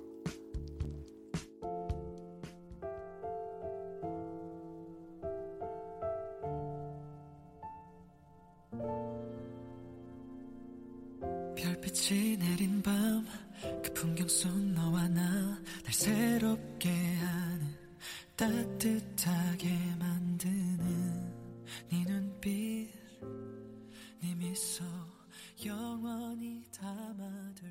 별빛이 11.56 12.38
내린 12.38 12.82
밤 12.82 13.26
그 13.84 13.94
풍경 13.94 14.28
속 14.28 14.52
너와 14.52 15.08
나 15.10 15.22
날 15.84 15.94
새롭게 15.94 16.90
하는 16.90 17.71
따뜻하게 18.42 19.70
만드는 20.00 21.32
네 21.90 22.04
눈빛 22.06 22.90
네 24.20 24.34
미소 24.34 24.84
영원히 25.64 26.64
담아둘 26.72 27.71